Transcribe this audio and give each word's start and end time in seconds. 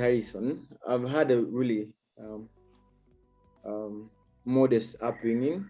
Harrison. 0.00 0.66
I've 0.88 1.08
had 1.08 1.30
a 1.30 1.40
really 1.40 1.88
um, 2.18 2.48
um, 3.64 4.10
modest 4.44 4.96
upbringing. 5.02 5.68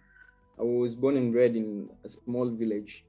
I 0.59 0.63
was 0.63 0.95
born 0.95 1.17
and 1.17 1.31
bred 1.31 1.55
in 1.55 1.89
a 2.03 2.09
small 2.09 2.49
village 2.49 3.05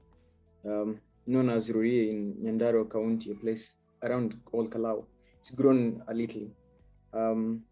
um, 0.65 0.99
known 1.25 1.49
as 1.49 1.69
Rurie 1.69 2.09
in 2.09 2.35
Nyandarua 2.43 2.89
County, 2.91 3.31
a 3.31 3.35
place 3.35 3.75
around 4.01 4.35
Ol 4.53 4.67
Kalou. 4.67 5.05
It's 5.39 5.51
grown 5.51 6.01
a 6.07 6.13
little. 6.13 6.47
Um, 7.13 7.63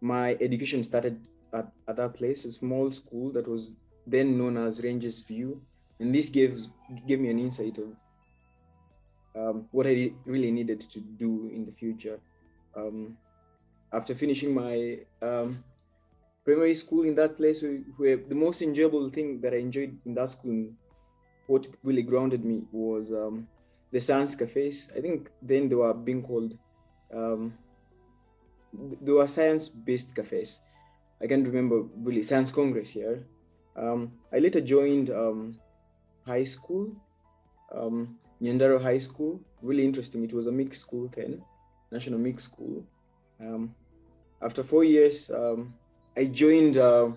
my 0.00 0.36
education 0.40 0.82
started 0.82 1.26
at, 1.52 1.68
at 1.88 1.96
that 1.96 2.14
place, 2.14 2.44
a 2.44 2.50
small 2.50 2.90
school 2.90 3.32
that 3.32 3.46
was 3.48 3.72
then 4.06 4.38
known 4.38 4.56
as 4.56 4.82
Rangers 4.82 5.20
View. 5.20 5.60
And 6.00 6.14
this 6.14 6.28
gave, 6.28 6.60
gave 7.06 7.20
me 7.20 7.30
an 7.30 7.38
insight 7.38 7.78
of 7.78 7.88
um, 9.36 9.66
what 9.70 9.86
I 9.86 10.12
really 10.24 10.50
needed 10.50 10.80
to 10.80 11.00
do 11.00 11.50
in 11.52 11.64
the 11.64 11.72
future. 11.72 12.18
Um, 12.78 13.16
after 13.92 14.14
finishing 14.14 14.54
my 14.54 14.98
um, 15.22 15.64
primary 16.44 16.74
school 16.74 17.04
in 17.04 17.14
that 17.16 17.36
place, 17.36 17.64
where 17.96 18.16
the 18.16 18.34
most 18.34 18.62
enjoyable 18.62 19.10
thing 19.10 19.40
that 19.40 19.52
I 19.52 19.56
enjoyed 19.56 19.98
in 20.06 20.14
that 20.14 20.28
school, 20.28 20.68
what 21.46 21.66
really 21.82 22.02
grounded 22.02 22.44
me 22.44 22.62
was 22.72 23.12
um, 23.12 23.48
the 23.92 24.00
science 24.00 24.34
cafes. 24.34 24.92
I 24.96 25.00
think 25.00 25.30
then 25.42 25.68
they 25.68 25.74
were 25.74 25.94
being 25.94 26.22
called, 26.22 26.56
um, 27.14 27.54
they 29.02 29.12
were 29.12 29.26
science-based 29.26 30.14
cafes. 30.14 30.60
I 31.22 31.26
can't 31.26 31.46
remember 31.46 31.82
really 31.96 32.22
science 32.22 32.52
congress 32.52 32.90
here. 32.90 33.24
Um, 33.76 34.12
I 34.32 34.38
later 34.38 34.60
joined 34.60 35.10
high 36.26 36.44
school 36.44 36.92
um, 37.74 38.18
Nyandarua 38.42 38.82
High 38.82 38.98
School. 38.98 39.40
Really 39.62 39.84
interesting. 39.84 40.24
It 40.24 40.32
was 40.32 40.46
a 40.46 40.52
mixed 40.52 40.80
school 40.80 41.10
then, 41.14 41.42
national 41.90 42.18
mixed 42.18 42.52
school. 42.52 42.84
Um, 43.40 43.74
after 44.42 44.62
four 44.62 44.84
years, 44.84 45.30
um, 45.30 45.74
I 46.16 46.24
joined 46.24 46.76
uh, 46.76 47.10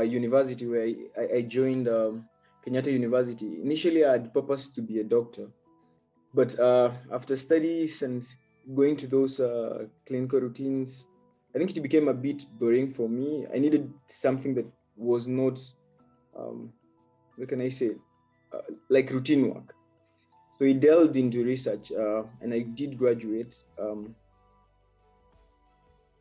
university 0.00 0.66
where 0.66 0.86
I, 0.86 1.36
I 1.36 1.40
joined 1.42 1.88
um, 1.88 2.28
Kenyatta 2.64 2.92
University. 2.92 3.60
Initially, 3.62 4.04
I 4.04 4.12
had 4.12 4.34
purpose 4.34 4.68
to 4.72 4.82
be 4.82 5.00
a 5.00 5.04
doctor, 5.04 5.48
but 6.34 6.58
uh, 6.58 6.90
after 7.12 7.36
studies 7.36 8.02
and 8.02 8.24
going 8.74 8.96
to 8.96 9.06
those 9.06 9.40
uh, 9.40 9.84
clinical 10.06 10.40
routines, 10.40 11.06
I 11.54 11.58
think 11.58 11.76
it 11.76 11.80
became 11.80 12.08
a 12.08 12.14
bit 12.14 12.44
boring 12.58 12.92
for 12.92 13.08
me. 13.08 13.46
I 13.54 13.58
needed 13.58 13.92
something 14.08 14.54
that 14.54 14.66
was 14.96 15.28
not, 15.28 15.58
um, 16.38 16.72
what 17.36 17.48
can 17.48 17.60
I 17.60 17.68
say, 17.68 17.92
uh, 18.52 18.58
like 18.90 19.10
routine 19.10 19.54
work. 19.54 19.74
So 20.58 20.64
I 20.64 20.72
delved 20.72 21.16
into 21.16 21.44
research 21.44 21.92
uh, 21.92 22.22
and 22.40 22.54
I 22.54 22.60
did 22.60 22.96
graduate 22.96 23.62
um, 23.78 24.14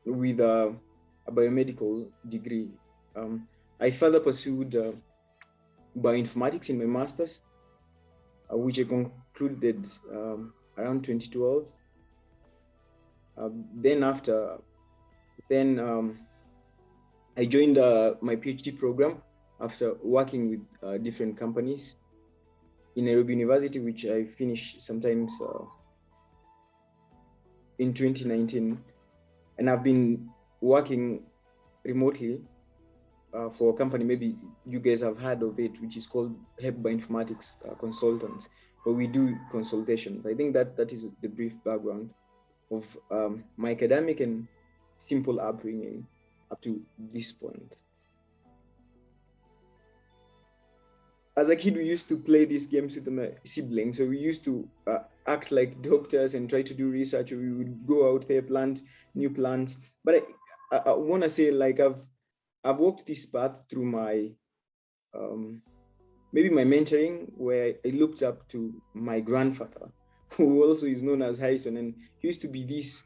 with 0.06 0.42
a, 0.42 0.76
a, 1.26 1.32
biomedical 1.32 2.08
degree. 2.28 2.68
Um, 3.16 3.48
I 3.80 3.92
further 3.92 4.20
pursued 4.20 4.76
uh, 4.76 4.92
bioinformatics 5.98 6.70
in 6.70 6.78
my 6.78 6.84
master's, 6.84 7.44
uh, 8.52 8.58
which 8.58 8.78
I 8.78 8.84
concluded 8.84 9.88
um, 10.12 10.54
around 10.78 11.06
2012. 11.06 11.74
Uh, 13.38 13.50
then 13.76 14.04
after, 14.04 14.58
then 15.50 15.80
um, 15.80 16.20
I 17.38 17.46
joined 17.46 17.78
uh, 17.78 18.16
my 18.20 18.36
PhD 18.36 18.78
program 18.78 19.22
after 19.62 19.94
working 20.04 20.50
with 20.50 21.04
different 21.04 21.38
companies 21.38 21.96
in 22.96 23.06
Nairobi 23.06 23.34
University, 23.34 23.80
which 23.80 24.06
I 24.06 24.24
finished 24.24 24.82
sometimes 24.82 25.40
uh, 25.42 25.64
in 27.80 27.94
2019. 27.94 28.78
And 29.58 29.70
I've 29.70 29.84
been 29.84 30.30
working 30.62 31.24
remotely 31.84 32.42
uh, 33.36 33.50
for 33.50 33.74
a 33.74 33.74
company, 33.74 34.04
maybe 34.06 34.36
you 34.66 34.80
guys 34.80 35.02
have 35.02 35.20
heard 35.20 35.44
of 35.44 35.60
it, 35.60 35.80
which 35.82 35.98
is 35.98 36.08
called 36.08 36.36
Help 36.62 36.76
Bioinformatics 36.76 37.58
uh, 37.70 37.76
Consultants, 37.76 38.50
where 38.84 38.96
we 38.96 39.08
do 39.08 39.38
consultations. 39.52 40.26
I 40.26 40.34
think 40.34 40.54
that 40.54 40.78
that 40.78 40.94
is 40.94 41.08
the 41.22 41.28
brief 41.28 41.54
background 41.64 42.12
of 42.72 42.98
um, 43.12 43.44
my 43.58 43.72
academic 43.72 44.22
and 44.22 44.48
simple 44.98 45.40
upbringing 45.40 46.08
up 46.52 46.62
to 46.62 46.82
this 46.98 47.32
point. 47.32 47.76
As 51.38 51.50
a 51.50 51.56
kid, 51.56 51.76
we 51.76 51.86
used 51.86 52.08
to 52.08 52.18
play 52.18 52.46
these 52.46 52.66
games 52.66 52.96
with 52.96 53.08
my 53.10 53.32
siblings. 53.44 53.98
So 53.98 54.06
we 54.06 54.18
used 54.18 54.44
to 54.46 54.68
uh, 54.88 55.00
act 55.28 55.52
like 55.52 55.82
doctors 55.82 56.34
and 56.34 56.50
try 56.50 56.62
to 56.62 56.74
do 56.74 56.90
research. 56.90 57.32
We 57.32 57.52
would 57.52 57.86
go 57.86 58.14
out 58.14 58.28
there, 58.28 58.42
plant 58.42 58.82
new 59.16 59.30
plants. 59.30 59.78
But 60.06 60.16
I, 60.72 60.78
I, 60.78 60.78
I 60.78 60.94
want 60.94 61.24
to 61.24 61.30
say, 61.30 61.52
like 61.52 61.80
I've 61.80 62.06
I've 62.64 62.80
walked 62.80 63.06
this 63.06 63.26
path 63.26 63.52
through 63.70 63.86
my 63.86 64.32
um, 65.14 65.62
maybe 66.32 66.50
my 66.50 66.64
mentoring, 66.64 67.30
where 67.36 67.74
I 67.86 67.90
looked 67.90 68.24
up 68.24 68.48
to 68.50 68.74
my 68.94 69.20
grandfather, 69.20 69.92
who 70.30 70.64
also 70.64 70.86
is 70.86 71.04
known 71.04 71.22
as 71.22 71.38
Harrison, 71.38 71.78
and 71.78 71.96
he 72.20 72.30
used 72.30 72.42
to 72.42 72.48
be 72.48 72.64
this 72.64 73.04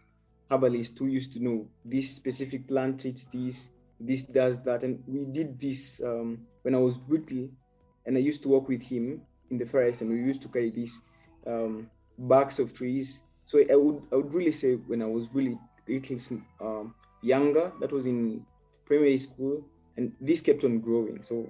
herbalist 0.52 0.98
who 1.00 1.08
used 1.08 1.34
to 1.34 1.40
know 1.40 1.68
this 1.86 2.10
specific 2.16 2.68
plant 2.68 3.02
treats 3.02 3.26
this, 3.26 3.70
this 4.00 4.24
does 4.24 4.62
that, 4.64 4.84
and 4.84 5.04
we 5.08 5.26
did 5.26 5.60
this 5.60 6.00
um, 6.04 6.40
when 6.62 6.76
I 6.76 6.80
was 6.80 7.00
little 7.08 7.50
and 8.06 8.18
I 8.18 8.20
used 8.20 8.44
to 8.44 8.50
work 8.50 8.68
with 8.68 8.84
him 8.84 9.22
in 9.50 9.58
the 9.58 9.66
forest, 9.66 10.02
and 10.02 10.10
we 10.10 10.18
used 10.18 10.42
to 10.44 10.48
carry 10.48 10.70
these 10.70 11.02
um, 11.48 11.90
of 12.60 12.74
trees. 12.74 13.24
So 13.46 13.60
I 13.60 13.76
would 13.76 14.02
I 14.12 14.16
would 14.16 14.34
really 14.34 14.52
say 14.52 14.76
when 14.76 15.02
I 15.02 15.06
was 15.06 15.28
really 15.34 15.58
little 15.88 16.40
um, 16.62 16.94
younger, 17.22 17.72
that 17.80 17.92
was 17.92 18.06
in 18.06 18.46
primary 18.86 19.18
school, 19.18 19.64
and 19.98 20.12
this 20.22 20.42
kept 20.42 20.64
on 20.64 20.80
growing. 20.80 21.24
So 21.24 21.50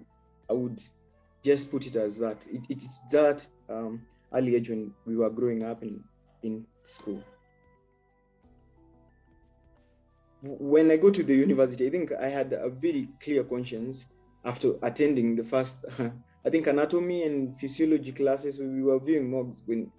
I 0.49 0.53
would 0.53 0.81
just 1.43 1.71
put 1.71 1.85
it 1.85 1.95
as 1.95 2.19
that. 2.19 2.45
It, 2.47 2.61
it's 2.69 2.99
that 3.11 3.45
um, 3.69 4.01
early 4.33 4.55
age 4.55 4.69
when 4.69 4.91
we 5.05 5.15
were 5.15 5.29
growing 5.29 5.63
up 5.63 5.83
in 5.83 6.03
in 6.43 6.65
school. 6.83 7.23
When 10.41 10.89
I 10.89 10.95
go 10.95 11.09
to 11.09 11.21
the 11.21 11.35
university, 11.35 11.88
I 11.88 11.89
think 11.89 12.13
I 12.13 12.29
had 12.29 12.53
a 12.53 12.69
very 12.69 13.09
clear 13.21 13.43
conscience 13.43 14.05
after 14.45 14.75
attending 14.81 15.35
the 15.35 15.43
first 15.43 15.83
I 16.45 16.50
think 16.50 16.67
anatomy 16.67 17.23
and 17.23 17.57
physiology 17.57 18.11
classes, 18.13 18.59
we 18.59 18.81
were 18.81 19.00
viewing 19.00 19.29
MOGs 19.29 19.61
when 19.66 19.91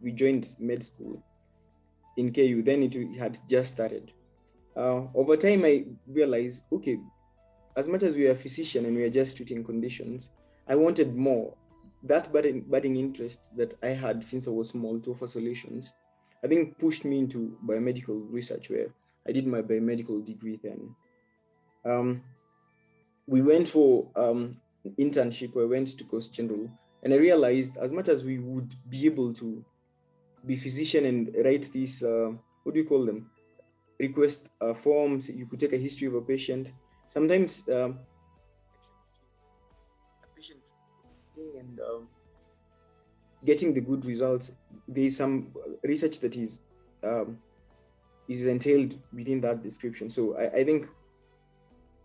we 0.00 0.12
joined 0.12 0.54
med 0.58 0.82
school 0.82 1.22
in 2.16 2.32
KU. 2.32 2.62
Then 2.62 2.82
it 2.84 3.18
had 3.18 3.38
just 3.48 3.74
started. 3.74 4.12
Uh, 4.76 5.06
over 5.14 5.36
time, 5.36 5.64
I 5.64 5.84
realized, 6.06 6.62
okay, 6.72 6.98
as 7.76 7.88
much 7.88 8.02
as 8.02 8.16
we 8.16 8.28
are 8.28 8.32
a 8.32 8.36
physician 8.36 8.86
and 8.86 8.96
we 8.96 9.02
are 9.02 9.10
just 9.10 9.36
treating 9.36 9.64
conditions, 9.64 10.30
I 10.68 10.76
wanted 10.76 11.16
more. 11.16 11.54
That 12.04 12.32
budding, 12.32 12.60
budding 12.60 12.96
interest 12.96 13.40
that 13.56 13.76
I 13.82 13.88
had 13.88 14.24
since 14.24 14.46
I 14.46 14.50
was 14.50 14.68
small 14.68 15.00
to 15.00 15.10
offer 15.10 15.26
solutions, 15.26 15.94
I 16.44 16.46
think 16.46 16.78
pushed 16.78 17.04
me 17.04 17.18
into 17.18 17.58
biomedical 17.66 18.24
research 18.30 18.70
where 18.70 18.88
I 19.26 19.32
did 19.32 19.46
my 19.46 19.62
biomedical 19.62 20.24
degree 20.24 20.60
then. 20.62 20.94
Um, 21.84 22.22
we 23.26 23.42
went 23.42 23.66
for 23.66 24.08
um, 24.14 24.60
internship 24.98 25.54
where 25.54 25.64
I 25.64 25.68
went 25.68 25.88
to 25.98 26.04
Coast 26.04 26.32
General, 26.32 26.68
and 27.02 27.12
I 27.12 27.16
realized 27.16 27.76
as 27.76 27.92
much 27.92 28.08
as 28.08 28.24
we 28.24 28.38
would 28.38 28.74
be 28.88 29.06
able 29.06 29.32
to 29.34 29.64
be 30.44 30.56
physician 30.56 31.06
and 31.06 31.34
write 31.44 31.72
these, 31.72 32.02
uh, 32.02 32.30
what 32.62 32.74
do 32.74 32.80
you 32.80 32.86
call 32.86 33.04
them, 33.04 33.30
request 33.98 34.48
uh, 34.60 34.74
forms, 34.74 35.28
you 35.28 35.46
could 35.46 35.60
take 35.60 35.72
a 35.72 35.78
history 35.78 36.06
of 36.06 36.14
a 36.14 36.20
patient. 36.20 36.72
Sometimes 37.08 37.68
um, 37.68 37.98
patient 40.34 40.60
and 41.58 41.80
um, 41.80 42.08
getting 43.44 43.72
the 43.72 43.80
good 43.80 44.04
results, 44.04 44.52
there 44.88 45.04
is 45.04 45.16
some 45.16 45.48
research 45.82 46.20
that 46.20 46.36
is 46.36 46.58
um, 47.02 47.38
is 48.28 48.46
entailed 48.46 48.98
within 49.12 49.40
that 49.40 49.62
description. 49.62 50.10
So 50.10 50.36
I, 50.36 50.58
I 50.58 50.64
think 50.64 50.88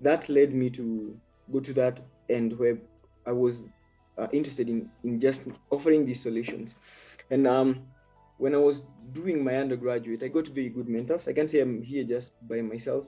that 0.01 0.29
led 0.29 0.53
me 0.53 0.69
to 0.71 1.19
go 1.51 1.59
to 1.59 1.73
that 1.73 2.01
end 2.31 2.57
where 2.57 2.77
I 3.25 3.31
was 3.31 3.71
uh, 4.17 4.27
interested 4.31 4.69
in, 4.69 4.89
in 5.03 5.19
just 5.19 5.47
offering 5.69 6.05
these 6.05 6.21
solutions. 6.21 6.75
And 7.29 7.47
um, 7.47 7.83
when 8.37 8.55
I 8.55 8.57
was 8.57 8.87
doing 9.13 9.43
my 9.43 9.55
undergraduate, 9.57 10.23
I 10.23 10.27
got 10.27 10.47
very 10.47 10.69
good 10.69 10.89
mentors. 10.89 11.27
I 11.27 11.33
can't 11.33 11.49
say 11.49 11.61
I'm 11.61 11.81
here 11.81 12.03
just 12.03 12.33
by 12.47 12.61
myself. 12.61 13.05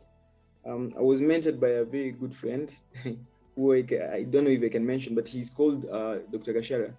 Um, 0.65 0.93
I 0.97 1.01
was 1.01 1.21
mentored 1.21 1.59
by 1.59 1.69
a 1.69 1.83
very 1.83 2.11
good 2.11 2.33
friend 2.33 2.73
who 3.55 3.73
I, 3.73 3.77
I, 4.13 4.23
don't 4.23 4.45
know 4.45 4.49
if 4.49 4.63
I 4.63 4.69
can 4.69 4.85
mention, 4.85 5.13
but 5.13 5.27
he's 5.27 5.49
called 5.49 5.85
uh, 5.91 6.19
Dr. 6.31 6.53
Gashara, 6.53 6.93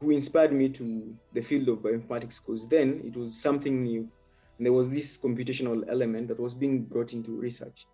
who 0.00 0.10
inspired 0.10 0.52
me 0.52 0.68
to 0.70 1.14
the 1.34 1.40
field 1.40 1.68
of 1.68 1.78
bioinformatics 1.78 2.40
because 2.44 2.66
then 2.68 3.02
it 3.04 3.16
was 3.16 3.34
something 3.34 3.82
new. 3.82 4.08
And 4.56 4.64
there 4.64 4.72
was 4.72 4.90
this 4.90 5.18
computational 5.18 5.84
element 5.88 6.28
that 6.28 6.40
was 6.40 6.54
being 6.54 6.84
brought 6.84 7.12
into 7.12 7.32
research. 7.32 7.86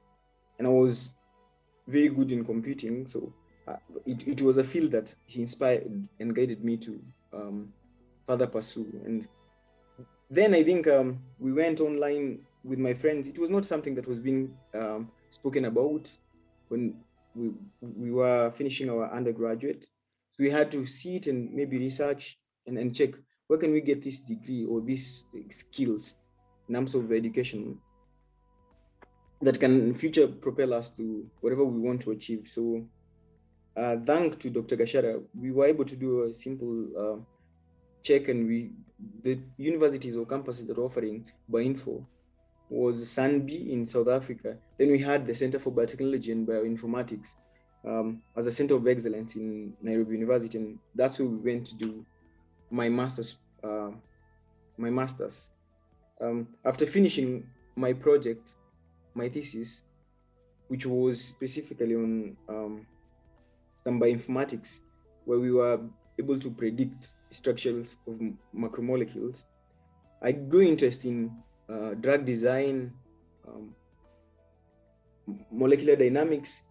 And 0.58 0.67
I 0.67 0.70
was 0.70 1.11
very 1.87 2.08
good 2.08 2.32
in 2.32 2.44
computing. 2.44 3.06
So 3.06 3.32
uh, 3.69 3.76
it, 4.06 4.26
it 4.26 4.43
was 4.43 4.58
a 4.58 4.64
field 4.64 4.93
that 4.93 5.14
he 5.26 5.40
inspired 5.40 6.08
and 6.20 6.34
guided 6.34 6.64
me 6.64 6.76
to 6.79 7.00
um, 7.32 7.73
further 8.26 8.46
pursue. 8.46 9.00
And 9.05 9.29
then 10.31 10.55
I 10.55 10.62
think 10.62 10.88
um, 10.88 11.20
we 11.38 11.52
went 11.52 11.81
online 11.81 12.40
with 12.64 12.79
my 12.79 12.94
friends. 12.94 13.29
It 13.29 13.38
was 13.38 13.50
not 13.50 13.64
something 13.64 13.94
that 13.96 14.06
was 14.06 14.19
being 14.19 14.55
um, 14.75 15.11
spoken 15.31 15.67
about 15.67 16.14
when 16.69 16.94
we 17.34 17.50
we 17.81 18.11
were 18.11 18.50
finishing 18.50 18.90
our 18.90 19.12
undergraduate. 19.12 19.87
So 20.31 20.43
we 20.43 20.50
had 20.50 20.73
to 20.73 20.87
sit 20.87 21.26
and 21.26 21.52
maybe 21.52 21.78
research 21.78 22.38
and, 22.67 22.78
and 22.78 22.94
check 22.94 23.11
where 23.49 23.58
can 23.58 23.73
we 23.73 23.81
get 23.81 24.02
this 24.02 24.20
degree 24.20 24.64
or 24.64 24.81
these 24.81 25.25
skills 25.50 26.17
in 26.69 26.75
terms 26.75 26.94
of 26.94 27.12
education 27.12 27.78
that 29.43 29.59
can 29.59 29.94
future 29.94 30.27
propel 30.27 30.73
us 30.73 30.91
to 30.91 31.29
whatever 31.41 31.65
we 31.65 31.81
want 31.81 32.00
to 32.03 32.12
achieve. 32.12 32.47
So 32.47 32.85
uh, 33.77 33.97
thank 34.05 34.39
to 34.41 34.50
Dr. 34.50 34.77
Gashara, 34.77 35.23
we 35.39 35.50
were 35.50 35.67
able 35.67 35.85
to 35.85 35.97
do 35.97 36.25
a 36.25 36.35
simple 36.35 36.87
uh, 36.99 37.19
check 38.03 38.29
and 38.29 38.47
we 38.47 38.71
the 39.25 39.41
universities 39.56 40.17
or 40.17 40.25
campuses 40.25 40.67
that 40.69 40.79
are 40.79 40.85
offering 40.85 41.25
Bioinfo 41.50 42.05
was 42.71 43.03
SANBI 43.03 43.71
in 43.71 43.85
South 43.85 44.09
Africa. 44.09 44.56
Then 44.79 44.91
we 44.91 44.99
had 44.99 45.27
the 45.27 45.35
Center 45.35 45.59
for 45.59 45.73
Biotechnology 45.73 46.33
and 46.33 46.47
Bioinformatics 46.47 47.35
um, 47.87 48.23
as 48.37 48.47
a 48.47 48.50
center 48.50 48.75
of 48.77 48.87
excellence 48.87 49.37
in 49.37 49.73
Nairobi 49.83 50.15
University, 50.15 50.59
and 50.59 50.79
that's 50.95 51.19
where 51.19 51.29
we 51.29 51.37
went 51.37 51.67
to 51.67 51.75
do 51.75 52.06
my 52.71 52.88
master's. 52.88 53.38
Uh, 53.62 53.91
my 54.79 54.91
master's. 54.91 55.50
Um, 56.21 56.49
after 56.65 56.87
finishing 56.87 57.45
my 57.77 57.93
project, 57.93 58.56
my 59.14 59.29
thesis, 59.29 59.85
which 60.69 60.87
was 60.87 61.23
specifically 61.23 61.94
on 61.94 62.37
um, 62.49 62.87
bioinformatics, 63.87 64.81
where 65.25 65.38
we 65.38 65.53
were 65.53 65.81
able 66.19 66.38
to 66.38 66.50
predict 66.50 67.17
structures 67.31 67.97
of 68.06 68.20
macromolecules. 68.55 69.44
I 70.23 70.32
grew 70.32 70.62
interest 70.62 71.05
in 71.05 71.32
uh, 71.69 71.94
drug 71.94 72.25
design, 72.25 72.93
um, 73.49 73.75
molecular 75.50 75.97
dynamics, 75.97 76.62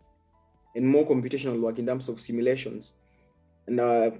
and 0.75 0.87
more 0.87 1.05
computational 1.05 1.59
work 1.59 1.79
in 1.79 1.85
terms 1.85 2.07
of 2.07 2.21
simulations. 2.21 2.93
And 3.67 3.79
uh, 3.79 4.11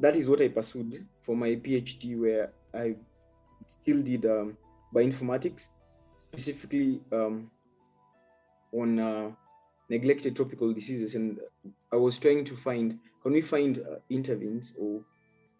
that 0.00 0.16
is 0.16 0.28
what 0.28 0.40
I 0.40 0.48
pursued 0.48 1.06
for 1.20 1.36
my 1.36 1.50
PhD, 1.50 2.18
where 2.18 2.52
I 2.74 2.96
still 3.66 4.02
did 4.02 4.24
um, 4.26 4.56
bioinformatics, 4.94 5.68
specifically 6.32 6.98
um, 7.12 7.50
on 8.72 8.98
uh, 8.98 9.30
neglected 9.90 10.34
tropical 10.34 10.72
diseases. 10.72 11.14
And 11.14 11.38
I 11.92 11.96
was 11.96 12.18
trying 12.18 12.44
to 12.46 12.56
find 12.56 12.98
can 13.22 13.32
we 13.32 13.42
find 13.42 13.78
uh, 13.78 13.96
intervenes 14.08 14.74
or 14.78 15.02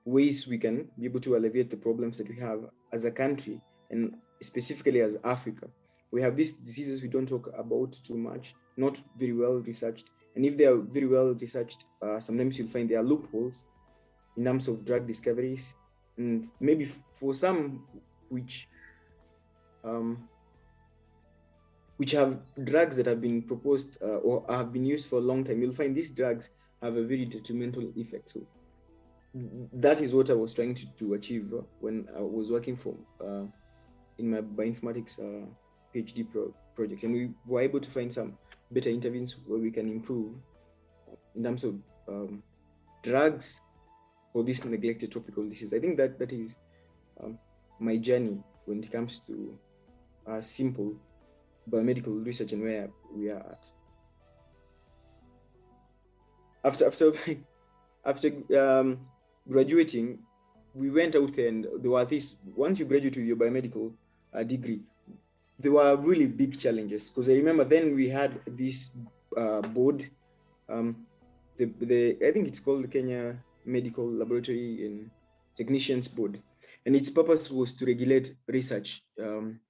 ways 0.05 0.49
we 0.49 0.59
can 0.59 0.89
be 0.99 1.05
able 1.05 1.21
to 1.21 1.37
alleviate 1.37 1.71
the 1.71 1.77
problems 1.77 2.19
that 2.19 2.29
we 2.29 2.37
have 2.37 2.61
as 2.93 3.05
a 3.05 3.11
country 3.11 3.61
and 3.91 4.15
specifically 4.41 5.03
as 5.03 5.17
Africa. 5.25 5.69
We 6.11 6.23
have 6.23 6.37
these 6.37 6.53
diseases 6.53 7.03
we 7.03 7.09
don't 7.09 7.29
talk 7.29 7.53
about 7.57 7.93
too 7.93 8.17
much, 8.17 8.55
not 8.77 8.99
very 9.19 9.33
well 9.33 9.55
researched. 9.55 10.11
And 10.35 10.45
if 10.45 10.57
they 10.57 10.65
are 10.65 10.77
very 10.77 11.07
well 11.07 11.35
researched, 11.35 11.85
uh, 12.03 12.19
sometimes 12.19 12.59
you'll 12.59 12.69
find 12.69 12.89
there 12.89 13.01
are 13.01 13.05
loopholes 13.05 13.67
in 14.37 14.45
terms 14.45 14.69
of 14.69 14.85
drug 14.85 15.07
discoveries. 15.07 15.75
And 16.17 16.47
maybe 16.61 16.87
for 17.13 17.35
some 17.35 17.85
which 18.29 18.69
um, 19.85 20.29
which 21.97 22.13
have 22.13 22.39
drugs 22.65 22.97
that 22.97 23.07
have 23.07 23.21
been 23.21 23.43
proposed 23.43 23.99
uh, 24.03 24.19
or 24.19 24.45
have 24.49 24.73
been 24.73 24.85
used 24.85 25.09
for 25.09 25.17
a 25.17 25.23
long 25.23 25.45
time, 25.45 25.61
you'll 25.61 25.73
find 25.73 25.97
these 25.97 26.11
drugs 26.11 26.51
have 26.83 26.97
a 26.97 27.03
very 27.05 27.25
detrimental 27.25 27.93
effect. 27.97 28.31
So 28.31 28.41
that 29.73 30.01
is 30.01 30.15
what 30.15 30.31
I 30.31 30.35
was 30.35 30.53
trying 30.55 30.75
to, 30.75 30.87
to 30.99 31.15
achieve 31.15 31.53
when 31.81 32.07
I 32.17 32.21
was 32.21 32.51
working 32.51 32.77
for 32.77 32.95
uh, 33.21 33.45
in 34.19 34.31
my 34.31 34.41
bioinformatics 34.41 35.19
uh, 35.21 35.47
PhD 35.95 36.31
pro- 36.31 36.55
project, 36.75 37.03
and 37.05 37.13
we 37.13 37.31
were 37.47 37.61
able 37.61 37.81
to 37.81 37.91
find 37.91 38.13
some 38.13 38.37
better 38.71 38.91
interventions 38.91 39.45
where 39.47 39.61
we 39.61 39.71
can 39.71 39.89
improve 39.89 40.35
in 41.35 41.43
terms 41.43 41.65
of 41.65 41.75
um, 42.09 42.43
drugs 43.03 43.61
for 44.33 44.43
this 44.43 44.65
neglected 44.65 45.13
tropical 45.13 45.47
disease. 45.49 45.73
I 45.73 45.79
think 45.79 45.97
that 45.99 46.19
that 46.19 46.33
is 46.33 46.57
um, 47.23 47.39
my 47.79 47.97
journey 47.97 48.39
when 48.65 48.79
it 48.79 48.91
comes 48.91 49.21
to 49.27 49.59
uh, 50.27 50.41
simple 50.41 50.95
biomedical 51.71 52.25
research 52.25 52.53
and 52.53 52.63
where 52.63 52.89
we 53.15 53.31
are 53.31 53.39
at 53.39 53.73
after 56.65 56.87
after 56.87 57.13
after 58.05 58.29
um, 58.59 58.99
graduating, 59.49 60.19
we 60.75 60.91
went 60.91 61.15
out 61.17 61.33
there 61.35 61.49
and 61.49 61.67
there 61.81 61.91
were 61.91 62.05
these. 62.05 62.37
Once 62.55 62.79
you 62.79 62.85
graduate 62.85 63.17
with 63.17 63.27
your 63.27 63.37
biomedical 63.37 63.93
uh, 64.35 64.43
degree, 64.43 64.81
there 65.59 65.73
were 65.73 65.97
really 65.97 66.27
big 66.27 66.59
challenges 66.59 67.11
because 67.11 67.29
I 67.29 67.35
remember 67.35 67.65
then 67.65 67.95
we 67.95 68.09
had 68.09 68.41
this 68.47 68.91
uh, 69.37 69.61
board. 69.61 70.09
Um, 70.69 71.07
the, 71.57 71.67
the 71.81 72.17
I 72.27 72.33
think 72.33 72.49
it's 72.49 72.61
called 72.61 72.85
the 72.85 72.89
Kenya 72.89 73.37
Medical 73.65 74.11
Laboratory 74.11 74.87
and 74.87 75.11
Technicians 75.55 76.09
Board, 76.09 76.41
and 76.87 76.97
its 76.97 77.11
purpose 77.11 77.51
was 77.51 77.73
to 77.73 77.87
regulate 77.87 78.35
research, 78.47 79.03
um, 79.21 79.61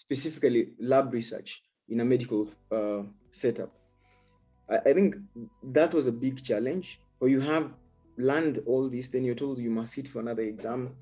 specifically 0.00 0.72
lab 0.78 1.12
research 1.12 1.62
in 1.90 2.00
a 2.00 2.04
medical 2.04 2.48
uh, 2.72 3.02
setup. 3.30 3.70
I, 4.70 4.92
think 4.92 5.16
that 5.62 5.92
was 5.92 6.06
a 6.06 6.12
big 6.12 6.42
challenge. 6.42 7.00
Or 7.20 7.28
you 7.28 7.40
have 7.40 7.72
learned 8.16 8.62
all 8.66 8.88
this, 8.88 9.08
then 9.08 9.24
you're 9.24 9.34
told 9.34 9.58
you 9.58 9.70
must 9.70 9.92
sit 9.94 10.08
for 10.08 10.20
another 10.20 10.42
exam 10.42 10.94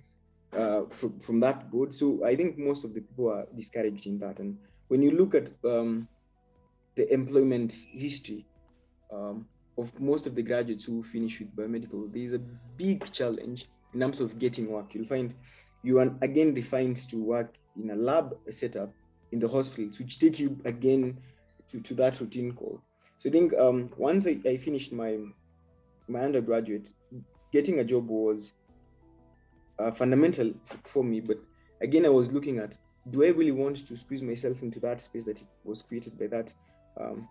uh, 0.52 0.82
from, 0.90 1.20
from 1.20 1.38
that 1.40 1.70
board. 1.70 1.94
So 1.94 2.24
I 2.24 2.34
think 2.34 2.58
most 2.58 2.84
of 2.84 2.94
the 2.94 3.02
people 3.02 3.30
are 3.30 3.46
discouraged 3.54 4.06
in 4.06 4.18
that. 4.20 4.40
And 4.40 4.58
when 4.88 5.02
you 5.02 5.12
look 5.12 5.34
at 5.34 5.50
um, 5.64 6.08
the 6.96 7.12
employment 7.12 7.76
history 7.92 8.46
um, 9.12 9.46
of 9.76 9.92
most 10.00 10.26
of 10.26 10.34
the 10.34 10.42
graduates 10.42 10.86
who 10.86 11.04
finish 11.04 11.38
with 11.38 11.54
biomedical, 11.54 12.12
there 12.12 12.22
is 12.22 12.32
a 12.32 12.40
big 12.76 13.12
challenge 13.12 13.66
in 13.94 14.00
terms 14.00 14.20
of 14.20 14.38
getting 14.38 14.68
work. 14.68 14.94
You'll 14.94 15.06
find 15.06 15.34
you 15.82 16.00
are 16.00 16.12
again 16.22 16.54
defined 16.54 16.96
to 17.10 17.22
work 17.22 17.54
in 17.78 17.90
a 17.90 17.96
lab 17.96 18.36
setup 18.50 18.92
in 19.32 19.38
the 19.38 19.48
hospitals, 19.48 19.98
which 19.98 20.18
take 20.18 20.38
you 20.38 20.58
again 20.64 21.18
to, 21.68 21.80
to 21.80 21.94
that 21.94 22.20
routine 22.20 22.52
call. 22.52 22.80
So 23.18 23.28
I 23.28 23.32
think 23.32 23.52
um, 23.54 23.90
once 23.96 24.26
I, 24.26 24.38
I 24.46 24.56
finished 24.56 24.92
my 24.92 25.18
my 26.08 26.20
undergraduate, 26.20 26.90
getting 27.52 27.80
a 27.80 27.84
job 27.84 28.08
was 28.08 28.54
uh, 29.78 29.90
fundamental 29.90 30.52
for 30.84 31.04
me. 31.04 31.20
But 31.20 31.38
again, 31.82 32.06
I 32.06 32.08
was 32.08 32.32
looking 32.32 32.58
at 32.58 32.78
do 33.10 33.24
I 33.24 33.28
really 33.28 33.52
want 33.52 33.86
to 33.86 33.96
squeeze 33.96 34.22
myself 34.22 34.62
into 34.62 34.80
that 34.80 35.00
space 35.00 35.24
that 35.24 35.42
was 35.64 35.82
created 35.82 36.18
by 36.18 36.26
that 36.26 36.54
um, 37.00 37.28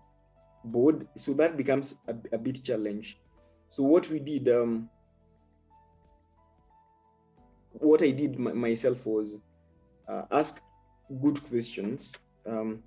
board? 0.63 1.08
So 1.18 1.34
that 1.34 1.58
becomes 1.58 2.00
a, 2.08 2.16
a, 2.34 2.38
bit 2.38 2.63
challenge. 2.63 3.20
So 3.70 3.84
what 3.84 4.10
we 4.10 4.20
did, 4.20 4.50
um, 4.50 4.89
what 7.74 8.01
I 8.01 8.12
did 8.12 8.39
myself 8.39 9.06
was 9.06 9.38
uh, 10.10 10.24
ask 10.32 10.62
good 11.22 11.42
questions. 11.44 12.14
Um, 12.46 12.84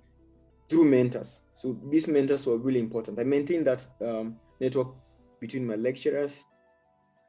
through 0.71 0.85
mentors. 0.85 1.41
So 1.53 1.77
these 1.91 2.07
mentors 2.07 2.47
were 2.47 2.57
really 2.57 2.79
important. 2.79 3.19
I 3.19 3.25
maintained 3.25 3.67
that 3.67 3.85
um, 4.01 4.37
network 4.61 4.87
between 5.41 5.67
my 5.67 5.75
lecturers, 5.75 6.45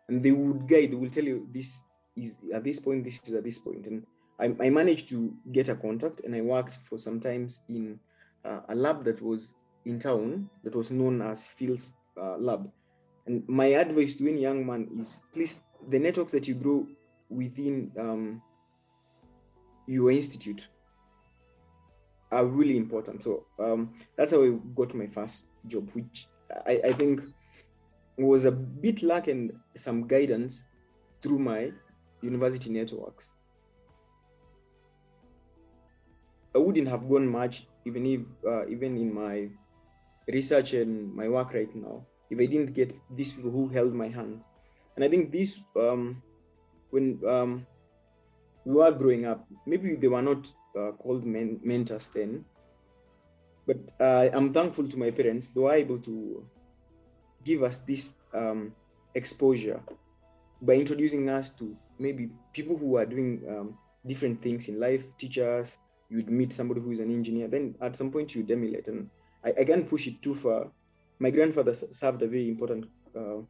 and 0.08 0.22
they 0.22 0.30
would 0.30 0.68
guide. 0.68 0.92
They 0.92 0.96
will 0.96 1.10
tell 1.10 1.24
you 1.24 1.48
this 1.52 1.82
is 2.16 2.38
at 2.54 2.62
this 2.62 2.78
point, 2.78 3.02
this 3.02 3.20
is 3.26 3.34
at 3.34 3.42
this 3.42 3.58
point, 3.58 3.86
and 3.86 4.06
I, 4.38 4.66
I 4.66 4.70
managed 4.70 5.08
to 5.08 5.34
get 5.50 5.68
a 5.68 5.74
contact, 5.74 6.20
and 6.20 6.36
I 6.36 6.40
worked 6.40 6.78
for 6.84 6.96
some 6.98 7.18
times 7.18 7.62
in 7.68 7.98
uh, 8.44 8.60
a 8.68 8.74
lab 8.76 9.04
that 9.04 9.20
was 9.20 9.56
in 9.86 9.98
town 9.98 10.48
that 10.62 10.76
was 10.76 10.92
known 10.92 11.20
as 11.20 11.48
Fields 11.48 11.94
uh, 12.20 12.36
Lab. 12.38 12.70
And 13.26 13.42
my 13.48 13.66
advice 13.66 14.14
to 14.16 14.28
any 14.28 14.40
young 14.40 14.64
man 14.64 14.88
is 14.96 15.20
please 15.32 15.62
the 15.88 15.98
networks 15.98 16.30
that 16.30 16.46
you 16.46 16.54
grow 16.54 16.86
within 17.28 17.90
um, 17.98 18.42
your 19.86 20.10
institute 20.10 20.68
are 22.30 22.46
really 22.46 22.76
important. 22.76 23.22
So 23.22 23.46
um, 23.58 23.92
that's 24.16 24.30
how 24.30 24.42
I 24.42 24.50
got 24.74 24.94
my 24.94 25.06
first 25.06 25.46
job, 25.66 25.90
which 25.92 26.26
I, 26.66 26.80
I 26.86 26.92
think 26.92 27.22
was 28.18 28.44
a 28.44 28.52
bit 28.52 29.02
lacking 29.02 29.52
some 29.76 30.06
guidance 30.06 30.64
through 31.20 31.38
my 31.38 31.72
university 32.22 32.70
networks. 32.70 33.34
I 36.54 36.58
wouldn't 36.58 36.88
have 36.88 37.08
gone 37.08 37.26
much 37.26 37.66
even 37.84 38.06
if 38.06 38.20
uh, 38.46 38.66
even 38.68 38.96
in 38.98 39.12
my 39.12 39.48
research 40.28 40.74
and 40.74 41.12
my 41.14 41.28
work 41.28 41.54
right 41.54 41.74
now 41.74 42.06
if 42.30 42.38
I 42.40 42.46
didn't 42.46 42.72
get 42.72 42.96
these 43.14 43.32
people 43.32 43.50
who 43.50 43.68
held 43.68 43.92
my 43.94 44.08
hand. 44.08 44.44
And 44.96 45.04
I 45.04 45.08
think 45.08 45.32
this 45.32 45.60
um, 45.76 46.22
when 46.90 47.20
um, 47.28 47.66
we 48.64 48.74
were 48.74 48.92
growing 48.92 49.26
up, 49.26 49.46
maybe 49.66 49.96
they 49.96 50.08
were 50.08 50.22
not 50.22 50.46
uh, 50.78 50.92
called 50.92 51.24
men- 51.24 51.60
mentors 51.62 52.08
then. 52.08 52.44
But 53.66 53.78
uh, 54.00 54.28
I'm 54.32 54.52
thankful 54.52 54.88
to 54.88 54.98
my 54.98 55.10
parents; 55.10 55.48
they 55.48 55.60
were 55.60 55.72
able 55.72 55.98
to 55.98 56.46
give 57.44 57.62
us 57.62 57.78
this 57.78 58.14
um, 58.34 58.72
exposure 59.14 59.80
by 60.62 60.74
introducing 60.74 61.28
us 61.28 61.50
to 61.50 61.76
maybe 61.98 62.30
people 62.52 62.76
who 62.76 62.96
are 62.96 63.06
doing 63.06 63.42
um, 63.48 63.78
different 64.06 64.40
things 64.42 64.68
in 64.68 64.78
life, 64.78 65.06
teachers, 65.18 65.78
you'd 66.08 66.30
meet 66.30 66.52
somebody 66.52 66.80
who's 66.80 67.00
an 67.00 67.10
engineer, 67.12 67.48
then 67.48 67.74
at 67.80 67.96
some 67.96 68.10
point 68.10 68.34
you'd 68.34 68.50
emulate. 68.50 68.86
And 68.86 69.10
I, 69.44 69.52
I 69.60 69.64
can't 69.64 69.88
push 69.88 70.06
it 70.06 70.22
too 70.22 70.34
far. 70.34 70.70
My 71.18 71.30
grandfather 71.30 71.74
served 71.74 72.22
a 72.22 72.28
very 72.28 72.48
important 72.48 72.86
uh, 73.16 73.42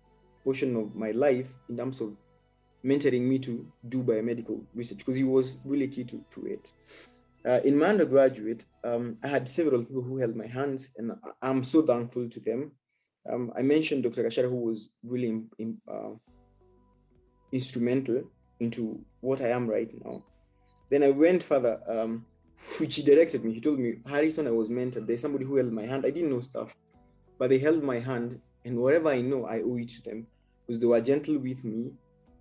portion 0.45 0.77
of 0.77 0.95
my 0.95 1.11
life 1.11 1.55
in 1.69 1.77
terms 1.77 2.01
of 2.01 2.17
mentoring 2.85 3.23
me 3.23 3.39
to 3.39 3.67
do 3.89 4.03
biomedical 4.03 4.61
research 4.75 4.99
because 4.99 5.17
he 5.17 5.25
was 5.25 5.61
really 5.65 5.89
key 5.89 6.05
to, 6.05 6.25
to 6.31 6.47
it. 6.47 6.73
Uh, 7.47 7.61
in 7.65 7.77
my 7.77 7.87
undergraduate, 7.87 8.65
um, 8.85 9.17
I 9.23 9.29
had 9.29 9.49
several 9.49 9.83
people 9.85 10.03
who 10.03 10.19
held 10.19 10.37
my 10.37 10.47
hands, 10.47 10.91
and 10.97 11.13
I'm 11.41 11.65
so 11.65 11.83
thankful 11.83 12.29
to 12.29 12.41
them. 12.41 12.73
Um, 13.31 13.53
I 13.57 13.63
mentioned 13.63 14.05
Dr. 14.05 14.25
Kashara, 14.25 14.49
who 14.49 14.57
was 14.57 14.91
really 15.05 15.29
in, 15.29 15.49
in, 15.59 15.79
uh, 15.91 16.11
instrumental 17.53 18.23
into 18.61 19.05
what 19.21 19.41
I 19.41 19.49
am 19.49 19.69
right 19.69 19.91
now. 20.05 20.23
Then 20.91 21.03
I 21.03 21.11
went 21.11 21.43
further, 21.43 21.81
um, 21.89 22.25
which 22.79 22.97
he 22.97 23.03
directed 23.03 23.45
me. 23.45 23.55
He 23.55 23.61
told 23.61 23.79
me, 23.79 23.95
Harrison, 24.07 24.47
I 24.47 24.51
was 24.51 24.69
mentored. 24.69 25.07
There's 25.07 25.21
somebody 25.21 25.45
who 25.45 25.57
held 25.57 25.73
my 25.73 25.87
hand. 25.87 26.05
I 26.07 26.11
didn't 26.11 26.31
know 26.31 26.41
stuff, 26.41 26.77
but 27.39 27.51
they 27.51 27.59
held 27.59 27.83
my 27.83 27.99
hand, 27.99 28.41
and 28.65 28.79
whatever 28.79 29.09
I 29.09 29.21
know, 29.21 29.47
I 29.47 29.63
owe 29.63 29.79
it 29.79 29.89
to 29.91 30.03
them 30.03 30.27
because 30.67 30.81
they 30.81 30.87
were 30.87 31.01
gentle 31.01 31.39
with 31.39 31.65
me. 31.65 31.93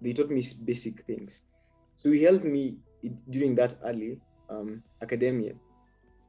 They 0.01 0.13
taught 0.13 0.29
me 0.29 0.43
basic 0.63 1.05
things. 1.05 1.41
So 1.95 2.11
he 2.11 2.23
helped 2.23 2.43
me 2.43 2.77
during 3.29 3.55
that 3.55 3.75
early 3.83 4.19
um, 4.49 4.81
academia 5.01 5.53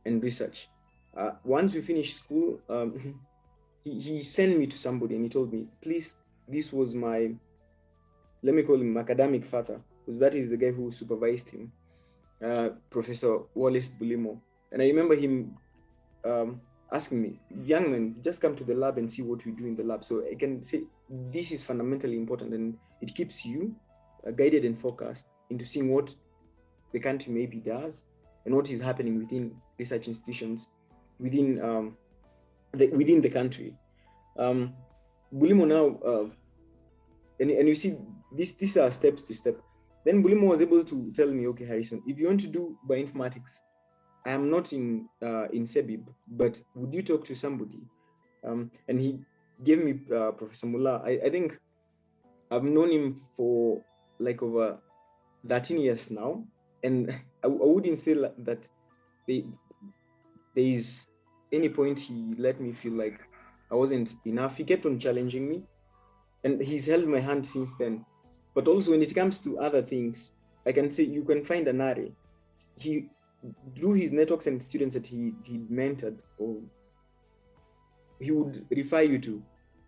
and 0.05 0.23
research. 0.23 0.69
Uh, 1.17 1.33
once 1.45 1.75
we 1.75 1.81
finished 1.81 2.17
school, 2.17 2.61
um, 2.69 3.21
he, 3.85 3.99
he 3.99 4.23
sent 4.23 4.59
me 4.59 4.67
to 4.67 4.79
somebody 4.79 5.15
and 5.17 5.25
he 5.25 5.31
told 5.31 5.53
me, 5.53 5.67
please, 5.83 6.15
this 6.49 6.73
was 6.73 6.95
my, 6.95 7.31
let 8.43 8.55
me 8.55 8.63
call 8.63 8.77
him 8.77 8.97
academic 8.97 9.45
father, 9.45 9.81
because 10.05 10.19
that 10.19 10.35
is 10.35 10.51
the 10.51 10.57
guy 10.57 10.71
who 10.71 10.91
supervised 10.91 11.51
him, 11.51 11.73
uh, 12.45 12.71
Professor 12.91 13.41
Wallace 13.55 13.89
Bulimo. 13.89 14.39
And 14.71 14.83
I 14.83 14.87
remember 14.87 15.15
him 15.15 15.55
um, 16.25 16.61
asking 16.93 17.23
me, 17.23 17.41
young 17.65 17.91
man, 17.91 18.17
just 18.23 18.41
come 18.41 18.55
to 18.57 18.65
the 18.65 18.75
lab 18.75 18.99
and 18.99 19.11
see 19.11 19.23
what 19.23 19.45
we 19.45 19.53
do 19.53 19.67
in 19.67 19.75
the 19.75 19.83
lab. 19.83 20.05
So 20.05 20.25
I 20.31 20.35
can 20.35 20.63
say 20.63 20.83
this 21.09 21.51
is 21.51 21.63
fundamentally 21.63 22.17
important 22.17 22.53
and 22.55 22.77
it 23.01 23.15
keeps 23.15 23.45
you 23.45 23.75
uh, 24.27 24.31
guided 24.31 24.65
and 24.65 24.79
focused 24.79 25.27
into 25.51 25.65
seeing 25.65 25.91
what 25.91 26.15
the 26.93 27.01
country 27.01 27.33
maybe 27.33 27.59
does 27.59 28.05
and 28.45 28.55
what 28.55 28.71
is 28.71 28.81
happening 28.81 29.19
within 29.19 29.55
research 29.79 30.07
institutions 30.07 30.69
within 31.19 31.63
um, 31.63 31.97
the, 32.73 32.89
within 32.89 33.21
the 33.21 33.31
country. 33.31 33.75
Um, 34.39 34.75
Bulimo 35.35 35.67
now, 35.67 35.99
uh, 36.07 36.29
and, 37.41 37.51
and 37.51 37.69
you 37.69 37.75
see, 37.75 37.97
this, 38.37 38.53
these 38.53 38.77
are 38.77 38.91
steps 38.91 39.23
to 39.25 39.35
step. 39.35 39.59
Then 40.05 40.23
Bulimo 40.23 40.49
was 40.49 40.61
able 40.61 40.85
to 40.85 41.13
tell 41.13 41.29
me, 41.29 41.47
okay, 41.49 41.65
Harrison, 41.65 42.03
if 42.07 42.19
you 42.19 42.27
want 42.27 42.41
to 42.41 42.49
do 42.49 42.77
bioinformatics, 42.89 43.63
I 44.25 44.31
am 44.31 44.51
not 44.51 44.73
in 44.73 45.09
uh, 45.23 45.49
in 45.53 45.65
CEBIB, 45.65 46.07
but 46.29 46.63
would 46.75 46.95
you 46.95 47.03
talk 47.03 47.25
to 47.25 47.35
somebody? 47.35 47.81
Um, 48.45 48.71
and 48.89 49.01
he 49.01 49.19
gave 49.65 49.83
me 49.85 50.01
uh, 50.15 50.33
Professor 50.33 50.67
Mulaa. 50.67 51.03
I, 51.05 51.27
I 51.27 51.31
think 51.31 51.59
I've 52.51 52.65
known 52.65 52.91
him 52.91 53.23
for 53.37 53.83
like 54.19 54.43
over 54.43 54.79
13 55.49 55.79
years 55.79 56.11
now, 56.11 56.45
and 56.83 57.11
I, 57.45 57.47
I 57.47 57.49
wouldn't 57.49 57.99
say 57.99 58.15
that 58.15 58.69
they, 59.27 59.45
there 60.55 60.65
is 60.65 61.07
any 61.53 61.69
point 61.69 61.99
he 62.01 62.35
let 62.39 62.61
me 62.61 62.73
feel 62.73 62.93
like 62.93 63.21
I 63.71 63.75
wasn't 63.75 64.15
enough. 64.25 64.57
He 64.57 64.65
kept 64.65 64.87
on 64.87 64.99
challenging 64.99 65.49
me, 65.49 65.63
and 66.45 66.61
he's 66.61 66.87
held 66.87 67.07
my 67.07 67.21
hand 67.21 67.47
since 67.47 67.75
then. 67.75 68.05
But 68.55 68.69
also, 68.69 68.91
when 68.91 69.03
it 69.03 69.15
comes 69.15 69.39
to 69.41 69.59
other 69.59 69.83
things, 69.83 70.33
I 70.67 70.73
can 70.73 70.91
say 70.91 71.05
you 71.05 71.25
can 71.25 71.45
find 71.45 71.67
an 71.69 71.81
array. 71.81 72.13
He, 72.79 73.09
through 73.77 73.95
his 73.95 74.13
networks 74.13 74.47
and 74.47 74.63
students 74.63 74.95
that 74.95 75.07
he 75.07 75.33
he 75.45 75.59
mentored, 75.71 76.21
or 76.39 76.61
he 78.21 78.31
would 78.31 78.65
refer 78.71 79.03
you 79.03 79.19
to. 79.19 79.43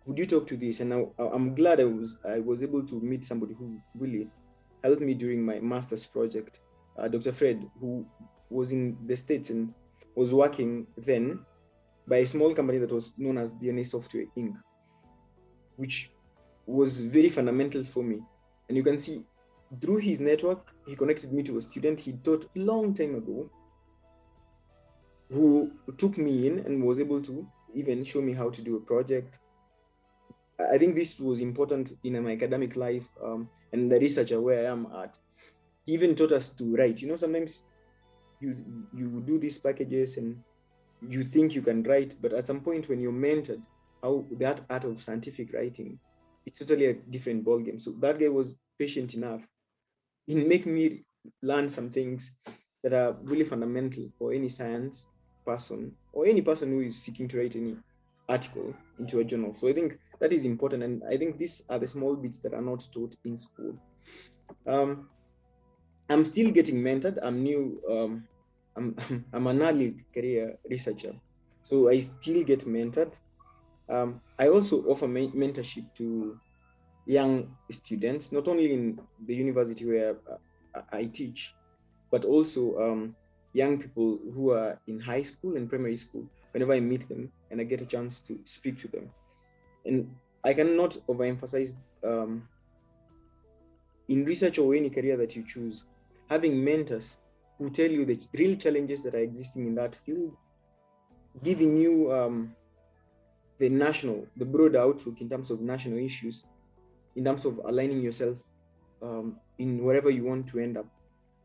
Would 0.05 0.19
you 0.19 0.25
talk 0.25 0.47
to 0.47 0.57
this? 0.57 0.81
And 0.81 0.93
I, 0.93 1.05
I'm 1.17 1.55
glad 1.55 1.79
I 1.79 1.85
was 1.85 2.19
I 2.27 2.39
was 2.39 2.63
able 2.63 2.85
to 2.85 3.01
meet 3.01 3.25
somebody 3.25 3.53
who 3.53 3.79
really 3.95 4.27
helped 4.83 5.01
me 5.01 5.13
during 5.13 5.43
my 5.43 5.59
master's 5.59 6.05
project, 6.05 6.61
uh, 6.99 7.07
Dr. 7.07 7.31
Fred, 7.31 7.65
who 7.79 8.05
was 8.49 8.71
in 8.71 8.97
the 9.07 9.15
States 9.15 9.49
and 9.49 9.73
was 10.15 10.33
working 10.33 10.85
then 10.97 11.39
by 12.07 12.17
a 12.17 12.25
small 12.25 12.53
company 12.53 12.77
that 12.77 12.91
was 12.91 13.13
known 13.17 13.37
as 13.37 13.51
DNA 13.53 13.85
Software 13.85 14.25
Inc., 14.37 14.53
which 15.77 16.11
was 16.67 17.01
very 17.01 17.29
fundamental 17.29 17.83
for 17.83 18.03
me. 18.03 18.19
And 18.69 18.77
you 18.77 18.83
can 18.83 18.97
see 18.97 19.23
through 19.75 19.97
his 19.97 20.19
network, 20.19 20.73
he 20.87 20.95
connected 20.95 21.31
me 21.31 21.43
to 21.43 21.57
a 21.57 21.61
student 21.61 21.99
he 21.99 22.13
taught 22.13 22.49
long 22.55 22.93
time 22.93 23.15
ago 23.15 23.49
who 25.29 25.71
took 25.97 26.17
me 26.17 26.47
in 26.47 26.59
and 26.59 26.83
was 26.83 26.99
able 26.99 27.21
to 27.21 27.47
even 27.73 28.03
show 28.03 28.21
me 28.21 28.33
how 28.33 28.49
to 28.49 28.61
do 28.61 28.77
a 28.77 28.79
project. 28.79 29.39
I 30.59 30.77
think 30.77 30.95
this 30.95 31.19
was 31.19 31.41
important 31.41 31.93
in 32.03 32.23
my 32.23 32.31
academic 32.31 32.75
life 32.75 33.09
um, 33.23 33.49
and 33.73 33.91
the 33.91 33.99
researcher 33.99 34.39
where 34.39 34.67
I 34.67 34.71
am 34.71 34.87
at. 35.03 35.17
He 35.85 35.93
even 35.93 36.15
taught 36.15 36.31
us 36.31 36.49
to 36.51 36.75
write. 36.75 37.01
You 37.01 37.09
know, 37.09 37.15
sometimes 37.15 37.65
you 38.39 38.55
you 38.93 39.21
do 39.25 39.37
these 39.37 39.57
packages 39.57 40.17
and 40.17 40.37
you 41.07 41.23
think 41.23 41.53
you 41.53 41.61
can 41.61 41.83
write, 41.83 42.15
but 42.21 42.33
at 42.33 42.47
some 42.47 42.61
point 42.61 42.87
when 42.87 42.99
you're 42.99 43.11
mentored, 43.11 43.61
how 44.01 44.25
that 44.39 44.61
art 44.69 44.85
of 44.85 45.01
scientific 45.01 45.53
writing, 45.53 45.99
it's 46.45 46.59
totally 46.59 46.85
a 46.85 46.93
different 46.93 47.43
ballgame. 47.43 47.79
So 47.79 47.91
that 47.99 48.19
guy 48.19 48.29
was 48.29 48.57
patient 48.79 49.13
enough 49.13 49.47
in 50.27 50.47
making 50.47 50.73
me 50.73 51.03
learn 51.41 51.69
some 51.69 51.89
things 51.89 52.37
that 52.83 52.93
are 52.93 53.17
really 53.23 53.43
fundamental 53.43 54.09
for 54.17 54.33
any 54.33 54.49
science 54.49 55.07
person 55.45 55.91
or 56.13 56.25
any 56.25 56.41
person 56.41 56.69
who 56.69 56.81
is 56.81 57.01
seeking 57.01 57.27
to 57.27 57.37
write 57.37 57.55
any 57.55 57.75
article 58.29 58.73
into 58.99 59.19
a 59.19 59.23
journal. 59.23 59.53
So 59.53 59.67
I 59.67 59.73
think 59.73 59.97
that 60.19 60.33
is 60.33 60.45
important. 60.45 60.83
And 60.83 61.01
I 61.09 61.17
think 61.17 61.37
these 61.37 61.63
are 61.69 61.79
the 61.79 61.87
small 61.87 62.15
bits 62.15 62.39
that 62.39 62.53
are 62.53 62.61
not 62.61 62.85
taught 62.93 63.15
in 63.25 63.37
school. 63.37 63.77
Um, 64.67 65.09
I'm 66.09 66.23
still 66.23 66.51
getting 66.51 66.81
mentored. 66.81 67.17
I'm 67.21 67.43
new. 67.43 67.81
Um, 67.89 68.27
I'm, 68.75 68.95
I'm 69.33 69.47
an 69.47 69.61
early 69.61 70.05
career 70.13 70.57
researcher, 70.69 71.13
so 71.63 71.89
I 71.89 71.99
still 71.99 72.43
get 72.43 72.67
mentored. 72.67 73.13
Um, 73.89 74.21
I 74.39 74.49
also 74.49 74.83
offer 74.83 75.07
mentorship 75.07 75.85
to 75.97 76.37
young 77.05 77.55
students, 77.71 78.31
not 78.31 78.47
only 78.47 78.73
in 78.73 78.99
the 79.27 79.35
university 79.35 79.85
where 79.85 80.15
I 80.91 81.05
teach, 81.05 81.53
but 82.11 82.25
also 82.25 82.77
um, 82.79 83.15
young 83.53 83.79
people 83.79 84.19
who 84.33 84.51
are 84.51 84.79
in 84.87 84.99
high 84.99 85.21
school 85.21 85.55
and 85.55 85.69
primary 85.69 85.97
school. 85.97 86.25
Whenever 86.51 86.73
I 86.73 86.79
meet 86.79 87.07
them 87.09 87.31
and 87.51 87.59
I 87.59 87.65
get 87.65 87.81
a 87.81 87.85
chance 87.85 88.21
to 88.21 88.39
speak 88.45 88.77
to 88.79 88.87
them, 88.87 89.09
and 89.85 90.09
I 90.43 90.53
cannot 90.53 90.97
overemphasize 91.09 91.75
um, 92.03 92.47
in 94.07 94.25
research 94.25 94.57
or 94.57 94.73
any 94.73 94.89
career 94.89 95.17
that 95.17 95.35
you 95.35 95.43
choose, 95.43 95.85
having 96.29 96.63
mentors 96.63 97.17
who 97.57 97.69
tell 97.69 97.89
you 97.89 98.05
the 98.05 98.19
real 98.37 98.55
challenges 98.55 99.01
that 99.03 99.15
are 99.15 99.19
existing 99.19 99.67
in 99.67 99.75
that 99.75 99.95
field, 99.95 100.35
giving 101.43 101.77
you 101.77 102.11
um, 102.13 102.55
the 103.59 103.69
national, 103.69 104.25
the 104.37 104.45
broad 104.45 104.75
outlook 104.75 105.21
in 105.21 105.29
terms 105.29 105.49
of 105.49 105.61
national 105.61 105.97
issues, 105.97 106.43
in 107.15 107.25
terms 107.25 107.45
of 107.45 107.59
aligning 107.65 108.01
yourself 108.01 108.41
um, 109.01 109.37
in 109.59 109.83
wherever 109.83 110.09
you 110.09 110.23
want 110.23 110.47
to 110.47 110.59
end 110.59 110.77
up. 110.77 110.85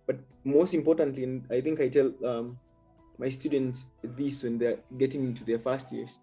But 0.07 0.19
most 0.45 0.75
importantly, 0.75 1.25
and 1.25 1.45
I 1.51 1.61
think 1.61 1.81
I 1.81 1.89
tell 1.89 2.13
um, 2.25 2.59
my 3.19 3.29
students 3.29 3.87
this 4.03 4.43
when 4.43 4.59
they're 4.59 4.79
getting 4.99 5.25
into 5.25 5.45
their 5.45 5.59
first 5.59 5.93
years, 5.93 6.19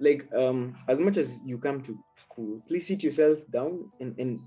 like 0.00 0.26
um, 0.34 0.76
as 0.88 1.00
much 1.00 1.16
as 1.16 1.40
you 1.44 1.58
come 1.58 1.80
to 1.82 1.98
school, 2.16 2.62
please 2.66 2.86
sit 2.86 3.02
yourself 3.02 3.38
down 3.50 3.90
and, 4.00 4.18
and 4.18 4.40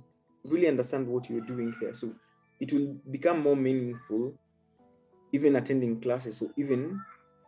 really 0.43 0.67
understand 0.67 1.07
what 1.07 1.29
you're 1.29 1.41
doing 1.41 1.73
here. 1.79 1.93
So 1.93 2.13
it 2.59 2.73
will 2.73 2.95
become 3.11 3.41
more 3.41 3.55
meaningful 3.55 4.33
even 5.31 5.55
attending 5.57 5.99
classes 5.99 6.41
or 6.41 6.49
even 6.57 6.99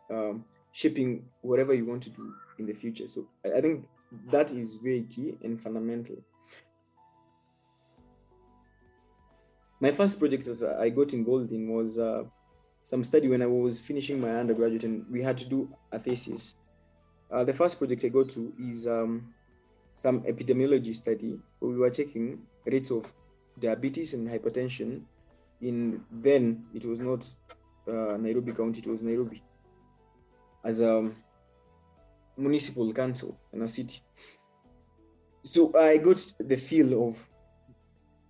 um, 0.10 0.44
shaping 0.72 1.24
whatever 1.42 1.74
you 1.74 1.86
want 1.86 2.04
to 2.04 2.10
do 2.10 2.34
in 2.58 2.66
the 2.66 2.74
future. 2.74 3.08
So 3.08 3.26
I, 3.46 3.58
I 3.58 3.62
think 3.62 3.88
that 4.32 4.52
is 4.52 4.76
very 4.76 5.04
key 5.04 5.38
and 5.44 5.62
fundamental. 5.62 6.16
My 9.82 9.92
first 9.92 10.20
project 10.20 10.46
that 10.46 10.78
I 10.80 10.90
got 10.90 11.14
involved 11.14 11.52
in 11.52 11.70
was 11.70 12.00
uh, 12.00 12.24
some 12.84 13.04
study 13.04 13.28
when 13.28 13.42
I 13.42 13.46
was 13.46 13.80
finishing 13.80 14.20
my 14.20 14.32
undergraduate, 14.32 14.84
and 14.84 15.06
we 15.10 15.22
had 15.22 15.38
to 15.38 15.48
do 15.48 15.70
a 15.92 16.00
thesis. 16.00 16.56
Uh, 17.32 17.44
the 17.44 17.54
first 17.54 17.78
project 17.78 18.04
I 18.04 18.10
got 18.10 18.30
to 18.30 18.54
is 18.60 18.88
um, 18.88 19.34
some 19.96 20.22
epidemiology 20.22 20.94
study 20.96 21.40
where 21.60 21.72
we 21.72 21.78
were 21.78 21.90
checking 21.90 22.40
rates 22.66 22.92
of 22.92 23.14
diabetes 23.60 24.14
and 24.14 24.28
hypertension 24.28 25.02
in 25.62 26.02
then 26.12 26.66
it 26.74 26.86
was 26.86 27.00
not 27.00 27.30
uh, 27.88 28.18
Nairobi 28.18 28.54
County, 28.54 28.80
it 28.82 28.88
was 28.88 29.02
Nairobi, 29.02 29.44
as 30.64 30.82
a 30.82 31.12
municipal 32.38 32.92
council 32.94 33.38
in 33.54 33.62
a 33.62 33.68
city. 33.68 34.02
So 35.44 35.74
I 35.78 35.98
got 35.98 36.26
the 36.40 36.56
feel 36.56 37.08
of 37.08 37.28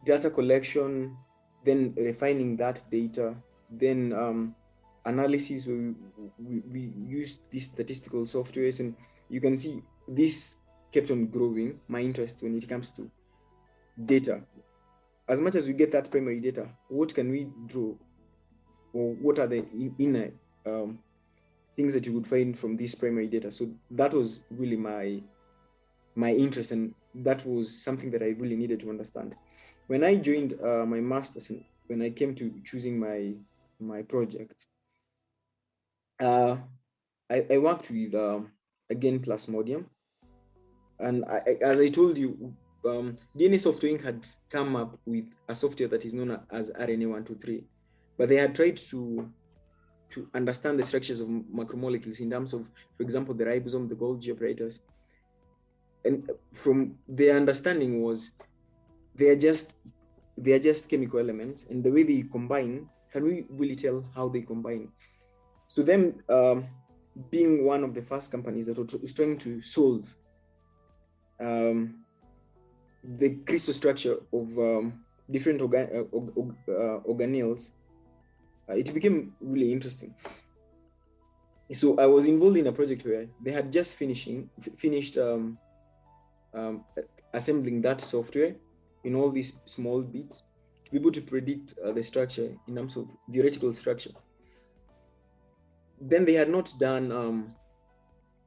data 0.06 0.29
collection, 0.29 1.18
then 1.63 1.94
refining 1.98 2.56
that 2.58 2.84
data, 2.89 3.36
then 3.70 4.13
um, 4.13 4.56
analysis. 5.06 5.68
We, 5.68 5.94
we, 6.38 6.62
we 6.72 6.94
use 7.08 7.39
these 7.51 7.66
statistical 7.66 8.22
softwares, 8.24 8.80
and 8.80 8.96
you 9.30 9.42
can 9.42 9.58
see 9.58 9.82
this 10.08 10.56
kept 10.92 11.12
on 11.12 11.28
growing. 11.28 11.80
My 11.88 12.00
interest 12.00 12.42
when 12.44 12.58
it 12.58 12.68
comes 12.68 12.92
to 12.92 13.10
data. 14.06 14.42
As 15.28 15.39
much 15.39 15.56
as 15.56 15.68
we 15.68 15.74
get 15.74 15.92
that 15.92 16.10
primary 16.10 16.39
data, 16.39 16.70
what 16.88 17.13
can 17.13 17.30
we 17.30 17.48
draw, 17.68 17.94
or 18.94 19.13
what 19.22 19.38
are 19.38 19.48
the 19.48 19.63
inner 20.00 20.32
um, 20.66 20.98
things 21.75 21.94
that 21.94 22.06
you 22.06 22.13
would 22.13 22.25
find 22.25 22.58
from 22.58 22.75
this 22.75 22.96
primary 22.96 23.28
data? 23.28 23.51
So 23.51 23.70
that 23.92 24.13
was 24.13 24.42
really 24.50 24.78
my 24.78 25.22
my 26.16 26.32
interest, 26.32 26.72
and 26.72 26.96
that 27.13 27.46
was 27.46 27.84
something 27.84 28.10
that 28.12 28.24
I 28.24 28.30
really 28.39 28.56
needed 28.56 28.80
to 28.80 28.89
understand. 28.89 29.36
When 29.89 30.03
I 30.03 30.17
joined 30.17 30.53
uh, 30.63 30.86
my 30.86 31.00
master's, 31.00 31.50
and 31.50 31.63
when 31.88 32.03
I 32.03 32.12
came 32.12 32.36
to 32.36 32.53
choosing 32.63 33.00
my 33.00 33.34
my 33.79 34.03
project, 34.03 34.53
uh, 36.22 36.58
I, 37.27 37.46
I, 37.50 37.58
worked 37.58 37.89
with 37.89 38.13
um, 38.13 38.51
again 38.91 39.19
Plasmodium, 39.19 39.86
and 41.00 41.25
I, 41.25 41.58
as 41.63 41.81
I 41.81 41.88
told 41.88 42.19
you, 42.19 42.53
um, 42.86 43.17
DNA 43.36 43.60
Software 43.60 43.98
had 43.98 44.27
come 44.51 44.75
up 44.75 44.96
with 45.08 45.25
a 45.48 45.55
software 45.55 45.89
that 45.89 46.05
is 46.05 46.13
known 46.13 46.39
as 46.51 46.69
RNA123, 46.69 47.63
but 48.15 48.29
they 48.29 48.36
had 48.36 48.53
tried 48.53 48.77
to 48.77 49.27
to 50.10 50.29
understand 50.36 50.77
the 50.77 50.84
structures 50.84 51.19
of 51.19 51.29
macromolecules 51.29 52.19
in 52.19 52.29
terms 52.29 52.53
of, 52.53 52.69
for 52.96 53.01
example, 53.01 53.34
the 53.34 53.43
ribosome, 53.43 53.89
the 53.89 53.96
Golgi 53.96 54.29
apparatus, 54.29 54.81
and 56.05 56.29
from 56.53 56.93
their 57.08 57.36
understanding 57.36 58.03
was 58.03 58.34
they 59.20 59.30
are 59.30 59.36
just 59.36 59.74
they 60.38 60.54
are 60.54 60.60
just 60.60 60.90
chemical 60.90 61.20
elements, 61.20 61.66
and 61.70 61.84
the 61.84 61.92
way 61.92 62.04
they 62.04 62.24
combine, 62.32 62.88
can 63.12 63.24
we 63.24 63.46
really 63.50 63.76
tell 63.76 64.06
how 64.16 64.30
they 64.30 64.42
combine? 64.42 64.90
So 65.68 65.84
them 65.84 66.24
um, 66.30 66.68
being 67.30 67.66
one 67.66 67.84
of 67.84 67.94
the 67.94 68.02
first 68.02 68.32
companies 68.32 68.68
that 68.68 68.78
was 68.78 69.14
trying 69.14 69.38
to 69.40 69.62
solve 69.62 70.16
um, 71.40 72.06
the 73.04 73.36
crystal 73.48 73.74
structure 73.74 74.18
of 74.34 74.58
um, 74.58 75.06
different 75.30 75.62
organ- 75.62 75.90
uh, 75.94 76.72
uh, 76.72 77.00
organelles, 77.02 77.72
uh, 78.70 78.76
it 78.76 78.94
became 78.94 79.34
really 79.42 79.72
interesting. 79.72 80.16
So 81.72 81.98
I 81.98 82.08
was 82.08 82.28
involved 82.28 82.58
in 82.58 82.68
a 82.68 82.72
project 82.72 83.06
where 83.06 83.28
they 83.44 83.52
had 83.52 83.72
just 83.72 83.96
finishing 83.96 84.50
f- 84.60 84.74
finished 84.78 85.18
um, 85.18 85.60
um, 86.54 86.84
assembling 87.34 87.82
that 87.84 88.02
software 88.02 88.56
in 89.03 89.15
all 89.15 89.32
these 89.32 89.60
small 89.65 90.01
bits 90.01 90.44
to 90.86 90.91
be 90.91 90.98
able 90.98 91.12
to 91.12 91.22
predict 91.22 91.75
uh, 91.86 91.91
the 91.91 92.03
structure 92.03 92.50
in 92.68 92.75
terms 92.75 92.96
of 92.96 93.08
theoretical 93.32 93.74
structure. 93.74 94.12
Then 96.01 96.25
they 96.25 96.34
had 96.34 96.50
not 96.50 96.74
done 96.79 97.12
um, 97.12 97.56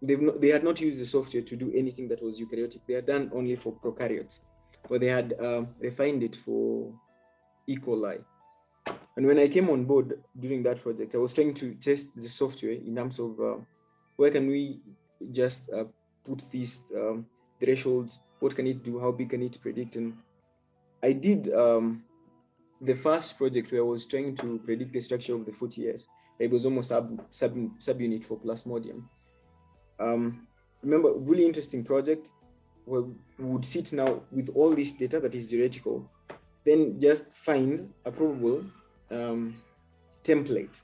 not, 0.03 0.41
they 0.41 0.49
had 0.49 0.65
not 0.65 0.81
used 0.81 1.01
the 1.01 1.07
software 1.07 1.43
to 1.43 1.57
do 1.57 1.73
anything 1.75 2.09
that 2.09 2.23
was 2.23 2.41
eukaryotic. 2.41 2.81
They 2.87 2.95
had 2.95 3.07
done 3.07 3.31
only 3.35 3.57
for 3.57 3.73
prokaryotes, 3.73 4.41
but 4.89 5.01
they 5.01 5.07
had 5.07 5.35
um, 5.41 5.69
refined 5.79 6.23
it 6.23 6.37
for 6.37 6.93
E. 7.67 7.77
coli. 7.77 8.23
And 9.17 9.27
when 9.27 9.39
I 9.39 9.47
came 9.47 9.71
on 9.71 9.85
board 9.85 10.21
during 10.41 10.63
that 10.65 10.83
project, 10.83 11.15
I 11.15 11.19
was 11.19 11.35
trying 11.35 11.55
to 11.55 11.75
test 11.75 12.17
the 12.17 12.23
software 12.23 12.73
in 12.73 12.97
terms 12.97 13.19
of 13.21 13.39
uh, 13.41 13.57
where 14.17 14.31
can 14.31 14.49
we 14.49 14.81
just 15.31 15.71
uh, 15.71 15.85
put 16.25 16.43
these 16.51 16.85
um, 16.97 17.27
thresholds, 17.61 18.21
what 18.41 18.57
can 18.57 18.67
it 18.67 18.83
do, 18.83 18.99
how 18.99 19.13
big 19.13 19.31
can 19.31 19.43
it 19.43 19.61
predict. 19.61 19.97
And 19.97 20.17
I 21.03 21.13
did 21.13 21.53
um, 21.53 22.05
the 22.81 22.95
first 22.95 23.37
project 23.37 23.73
where 23.73 23.81
I 23.81 23.85
was 23.85 24.07
trying 24.07 24.37
to 24.37 24.59
predict 24.65 24.93
the 24.93 25.01
structure 25.01 25.35
of 25.35 25.47
the 25.47 25.53
40S. 25.53 26.07
It 26.39 26.51
was 26.51 26.65
almost 26.65 26.89
sub, 26.89 27.23
sub 27.31 27.55
subunit 27.79 28.25
for 28.25 28.39
Plasmodium. 28.39 29.05
Um, 30.01 30.47
remember, 30.83 31.13
really 31.15 31.45
interesting 31.47 31.85
project 31.85 32.31
where 32.85 33.03
we 33.03 33.45
would 33.45 33.65
sit 33.65 33.93
now 33.93 34.23
with 34.33 34.49
all 34.55 34.75
this 34.75 34.93
data 34.93 35.21
that 35.21 35.35
is 35.35 35.51
theoretical, 35.51 36.11
then 36.65 36.99
just 36.99 37.33
find 37.33 37.93
a 38.05 38.11
probable 38.11 38.65
um, 39.11 39.57
template. 40.25 40.83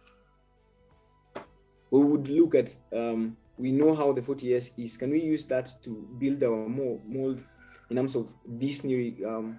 We 1.91 2.05
would 2.05 2.29
look 2.29 2.55
at, 2.55 2.77
um, 2.93 3.37
we 3.57 3.73
know 3.73 3.95
how 3.95 4.13
the 4.13 4.21
40S 4.21 4.73
is. 4.77 4.97
Can 4.97 5.11
we 5.11 5.21
use 5.21 5.45
that 5.47 5.75
to 5.83 6.09
build 6.19 6.43
our 6.43 6.69
mold 6.69 7.43
in 7.91 7.97
terms 7.97 8.15
of 8.15 8.33
this 8.47 8.85
new 8.85 9.27
um, 9.27 9.59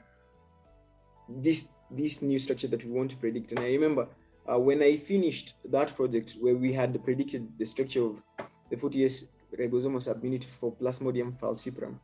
this 1.29 1.69
this 1.91 2.21
new 2.21 2.39
structure 2.39 2.67
that 2.67 2.83
we 2.83 2.91
want 2.91 3.11
to 3.11 3.17
predict? 3.17 3.51
And 3.51 3.59
I 3.59 3.67
remember 3.67 4.07
uh, 4.51 4.59
when 4.59 4.81
I 4.81 4.97
finished 4.97 5.53
that 5.65 5.95
project 5.95 6.37
where 6.39 6.55
we 6.55 6.73
had 6.73 7.03
predicted 7.03 7.47
the 7.57 7.65
structure 7.65 8.03
of 8.03 8.21
the 8.69 8.75
40S 8.75 9.29
ribosomal 9.57 10.01
subunit 10.01 10.43
for 10.43 10.71
Plasmodium 10.75 11.39
falciparum. 11.39 11.99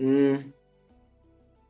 Mm, 0.00 0.52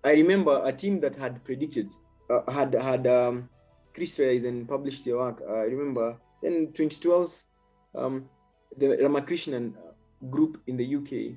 I 0.04 0.12
remember 0.12 0.62
a 0.64 0.72
team 0.72 1.00
that 1.00 1.16
had 1.16 1.44
predicted, 1.44 1.92
uh, 2.30 2.50
had 2.50 2.74
had 2.74 3.06
um, 3.06 3.48
crystallized 3.94 4.46
and 4.46 4.68
published 4.68 5.04
their 5.04 5.18
work. 5.18 5.42
Uh, 5.46 5.54
I 5.54 5.64
remember 5.64 6.16
in 6.42 6.72
2012, 6.72 7.44
um, 7.96 8.24
the 8.78 8.96
Ramakrishnan 8.96 9.74
group 10.30 10.60
in 10.66 10.76
the 10.76 10.96
UK 10.96 11.36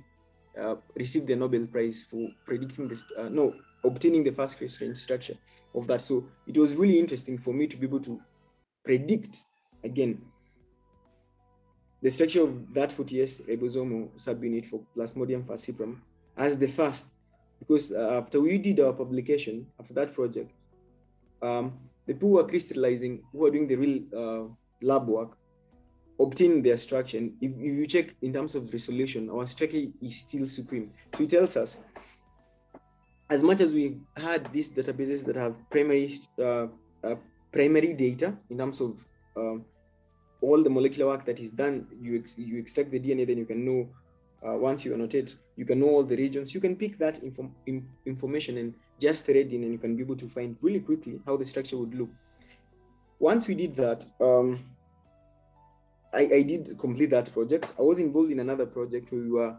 uh, 0.62 0.76
received 0.95 1.28
the 1.28 1.36
Nobel 1.36 1.65
Prize 1.65 2.06
for 2.10 2.30
predicting 2.45 2.88
this, 2.88 3.04
uh, 3.17 3.30
no, 3.30 3.54
obtaining 3.84 4.24
the 4.24 4.32
first 4.32 4.58
crystalline 4.58 4.96
structure 4.96 5.36
of 5.76 5.88
that. 5.88 6.02
So 6.02 6.26
it 6.48 6.58
was 6.58 6.76
really 6.76 7.00
interesting 7.00 7.38
for 7.38 7.54
me 7.54 7.67
to 7.67 7.78
be 7.78 7.88
able 7.88 8.00
to 8.02 8.19
predict 8.84 9.46
again 9.84 10.22
the 12.02 12.12
structure 12.12 12.43
of 12.43 12.74
that 12.74 12.89
40S 12.89 13.48
ribosomal 13.48 14.10
subunit 14.17 14.65
for 14.65 14.82
Plasmodium 14.96 15.46
falciparum 15.46 16.02
as 16.36 16.58
the 16.58 16.67
first, 16.67 17.08
because 17.60 17.93
uh, 17.93 18.19
after 18.22 18.41
we 18.41 18.58
did 18.58 18.80
our 18.82 18.91
publication, 18.91 19.65
after 19.80 19.93
that 19.93 20.13
project, 20.13 20.52
um, 21.41 21.74
the 22.06 22.13
people 22.13 22.30
who 22.30 22.39
are 22.39 22.48
crystallizing, 22.48 23.24
who 23.32 23.46
are 23.46 23.52
doing 23.52 23.67
the 23.67 23.76
real 23.76 24.02
uh, 24.17 24.54
lab 24.82 25.08
work, 25.08 25.38
obtain 26.19 26.62
their 26.62 26.76
structure. 26.76 27.17
And 27.17 27.34
if, 27.39 27.52
if, 27.52 27.74
you 27.78 27.88
check 27.88 28.15
in 28.22 28.34
terms 28.34 28.56
of 28.56 28.72
resolution, 28.74 29.30
our 29.30 29.48
structure 29.48 29.84
is 30.02 30.19
still 30.19 30.46
supreme. 30.46 30.91
So 31.15 31.24
it 31.24 31.30
tells 31.30 31.56
us, 31.56 31.80
as 33.34 33.41
much 33.41 33.60
as 33.65 33.74
we 33.74 33.98
had 34.15 34.41
these 34.54 34.69
databases 34.69 35.26
that 35.26 35.36
have 35.36 35.54
primary 35.72 36.10
uh, 36.39 36.67
uh 37.04 37.15
primary 37.52 37.93
data 37.93 38.28
in 38.52 38.58
terms 38.58 38.80
of 38.80 38.91
um, 39.36 39.65
all 40.41 40.62
the 40.62 40.69
molecular 40.69 41.08
work 41.12 41.24
that 41.26 41.39
is 41.39 41.52
done, 41.52 41.88
you, 42.02 42.19
ex- 42.19 42.36
you 42.38 42.60
extract 42.60 42.91
the 42.91 43.00
DNA, 43.00 43.26
then 43.26 43.38
you 43.38 43.46
can 43.46 43.63
know, 43.63 43.89
uh, 44.46 44.58
once 44.58 44.84
you 44.84 44.93
annotate, 44.93 45.36
you 45.56 45.65
can 45.65 45.80
know 45.80 45.88
all 45.88 46.04
the 46.04 46.17
regions. 46.17 46.54
You 46.54 46.60
can 46.60 46.76
pick 46.76 46.98
that 46.98 47.19
inform- 47.19 47.56
in- 47.65 47.88
information 48.06 48.58
and 48.58 48.74
just 49.00 49.26
thread 49.26 49.54
in, 49.54 49.63
and 49.63 49.72
you 49.72 49.78
can 49.78 49.96
be 49.96 50.04
able 50.04 50.17
to 50.17 50.28
find 50.28 50.58
really 50.62 50.82
quickly 50.82 51.19
how 51.26 51.38
the 51.38 51.46
structure 51.46 51.78
would 51.78 51.96
look. 51.96 52.10
Once 53.19 53.48
we 53.48 53.56
did 53.56 53.76
that, 53.76 54.06
um, 54.19 54.65
I, 56.13 56.30
I, 56.38 56.41
did 56.41 56.78
complete 56.78 57.10
that 57.12 57.32
project. 57.32 57.74
I 57.80 57.82
was 57.82 58.00
involved 58.00 58.32
in 58.32 58.39
another 58.39 58.65
project 58.65 59.12
where 59.12 59.22
we 59.22 59.32
were 59.32 59.56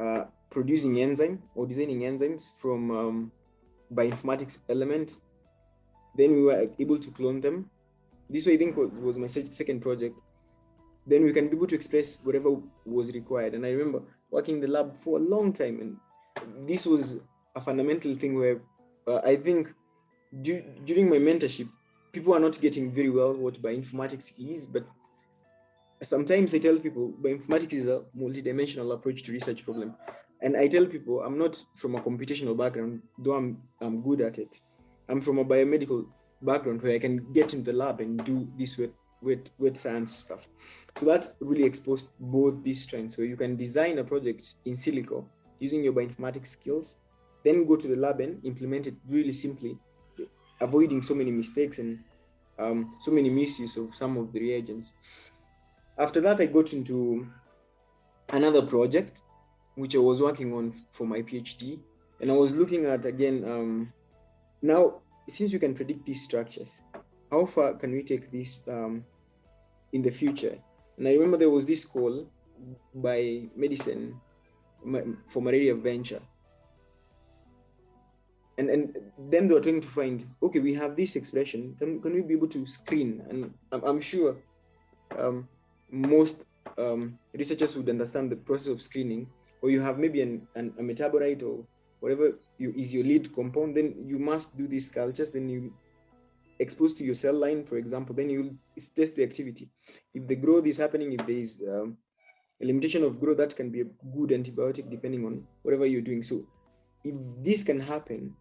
uh, 0.00 0.24
producing 0.50 1.00
enzyme 1.00 1.42
or 1.54 1.66
designing 1.66 2.00
enzymes 2.00 2.50
from 2.60 2.90
um, 2.90 3.32
bioinformatics 3.94 4.58
elements. 4.68 5.20
Then 6.16 6.32
we 6.32 6.44
were 6.44 6.70
able 6.78 6.98
to 6.98 7.10
clone 7.10 7.40
them 7.40 7.70
this 8.28 8.48
I 8.48 8.56
think 8.56 8.76
was 8.76 9.18
my 9.18 9.26
second 9.26 9.80
project. 9.80 10.18
Then 11.06 11.22
we 11.22 11.32
can 11.32 11.48
be 11.48 11.56
able 11.56 11.68
to 11.68 11.74
express 11.74 12.18
whatever 12.24 12.56
was 12.84 13.12
required. 13.12 13.54
And 13.54 13.64
I 13.64 13.70
remember 13.70 14.02
working 14.30 14.56
in 14.56 14.60
the 14.60 14.68
lab 14.68 14.96
for 14.96 15.18
a 15.18 15.22
long 15.22 15.52
time, 15.52 15.80
and 15.80 16.68
this 16.68 16.84
was 16.84 17.20
a 17.54 17.60
fundamental 17.60 18.14
thing 18.16 18.36
where 18.36 18.60
uh, 19.06 19.20
I 19.24 19.36
think 19.36 19.72
du- 20.42 20.64
during 20.84 21.08
my 21.08 21.16
mentorship, 21.16 21.68
people 22.12 22.34
are 22.34 22.40
not 22.40 22.60
getting 22.60 22.90
very 22.90 23.10
well 23.10 23.32
what 23.34 23.62
bioinformatics 23.62 24.32
is, 24.38 24.66
but 24.66 24.84
sometimes 26.02 26.52
I 26.52 26.58
tell 26.58 26.78
people 26.78 27.14
bioinformatics 27.22 27.74
is 27.74 27.86
a 27.86 28.02
multidimensional 28.18 28.92
approach 28.92 29.22
to 29.24 29.32
research 29.32 29.64
problem. 29.64 29.94
And 30.42 30.56
I 30.56 30.68
tell 30.68 30.86
people 30.86 31.22
I'm 31.22 31.38
not 31.38 31.62
from 31.74 31.94
a 31.94 32.00
computational 32.00 32.56
background, 32.56 33.02
though 33.18 33.34
I'm 33.34 33.62
I'm 33.80 34.02
good 34.02 34.20
at 34.20 34.38
it. 34.38 34.60
I'm 35.08 35.20
from 35.20 35.38
a 35.38 35.44
biomedical 35.44 36.06
background 36.42 36.82
where 36.82 36.94
I 36.94 36.98
can 36.98 37.32
get 37.32 37.54
in 37.54 37.64
the 37.64 37.72
lab 37.72 38.00
and 38.00 38.22
do 38.24 38.48
this 38.58 38.76
with 38.76 38.90
with 39.22 39.48
with 39.58 39.76
science 39.76 40.14
stuff. 40.14 40.48
So 40.96 41.06
that 41.06 41.30
really 41.40 41.64
exposed 41.64 42.10
both 42.18 42.62
these 42.62 42.82
strengths 42.82 43.16
where 43.16 43.26
you 43.26 43.36
can 43.36 43.56
design 43.56 43.98
a 43.98 44.04
project 44.04 44.54
in 44.64 44.74
silico 44.74 45.24
using 45.58 45.82
your 45.82 45.92
bioinformatics 45.92 46.48
skills, 46.48 46.96
then 47.44 47.66
go 47.66 47.76
to 47.76 47.88
the 47.88 47.96
lab 47.96 48.20
and 48.20 48.44
implement 48.44 48.86
it 48.86 48.94
really 49.08 49.32
simply, 49.32 49.78
avoiding 50.60 51.02
so 51.02 51.14
many 51.14 51.30
mistakes 51.30 51.78
and 51.78 51.98
um, 52.58 52.94
so 52.98 53.10
many 53.10 53.30
misuse 53.30 53.76
of 53.76 53.94
some 53.94 54.16
of 54.16 54.32
the 54.32 54.40
reagents. 54.40 54.94
After 55.98 56.20
that, 56.20 56.40
I 56.40 56.46
got 56.46 56.72
into 56.72 57.26
another 58.32 58.62
project 58.62 59.22
which 59.76 59.94
I 59.94 59.98
was 59.98 60.20
working 60.20 60.52
on 60.52 60.74
for 60.90 61.06
my 61.06 61.22
PhD, 61.22 61.78
and 62.20 62.30
I 62.30 62.34
was 62.34 62.56
looking 62.56 62.86
at 62.86 63.06
again 63.06 63.44
um, 63.44 63.92
now, 64.62 65.00
since 65.28 65.52
you 65.52 65.58
can 65.58 65.74
predict 65.74 66.06
these 66.06 66.22
structures, 66.22 66.82
how 67.30 67.44
far 67.44 67.74
can 67.74 67.92
we 67.92 68.02
take 68.02 68.30
this 68.30 68.60
um, 68.68 69.04
in 69.92 70.02
the 70.02 70.10
future? 70.10 70.58
And 70.98 71.06
I 71.06 71.12
remember 71.12 71.36
there 71.36 71.50
was 71.50 71.66
this 71.66 71.84
call 71.84 72.26
by 72.94 73.42
medicine 73.54 74.18
for 75.28 75.42
malaria 75.42 75.74
venture. 75.74 76.20
And, 78.58 78.70
and 78.70 78.96
then 79.30 79.48
they 79.48 79.54
were 79.54 79.60
trying 79.60 79.82
to 79.82 79.86
find, 79.86 80.26
okay, 80.42 80.60
we 80.60 80.72
have 80.74 80.96
this 80.96 81.14
expression. 81.14 81.76
Can, 81.78 82.00
can 82.00 82.14
we 82.14 82.22
be 82.22 82.34
able 82.34 82.48
to 82.48 82.66
screen? 82.66 83.22
And 83.28 83.52
I'm, 83.70 83.84
I'm 83.84 84.00
sure 84.00 84.36
um, 85.18 85.46
most 85.90 86.44
um, 86.78 87.18
researchers 87.34 87.76
would 87.76 87.90
understand 87.90 88.32
the 88.32 88.36
process 88.36 88.68
of 88.68 88.80
screening, 88.80 89.28
or 89.62 89.70
you 89.70 89.80
have 89.80 89.98
maybe 89.98 90.22
an, 90.22 90.46
an, 90.54 90.72
a 90.78 90.82
metabolite 90.82 91.42
or 91.42 91.64
whatever 92.00 92.38
you, 92.58 92.72
is 92.76 92.92
your 92.92 93.04
lead 93.04 93.34
compound, 93.34 93.76
then 93.76 93.94
you 94.06 94.18
must 94.18 94.56
do 94.56 94.66
these 94.68 94.88
cultures. 94.88 95.30
Then 95.30 95.48
you 95.48 95.72
expose 96.58 96.94
to 96.94 97.04
your 97.04 97.14
cell 97.14 97.34
line, 97.34 97.64
for 97.64 97.76
example, 97.76 98.14
then 98.14 98.30
you 98.30 98.56
test 98.94 99.16
the 99.16 99.22
activity. 99.22 99.68
If 100.14 100.26
the 100.26 100.36
growth 100.36 100.66
is 100.66 100.76
happening, 100.76 101.12
if 101.12 101.26
there 101.26 101.36
is 101.36 101.62
um, 101.68 101.96
a 102.62 102.66
limitation 102.66 103.02
of 103.02 103.20
growth, 103.20 103.38
that 103.38 103.56
can 103.56 103.70
be 103.70 103.80
a 103.82 103.84
good 103.84 104.30
antibiotic 104.30 104.90
depending 104.90 105.24
on 105.26 105.46
whatever 105.62 105.86
you're 105.86 106.00
doing. 106.00 106.22
So 106.22 106.46
if 107.04 107.14
this 107.42 107.62
can 107.62 107.80
happen, 107.80 108.34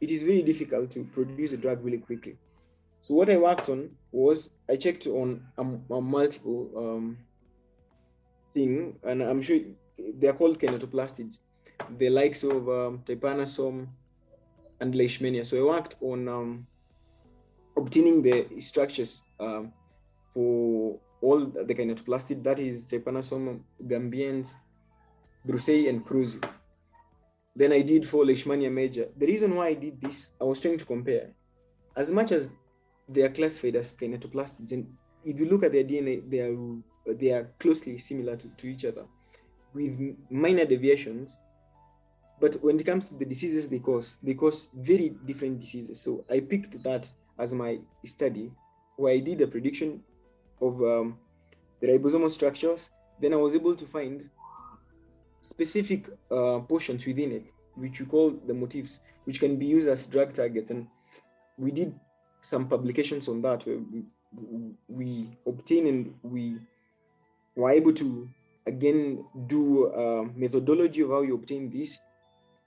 it 0.00 0.10
is 0.10 0.22
very 0.22 0.42
difficult 0.42 0.90
to 0.92 1.04
produce 1.04 1.52
a 1.52 1.56
drug 1.56 1.84
really 1.84 1.98
quickly. 1.98 2.36
So 3.00 3.14
what 3.14 3.30
I 3.30 3.36
worked 3.36 3.68
on 3.68 3.90
was 4.12 4.50
I 4.68 4.76
checked 4.76 5.06
on 5.06 5.42
a, 5.58 5.94
a 5.94 6.00
multiple 6.00 6.70
um, 6.76 7.18
thing, 8.54 8.98
and 9.04 9.22
I'm 9.22 9.42
sure 9.42 9.60
they're 9.98 10.32
called 10.32 10.58
kinetoplastids, 10.58 11.40
the 11.98 12.08
likes 12.10 12.42
of 12.42 12.68
um, 12.68 13.02
trypanosome 13.06 13.86
and 14.80 14.94
leishmania. 14.94 15.44
So 15.44 15.58
I 15.58 15.64
worked 15.64 15.96
on 16.00 16.28
um, 16.28 16.66
obtaining 17.76 18.22
the 18.22 18.46
structures 18.60 19.24
um, 19.40 19.72
for 20.32 20.98
all 21.20 21.40
the 21.40 21.74
kinetoplastid, 21.74 22.42
that 22.44 22.58
is 22.58 22.86
trypanosome 22.86 23.60
gambiense, 23.86 24.54
brucei, 25.46 25.88
and 25.88 26.04
cruzi. 26.04 26.42
Then 27.56 27.72
I 27.72 27.82
did 27.82 28.06
for 28.06 28.24
leishmania 28.24 28.70
major. 28.70 29.08
The 29.16 29.26
reason 29.26 29.54
why 29.54 29.68
I 29.68 29.74
did 29.74 30.00
this, 30.00 30.32
I 30.40 30.44
was 30.44 30.60
trying 30.60 30.78
to 30.78 30.84
compare. 30.84 31.30
As 31.96 32.10
much 32.10 32.32
as 32.32 32.52
they 33.08 33.22
are 33.22 33.28
classified 33.28 33.76
as 33.76 33.96
kinetoplastids, 33.96 34.72
and 34.72 34.86
if 35.24 35.38
you 35.38 35.46
look 35.46 35.62
at 35.62 35.72
their 35.72 35.84
DNA, 35.84 36.28
they 36.28 36.40
are 36.40 37.14
they 37.14 37.30
are 37.32 37.52
closely 37.58 37.98
similar 37.98 38.36
to, 38.36 38.48
to 38.48 38.66
each 38.66 38.84
other, 38.84 39.04
with 39.74 40.16
minor 40.30 40.64
deviations. 40.64 41.38
But 42.40 42.56
when 42.62 42.78
it 42.78 42.86
comes 42.86 43.08
to 43.08 43.14
the 43.14 43.24
diseases 43.24 43.68
they 43.68 43.78
cause, 43.78 44.18
they 44.22 44.34
cause 44.34 44.68
very 44.74 45.14
different 45.26 45.60
diseases. 45.60 46.00
So 46.00 46.24
I 46.30 46.40
picked 46.40 46.82
that 46.82 47.10
as 47.38 47.54
my 47.54 47.78
study, 48.04 48.52
where 48.96 49.12
I 49.12 49.18
did 49.18 49.40
a 49.40 49.46
prediction 49.46 50.02
of 50.60 50.80
um, 50.82 51.18
the 51.80 51.88
ribosomal 51.88 52.30
structures. 52.30 52.90
Then 53.20 53.32
I 53.32 53.36
was 53.36 53.54
able 53.54 53.74
to 53.74 53.86
find 53.86 54.28
specific 55.40 56.08
uh, 56.30 56.60
portions 56.60 57.06
within 57.06 57.32
it, 57.32 57.52
which 57.74 58.00
we 58.00 58.06
call 58.06 58.30
the 58.30 58.54
motifs, 58.54 59.00
which 59.24 59.40
can 59.40 59.56
be 59.56 59.66
used 59.66 59.88
as 59.88 60.06
drug 60.06 60.34
targets. 60.34 60.70
And 60.70 60.86
we 61.58 61.70
did 61.70 61.94
some 62.40 62.68
publications 62.68 63.28
on 63.28 63.42
that 63.42 63.64
we, 63.66 64.04
we 64.88 65.28
obtained 65.46 65.86
and 65.86 66.14
we 66.22 66.58
were 67.54 67.70
able 67.70 67.92
to 67.92 68.28
again 68.66 69.24
do 69.46 69.92
methodology 70.34 71.02
of 71.02 71.10
how 71.10 71.22
you 71.22 71.34
obtain 71.34 71.70
this. 71.70 72.00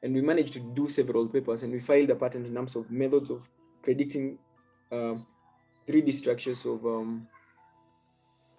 And 0.03 0.13
we 0.13 0.21
managed 0.21 0.53
to 0.53 0.59
do 0.59 0.87
several 0.89 1.27
papers 1.27 1.63
and 1.63 1.73
we 1.73 1.79
filed 1.79 2.11
a 2.11 2.15
patent 2.15 2.45
in 2.45 2.53
terms 2.53 2.75
of 2.75 2.89
methods 2.91 3.31
of 3.31 3.49
predicting 3.81 4.37
uh, 4.91 5.15
3d 5.87 6.13
structures 6.13 6.65
of 6.65 6.85
um, 6.85 7.27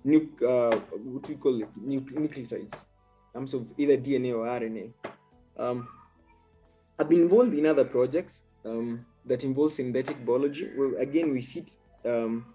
uh, 0.06 0.76
what 1.04 1.28
we 1.28 1.34
call 1.34 1.60
it 1.62 1.68
nucleotides 1.78 2.84
in 2.84 3.34
terms 3.34 3.54
of 3.54 3.66
either 3.76 3.96
dna 3.96 4.32
or 4.34 4.46
rna 4.46 4.90
um, 5.58 5.88
i've 6.98 7.08
been 7.08 7.20
involved 7.20 7.52
in 7.52 7.66
other 7.66 7.84
projects 7.84 8.44
um, 8.64 9.04
that 9.26 9.44
involve 9.44 9.72
synthetic 9.72 10.24
biology. 10.24 10.70
Well 10.76 10.94
again 10.98 11.32
we 11.32 11.40
sit 11.40 11.78
um, 12.04 12.46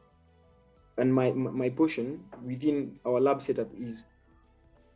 and 0.98 1.14
my 1.14 1.32
my 1.32 1.70
portion 1.70 2.24
within 2.44 3.00
our 3.06 3.20
lab 3.20 3.42
setup 3.42 3.70
is 3.78 4.08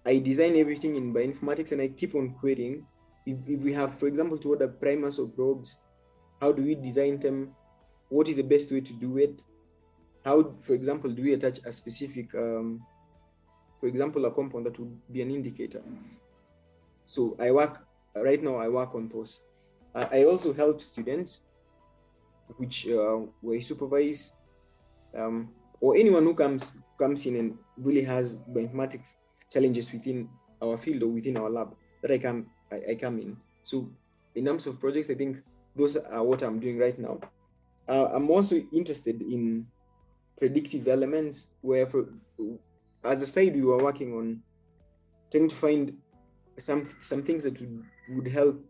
I 0.08 0.20
design 0.20 0.56
everything 0.56 0.96
in 0.96 1.14
bioinformatics 1.14 1.74
and 1.74 1.82
I 1.82 1.90
keep 1.90 2.16
on 2.16 2.34
querying. 2.40 2.86
If, 3.26 3.38
if 3.46 3.62
we 3.62 3.74
have, 3.74 3.94
for 3.94 4.08
example, 4.08 4.38
to 4.38 4.50
order 4.52 4.70
primers 4.70 5.20
or 5.20 5.28
probes, 5.28 5.80
how 6.40 6.54
do 6.54 6.64
we 6.64 6.76
design 6.76 7.20
them? 7.20 7.52
What 8.08 8.30
is 8.30 8.38
the 8.38 8.44
best 8.44 8.72
way 8.72 8.80
to 8.80 8.94
do 8.94 9.18
it? 9.18 9.42
How, 10.24 10.56
for 10.62 10.76
example, 10.76 11.12
do 11.12 11.22
we 11.22 11.34
attach 11.34 11.60
a 11.66 11.74
specific, 11.74 12.34
um, 12.36 12.82
for 13.82 13.88
example, 13.88 14.24
a 14.26 14.32
compound 14.32 14.66
that 14.68 14.80
would 14.80 14.98
be 15.12 15.22
an 15.22 15.30
indicator? 15.30 15.82
So 17.06 17.36
I 17.38 17.52
work, 17.52 17.86
right 18.16 18.42
now 18.42 18.56
I 18.56 18.70
work 18.70 18.96
on 18.96 19.10
those. 19.10 19.42
I, 19.94 20.20
I 20.20 20.24
also 20.24 20.54
help 20.54 20.82
students, 20.82 21.42
which 22.56 22.88
uh, 22.88 23.20
we 23.42 23.60
supervise, 23.60 24.32
um, 25.18 25.50
or 25.82 25.98
anyone 25.98 26.24
who 26.24 26.34
comes 26.34 26.72
comes 26.98 27.26
in 27.26 27.36
and 27.36 27.58
really 27.78 28.02
has 28.02 28.38
bioinformatics 28.38 29.16
challenges 29.52 29.92
within 29.92 30.30
our 30.62 30.78
field 30.78 31.04
or 31.04 31.08
within 31.08 31.38
our 31.38 31.50
lab 31.50 31.76
that 32.02 32.12
I 32.12 32.18
come 32.18 32.48
I, 32.72 32.92
I, 32.92 32.96
come 32.96 33.20
in. 33.20 33.38
So 33.64 33.90
in 34.36 34.46
terms 34.46 34.68
of 34.68 34.80
projects, 34.80 35.10
I 35.10 35.16
think 35.16 35.38
those 35.76 35.96
are 35.96 36.24
what 36.24 36.42
I'm 36.42 36.60
doing 36.60 36.78
right 36.78 36.98
now. 37.00 37.20
Uh, 37.88 38.08
I'm 38.14 38.30
also 38.30 38.56
interested 38.74 39.22
in 39.22 39.66
predictive 40.38 40.88
elements 40.88 41.52
where 41.62 41.88
for, 41.88 42.10
as 43.04 43.22
a 43.22 43.26
side 43.26 43.56
we 43.56 43.62
were 43.62 43.82
working 43.82 44.14
on 44.14 44.42
trying 45.32 45.48
to 45.48 45.56
find 45.56 45.94
some 46.58 46.90
some 47.00 47.24
things 47.24 47.44
that 47.44 47.60
would, 47.60 47.84
would 48.10 48.28
help 48.28 48.64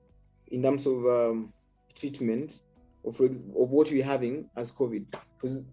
in 0.51 0.61
terms 0.61 0.85
of 0.85 1.05
um, 1.05 1.53
treatment 1.95 2.61
of, 3.05 3.19
of 3.19 3.41
what 3.71 3.89
we're 3.91 4.03
having 4.03 4.49
as 4.55 4.71
COVID. 4.71 5.05
Because 5.35 5.63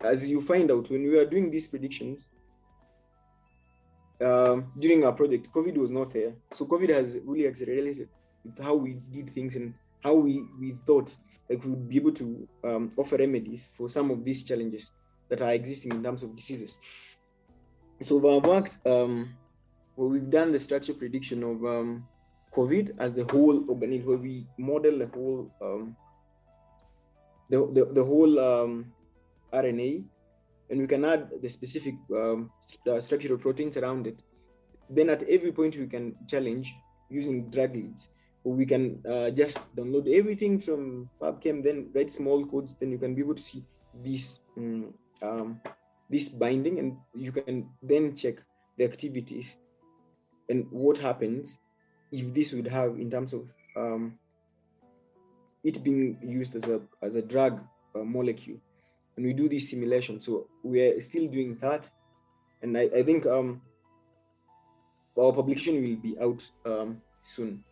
as 0.00 0.30
you 0.30 0.40
find 0.40 0.70
out 0.70 0.90
when 0.90 1.02
we 1.02 1.18
are 1.18 1.26
doing 1.26 1.50
these 1.50 1.68
predictions, 1.68 2.28
uh, 4.20 4.60
during 4.78 5.04
our 5.04 5.12
project, 5.12 5.50
COVID 5.52 5.76
was 5.76 5.90
not 5.90 6.12
there. 6.12 6.34
So 6.52 6.64
COVID 6.66 6.88
has 6.90 7.18
really 7.24 7.46
accelerated 7.46 8.08
how 8.62 8.74
we 8.74 8.98
did 9.12 9.30
things 9.30 9.56
and 9.56 9.74
how 10.02 10.14
we, 10.14 10.44
we 10.58 10.76
thought 10.86 11.14
like 11.50 11.64
we 11.64 11.70
would 11.70 11.88
be 11.88 11.96
able 11.96 12.12
to 12.12 12.48
um, 12.64 12.92
offer 12.96 13.16
remedies 13.16 13.70
for 13.76 13.88
some 13.88 14.10
of 14.10 14.24
these 14.24 14.42
challenges 14.42 14.92
that 15.28 15.42
are 15.42 15.52
existing 15.52 15.92
in 15.92 16.02
terms 16.02 16.22
of 16.22 16.34
diseases. 16.36 16.78
So 18.00 18.16
we've 18.16 18.42
worked, 18.42 18.78
um, 18.86 19.34
well, 19.96 20.08
we've 20.08 20.30
done 20.30 20.52
the 20.52 20.58
structure 20.58 20.94
prediction 20.94 21.42
of 21.42 21.64
um, 21.64 22.06
COVID 22.54 22.94
as 22.98 23.14
the 23.14 23.24
whole 23.24 23.64
organism, 23.68 24.06
where 24.06 24.18
we 24.18 24.46
model 24.58 24.98
the 24.98 25.06
whole 25.08 25.50
um, 25.60 25.96
the, 27.48 27.58
the, 27.72 27.84
the 27.92 28.04
whole 28.04 28.38
um, 28.38 28.92
RNA 29.52 30.04
and 30.70 30.80
we 30.80 30.86
can 30.86 31.04
add 31.04 31.30
the 31.42 31.48
specific 31.48 31.94
um, 32.12 32.50
st- 32.60 32.96
uh, 32.96 33.00
structural 33.00 33.38
proteins 33.38 33.76
around 33.76 34.06
it. 34.06 34.18
Then 34.90 35.10
at 35.10 35.22
every 35.24 35.52
point 35.52 35.76
we 35.76 35.86
can 35.86 36.14
challenge 36.28 36.74
using 37.10 37.50
drug 37.50 37.74
leads. 37.74 38.08
We 38.44 38.64
can 38.66 39.02
uh, 39.08 39.30
just 39.30 39.74
download 39.74 40.12
everything 40.12 40.60
from 40.60 41.10
PubChem, 41.20 41.62
then 41.62 41.90
write 41.94 42.12
small 42.12 42.44
codes. 42.46 42.74
Then 42.78 42.92
you 42.92 42.98
can 42.98 43.14
be 43.14 43.22
able 43.22 43.34
to 43.34 43.42
see 43.42 43.64
this 44.04 44.38
um, 44.56 44.94
um, 45.22 45.60
this 46.08 46.28
binding, 46.28 46.78
and 46.78 46.96
you 47.14 47.32
can 47.32 47.68
then 47.82 48.14
check 48.14 48.36
the 48.78 48.84
activities 48.84 49.58
and 50.48 50.66
what 50.70 50.98
happens 50.98 51.58
if 52.12 52.32
this 52.34 52.52
would 52.52 52.66
have 52.66 52.98
in 52.98 53.10
terms 53.10 53.32
of 53.32 53.48
um, 53.76 54.18
it 55.64 55.82
being 55.82 56.16
used 56.22 56.54
as 56.54 56.68
a 56.68 56.80
as 57.02 57.16
a 57.16 57.22
drug 57.22 57.60
uh, 57.94 58.04
molecule 58.04 58.58
and 59.16 59.24
we 59.24 59.32
do 59.32 59.48
this 59.48 59.70
simulation. 59.70 60.20
So 60.20 60.48
we're 60.62 61.00
still 61.00 61.26
doing 61.28 61.56
that. 61.60 61.88
And 62.62 62.76
I, 62.76 62.90
I 62.94 63.02
think 63.02 63.26
um, 63.26 63.62
our 65.18 65.32
publication 65.32 65.82
will 65.82 65.96
be 65.96 66.16
out 66.20 66.42
um, 66.64 67.00
soon. 67.22 67.64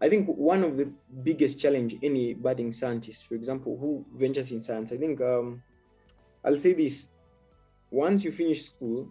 I 0.00 0.08
think 0.08 0.26
one 0.28 0.62
of 0.62 0.76
the 0.76 0.92
biggest 1.22 1.58
challenge 1.58 1.96
any 2.02 2.34
budding 2.34 2.70
scientist, 2.70 3.26
for 3.26 3.34
example, 3.34 3.78
who 3.80 4.04
ventures 4.14 4.52
in 4.52 4.60
science, 4.60 4.92
I 4.92 4.96
think 4.96 5.20
um, 5.22 5.62
I'll 6.44 6.56
say 6.56 6.74
this: 6.74 7.08
once 7.90 8.22
you 8.22 8.30
finish 8.30 8.64
school, 8.64 9.10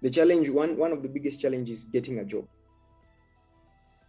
the 0.00 0.08
challenge 0.08 0.48
one 0.48 0.78
one 0.78 0.92
of 0.92 1.02
the 1.02 1.08
biggest 1.08 1.40
challenges 1.40 1.80
is 1.80 1.84
getting 1.84 2.20
a 2.20 2.24
job 2.24 2.46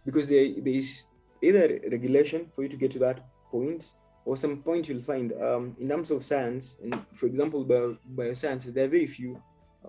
because 0.06 0.26
there, 0.28 0.48
there 0.56 0.74
is 0.74 1.04
either 1.42 1.80
regulation 1.90 2.46
for 2.54 2.62
you 2.62 2.68
to 2.68 2.76
get 2.76 2.90
to 2.92 2.98
that 2.98 3.26
point 3.50 3.94
or 4.24 4.36
some 4.36 4.62
point 4.62 4.88
you'll 4.88 5.02
find 5.02 5.32
um, 5.42 5.76
in 5.80 5.88
terms 5.88 6.10
of 6.10 6.24
science 6.24 6.76
and 6.82 6.98
for 7.12 7.26
example 7.26 7.64
bio, 7.64 7.96
bioscience 8.14 8.72
there 8.72 8.84
are 8.84 8.88
very 8.88 9.06
few 9.06 9.40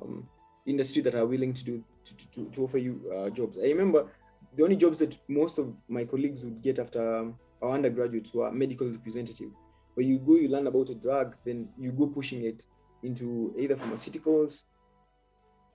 um, 0.01 0.27
industry 0.65 1.01
that 1.01 1.15
are 1.15 1.25
willing 1.25 1.53
to 1.53 1.63
do 1.63 1.83
to, 2.05 2.27
to, 2.27 2.49
to 2.51 2.63
offer 2.63 2.77
you 2.77 2.99
uh, 3.15 3.29
jobs. 3.29 3.57
I 3.57 3.67
remember 3.67 4.07
the 4.55 4.63
only 4.63 4.75
jobs 4.75 4.99
that 4.99 5.17
most 5.27 5.57
of 5.57 5.73
my 5.87 6.03
colleagues 6.03 6.43
would 6.43 6.61
get 6.61 6.79
after 6.79 7.17
um, 7.17 7.35
our 7.61 7.71
undergraduates 7.71 8.33
were 8.33 8.51
medical 8.51 8.87
representative, 8.87 9.49
where 9.93 10.05
you 10.05 10.19
go, 10.19 10.35
you 10.35 10.49
learn 10.49 10.67
about 10.67 10.89
a 10.89 10.95
drug, 10.95 11.35
then 11.45 11.69
you 11.79 11.91
go 11.91 12.07
pushing 12.07 12.43
it 12.43 12.65
into 13.03 13.53
either 13.57 13.75
pharmaceuticals 13.75 14.65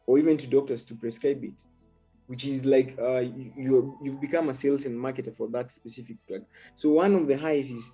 or 0.07 0.19
even 0.19 0.37
to 0.37 0.49
doctors 0.49 0.85
to 0.85 0.95
prescribe 0.95 1.43
it, 1.45 1.55
which 2.29 2.45
is 2.45 2.64
like 2.64 2.97
uh, 3.01 3.19
you, 3.57 3.99
you've 4.03 4.21
become 4.21 4.51
a 4.51 4.55
sales 4.55 4.85
and 4.85 4.97
marketer 4.97 5.35
for 5.35 5.49
that 5.49 5.73
specific 5.73 6.17
drug. 6.29 6.43
So 6.77 6.91
one 6.91 7.14
of 7.14 7.27
the 7.27 7.37
highs 7.37 7.71
is, 7.71 7.93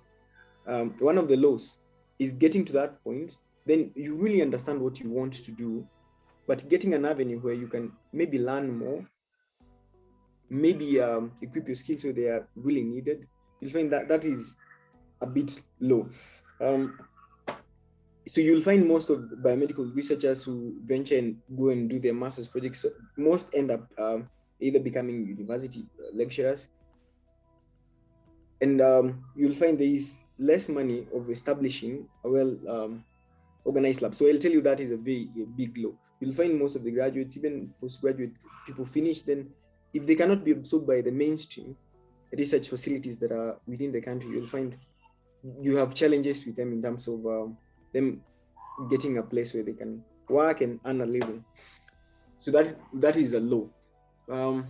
um, 0.67 0.93
one 0.99 1.17
of 1.17 1.27
the 1.27 1.37
lows 1.37 1.79
is 2.19 2.33
getting 2.33 2.65
to 2.65 2.73
that 2.73 3.03
point. 3.03 3.39
Then 3.65 3.91
you 3.95 4.17
really 4.17 4.41
understand 4.41 4.79
what 4.79 4.99
you 4.99 5.09
want 5.09 5.33
to 5.33 5.51
do, 5.51 5.87
but 6.47 6.67
getting 6.69 6.93
an 6.93 7.05
avenue 7.05 7.39
where 7.39 7.53
you 7.53 7.67
can 7.67 7.93
maybe 8.11 8.37
learn 8.37 8.77
more, 8.77 9.05
maybe 10.49 11.01
um, 11.01 11.31
equip 11.41 11.67
your 11.67 11.75
skills 11.75 12.01
so 12.01 12.11
they 12.11 12.27
are 12.27 12.47
really 12.55 12.83
needed. 12.83 13.27
You'll 13.61 13.71
find 13.71 13.91
that 13.91 14.09
that 14.09 14.25
is 14.25 14.55
a 15.21 15.25
bit 15.25 15.61
low. 15.79 16.09
Um, 16.61 16.99
so 18.25 18.41
you'll 18.41 18.61
find 18.61 18.87
most 18.87 19.09
of 19.09 19.19
biomedical 19.43 19.93
researchers 19.95 20.43
who 20.43 20.75
venture 20.83 21.17
and 21.17 21.37
go 21.57 21.69
and 21.69 21.89
do 21.89 21.99
their 21.99 22.13
master's 22.13 22.47
projects 22.47 22.85
most 23.17 23.49
end 23.53 23.71
up 23.71 23.87
um, 23.99 24.27
either 24.59 24.79
becoming 24.79 25.27
university 25.27 25.85
lecturers. 26.13 26.69
And 28.61 28.81
um, 28.81 29.23
you'll 29.35 29.53
find 29.53 29.77
there 29.77 29.87
is 29.87 30.15
less 30.39 30.69
money 30.69 31.07
of 31.13 31.29
establishing 31.29 32.07
a 32.23 32.29
well 32.29 32.57
um, 32.67 33.03
organized 33.63 34.01
lab. 34.01 34.15
So 34.15 34.27
i'll 34.27 34.39
tell 34.39 34.51
you 34.51 34.61
that 34.61 34.79
is 34.79 34.91
a 34.91 34.97
very 34.97 35.29
a 35.41 35.45
big 35.45 35.77
low 35.77 35.95
you'll 36.19 36.33
find 36.33 36.59
most 36.59 36.75
of 36.75 36.83
the 36.83 36.91
graduates 36.91 37.37
even 37.37 37.73
postgraduate 37.79 38.31
people 38.65 38.85
finish 38.85 39.21
then 39.21 39.47
if 39.93 40.05
they 40.05 40.15
cannot 40.15 40.43
be 40.43 40.51
absorbed 40.51 40.87
by 40.87 41.01
the 41.01 41.11
mainstream 41.11 41.75
research 42.37 42.69
facilities 42.69 43.17
that 43.17 43.31
are 43.31 43.57
within 43.67 43.91
the 43.91 44.01
country 44.01 44.29
you'll 44.29 44.45
find 44.45 44.77
you 45.61 45.75
have 45.77 45.93
challenges 45.93 46.45
with 46.45 46.55
them 46.55 46.71
in 46.73 46.81
terms 46.81 47.07
of 47.07 47.25
um, 47.25 47.57
them 47.95 48.21
getting 48.91 49.17
a 49.17 49.23
place 49.23 49.53
where 49.53 49.63
they 49.63 49.73
can 49.73 50.03
work 50.29 50.61
and 50.61 50.79
earn 50.85 51.01
a 51.01 51.05
living. 51.05 51.43
So 52.37 52.51
that 52.51 52.75
that 52.93 53.15
is 53.15 53.33
a 53.33 53.39
low. 53.39 53.71
Um, 54.29 54.67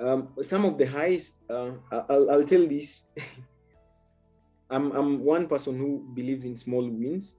um, 0.00 0.28
some 0.40 0.64
of 0.64 0.78
the 0.78 0.86
highs, 0.86 1.32
uh, 1.50 1.72
I'll, 2.08 2.30
I'll 2.30 2.44
tell 2.44 2.66
this. 2.66 3.04
I'm, 4.70 4.90
I'm 4.92 5.22
one 5.22 5.46
person 5.48 5.76
who 5.76 6.02
believes 6.14 6.46
in 6.46 6.56
small 6.56 6.88
wins. 6.88 7.36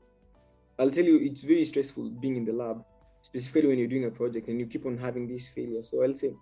I'll 0.78 0.92
tell 0.92 1.04
you, 1.04 1.20
it's 1.20 1.42
very 1.42 1.66
stressful 1.66 2.12
being 2.22 2.36
in 2.36 2.46
the 2.46 2.54
lab, 2.54 2.84
specifically 3.22 3.70
when 3.70 3.80
you're 3.80 3.88
doing 3.88 4.06
a 4.06 4.12
project 4.12 4.50
and 4.50 4.60
you 4.60 4.68
keep 4.68 4.86
on 4.86 4.98
having 4.98 5.28
these 5.28 5.50
failures. 5.50 5.90
So 5.90 6.04
I'll 6.04 6.14
say, 6.14 6.34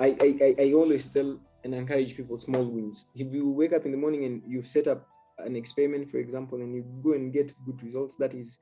I, 0.00 0.16
I, 0.20 0.54
I 0.64 0.72
always 0.72 1.06
tell 1.06 1.38
and 1.62 1.74
encourage 1.74 2.16
people 2.16 2.38
small 2.38 2.64
wins. 2.64 3.06
If 3.14 3.32
you 3.32 3.50
wake 3.50 3.72
up 3.72 3.86
in 3.86 3.92
the 3.92 3.98
morning 3.98 4.24
and 4.24 4.42
you've 4.48 4.66
set 4.66 4.88
up 4.88 5.06
an 5.44 5.56
experiment, 5.56 6.10
for 6.10 6.18
example, 6.18 6.60
and 6.60 6.74
you 6.74 6.84
go 7.02 7.12
and 7.12 7.32
get 7.32 7.52
good 7.64 7.82
results, 7.82 8.16
that 8.16 8.34
is 8.34 8.58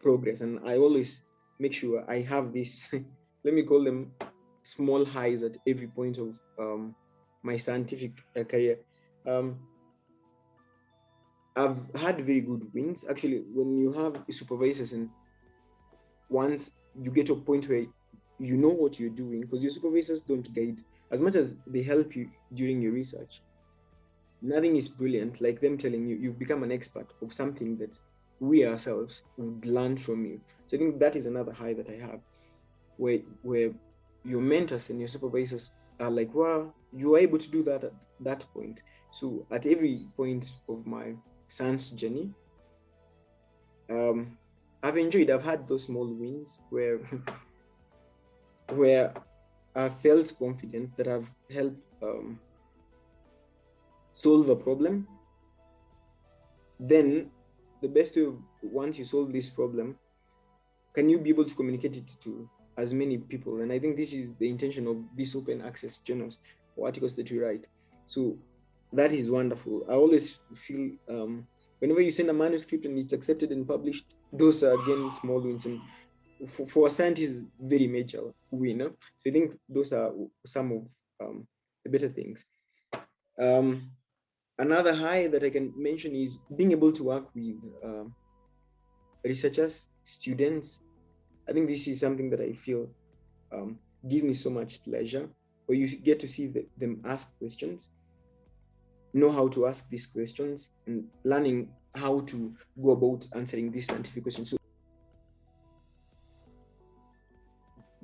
progress. 0.00 0.40
And 0.40 0.60
I 0.66 0.76
always 0.76 1.22
make 1.58 1.74
sure 1.74 2.04
I 2.08 2.20
have 2.22 2.52
this, 2.52 2.90
let 3.44 3.54
me 3.54 3.62
call 3.62 3.84
them 3.84 4.12
small 4.62 5.04
highs 5.04 5.42
at 5.42 5.56
every 5.66 5.86
point 5.86 6.18
of 6.18 6.40
um, 6.58 6.94
my 7.42 7.56
scientific 7.56 8.12
uh, 8.36 8.44
career. 8.44 8.78
Um, 9.26 9.58
I've 11.56 11.90
had 11.94 12.24
very 12.24 12.40
good 12.40 12.72
wins. 12.72 13.04
Actually, 13.08 13.42
when 13.52 13.76
you 13.76 13.92
have 13.92 14.22
supervisors 14.30 14.92
and 14.92 15.10
once 16.28 16.70
you 17.00 17.10
get 17.10 17.26
to 17.26 17.34
a 17.34 17.36
point 17.36 17.68
where 17.68 17.84
you 18.38 18.56
know 18.56 18.70
what 18.70 18.98
you're 18.98 19.10
doing, 19.10 19.42
because 19.42 19.62
your 19.62 19.70
supervisors 19.70 20.22
don't 20.22 20.52
guide 20.54 20.80
as 21.10 21.20
much 21.20 21.34
as 21.34 21.56
they 21.66 21.82
help 21.82 22.14
you 22.16 22.30
during 22.54 22.80
your 22.80 22.92
research, 22.92 23.42
nothing 24.42 24.76
is 24.76 24.88
brilliant 24.88 25.40
like 25.40 25.60
them 25.60 25.76
telling 25.76 26.08
you 26.08 26.16
you've 26.16 26.38
become 26.38 26.62
an 26.62 26.72
expert 26.72 27.06
of 27.22 27.32
something 27.32 27.76
that 27.76 27.98
we 28.40 28.66
ourselves 28.66 29.22
would 29.36 29.66
learn 29.66 29.96
from 29.96 30.24
you. 30.24 30.40
So 30.66 30.76
I 30.76 30.80
think 30.80 30.98
that 30.98 31.14
is 31.14 31.26
another 31.26 31.52
high 31.52 31.74
that 31.74 31.88
I 31.88 32.00
have, 32.06 32.20
where 32.96 33.18
where 33.42 33.70
your 34.24 34.40
mentors 34.40 34.90
and 34.90 34.98
your 34.98 35.08
supervisors 35.08 35.70
are 36.00 36.10
like, 36.10 36.34
wow, 36.34 36.72
you 36.92 37.14
are 37.14 37.18
able 37.18 37.38
to 37.38 37.50
do 37.50 37.62
that 37.64 37.84
at 37.84 37.92
that 38.20 38.44
point. 38.54 38.80
So 39.12 39.46
at 39.50 39.66
every 39.66 40.06
point 40.16 40.52
of 40.68 40.86
my 40.86 41.14
science 41.48 41.90
journey, 41.90 42.30
um, 43.90 44.38
I've 44.82 44.96
enjoyed. 44.96 45.30
I've 45.30 45.44
had 45.44 45.68
those 45.68 45.84
small 45.84 46.06
wins 46.06 46.60
where 46.70 46.98
where 48.70 49.12
I 49.74 49.88
felt 49.90 50.32
confident 50.38 50.96
that 50.96 51.08
I've 51.08 51.30
helped 51.52 51.82
um, 52.02 52.40
solve 54.12 54.48
a 54.48 54.56
problem. 54.56 55.06
Then 56.78 57.30
the 57.82 57.88
best 57.88 58.16
way, 58.16 58.28
once 58.62 58.98
you 58.98 59.04
solve 59.04 59.32
this 59.32 59.50
problem, 59.50 59.96
can 60.94 61.08
you 61.08 61.18
be 61.18 61.30
able 61.30 61.44
to 61.44 61.54
communicate 61.54 61.96
it 61.96 62.16
to 62.22 62.48
as 62.76 62.92
many 62.92 63.18
people? 63.18 63.60
And 63.60 63.72
I 63.72 63.78
think 63.78 63.96
this 63.96 64.12
is 64.12 64.34
the 64.34 64.48
intention 64.48 64.86
of 64.86 64.96
these 65.16 65.36
open 65.36 65.62
access 65.62 65.98
journals 65.98 66.38
or 66.76 66.86
articles 66.86 67.14
that 67.16 67.30
you 67.30 67.44
write. 67.44 67.66
So 68.06 68.36
that 68.92 69.12
is 69.12 69.30
wonderful. 69.30 69.86
I 69.88 69.92
always 69.92 70.40
feel 70.54 70.90
um, 71.08 71.46
whenever 71.78 72.00
you 72.00 72.10
send 72.10 72.28
a 72.28 72.32
manuscript 72.32 72.84
and 72.86 72.98
it's 72.98 73.12
accepted 73.12 73.52
and 73.52 73.66
published, 73.66 74.14
those 74.32 74.62
are 74.62 74.80
again 74.82 75.10
small 75.10 75.40
wins. 75.40 75.66
And 75.66 75.80
for, 76.48 76.66
for 76.66 76.86
a 76.88 76.90
scientist, 76.90 77.44
very 77.60 77.86
major 77.86 78.22
win. 78.50 78.80
So 78.80 79.28
I 79.28 79.30
think 79.30 79.58
those 79.68 79.92
are 79.92 80.12
some 80.44 80.72
of 80.72 80.88
um, 81.20 81.46
the 81.84 81.90
better 81.90 82.08
things. 82.08 82.44
Um, 83.38 83.90
another 84.60 84.94
high 84.94 85.26
that 85.26 85.42
I 85.42 85.50
can 85.50 85.72
mention 85.76 86.14
is 86.14 86.38
being 86.56 86.72
able 86.72 86.92
to 86.92 87.02
work 87.04 87.34
with 87.34 87.56
uh, 87.84 88.04
researchers, 89.24 89.88
students. 90.04 90.82
I 91.48 91.52
think 91.52 91.68
this 91.68 91.88
is 91.88 91.98
something 91.98 92.30
that 92.30 92.40
I 92.40 92.52
feel 92.52 92.88
um, 93.52 93.78
gives 94.08 94.22
me 94.22 94.34
so 94.34 94.50
much 94.50 94.84
pleasure, 94.84 95.28
where 95.66 95.78
you 95.78 95.88
get 95.96 96.20
to 96.20 96.28
see 96.28 96.46
the, 96.46 96.66
them 96.76 97.00
ask 97.04 97.36
questions, 97.38 97.90
know 99.14 99.32
how 99.32 99.48
to 99.48 99.66
ask 99.66 99.88
these 99.88 100.06
questions, 100.06 100.70
and 100.86 101.04
learning 101.24 101.68
how 101.94 102.20
to 102.20 102.54
go 102.80 102.90
about 102.90 103.26
answering 103.34 103.72
these 103.72 103.86
scientific 103.86 104.22
questions. 104.22 104.50
So 104.50 104.56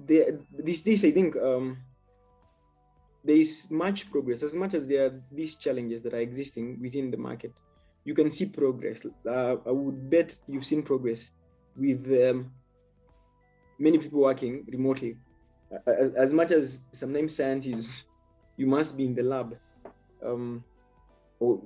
this 0.06 1.04
I 1.04 1.10
think 1.10 1.36
um, 1.36 1.78
there 3.26 3.36
is 3.36 3.66
much 3.70 4.10
progress. 4.10 4.42
As 4.42 4.54
much 4.56 4.74
as 4.74 4.86
there 4.86 5.06
are 5.06 5.20
these 5.32 5.56
challenges 5.56 6.02
that 6.02 6.14
are 6.14 6.24
existing 6.28 6.78
within 6.80 7.10
the 7.10 7.16
market 7.16 7.52
you 8.06 8.14
can 8.14 8.30
see 8.30 8.46
progress. 8.46 9.04
Uh, 9.28 9.56
i 9.66 9.70
would 9.70 10.08
bet 10.08 10.38
you've 10.48 10.64
seen 10.64 10.82
progress 10.82 11.32
with 11.76 12.02
um, 12.24 12.50
many 13.78 13.98
people 13.98 14.20
working 14.20 14.64
remotely. 14.68 15.16
As, 15.86 16.12
as, 16.14 16.32
much 16.32 16.52
as 16.52 16.84
sometimes 16.92 17.36
scientists 17.36 18.04
you 18.56 18.66
must 18.66 18.96
be 18.96 19.04
in 19.04 19.14
the 19.14 19.24
lab 19.24 19.58
um, 20.24 20.64
or 21.40 21.60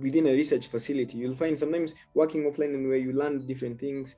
within 0.00 0.26
a 0.26 0.32
research 0.32 0.66
facility 0.68 1.18
you'll 1.18 1.40
find 1.44 1.56
sometimes 1.56 1.94
working 2.14 2.50
offline 2.50 2.74
and 2.74 2.88
where 2.88 2.96
you 2.96 3.12
learn 3.12 3.46
different 3.46 3.78
things. 3.78 4.16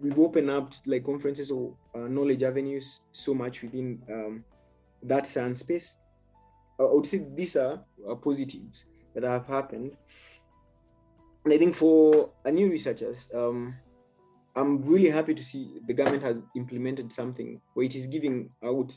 We've 0.00 0.18
opened 0.18 0.50
up 0.50 0.74
like 0.84 1.04
conferences 1.04 1.50
or 1.50 1.74
uh, 1.94 2.08
knowledge 2.08 2.42
avenues 2.42 3.00
so 3.12 3.32
much 3.32 3.62
within 3.62 4.02
um, 4.10 4.44
that 5.04 5.26
science 5.26 5.60
space. 5.60 5.96
I 6.80 6.84
would 6.84 7.06
say 7.06 7.24
these 7.34 7.56
are, 7.56 7.80
are 8.08 8.16
positives 8.16 8.86
that 9.14 9.24
have 9.24 9.46
happened. 9.46 9.96
And 11.44 11.52
I 11.52 11.58
think 11.58 11.74
for 11.74 12.30
a 12.44 12.50
new 12.50 12.70
researchers, 12.70 13.30
um, 13.34 13.74
I'm 14.54 14.82
really 14.82 15.10
happy 15.10 15.34
to 15.34 15.42
see 15.42 15.80
the 15.86 15.94
government 15.94 16.22
has 16.22 16.42
implemented 16.54 17.12
something 17.12 17.60
where 17.74 17.86
it 17.86 17.94
is 17.94 18.06
giving 18.06 18.50
out 18.64 18.96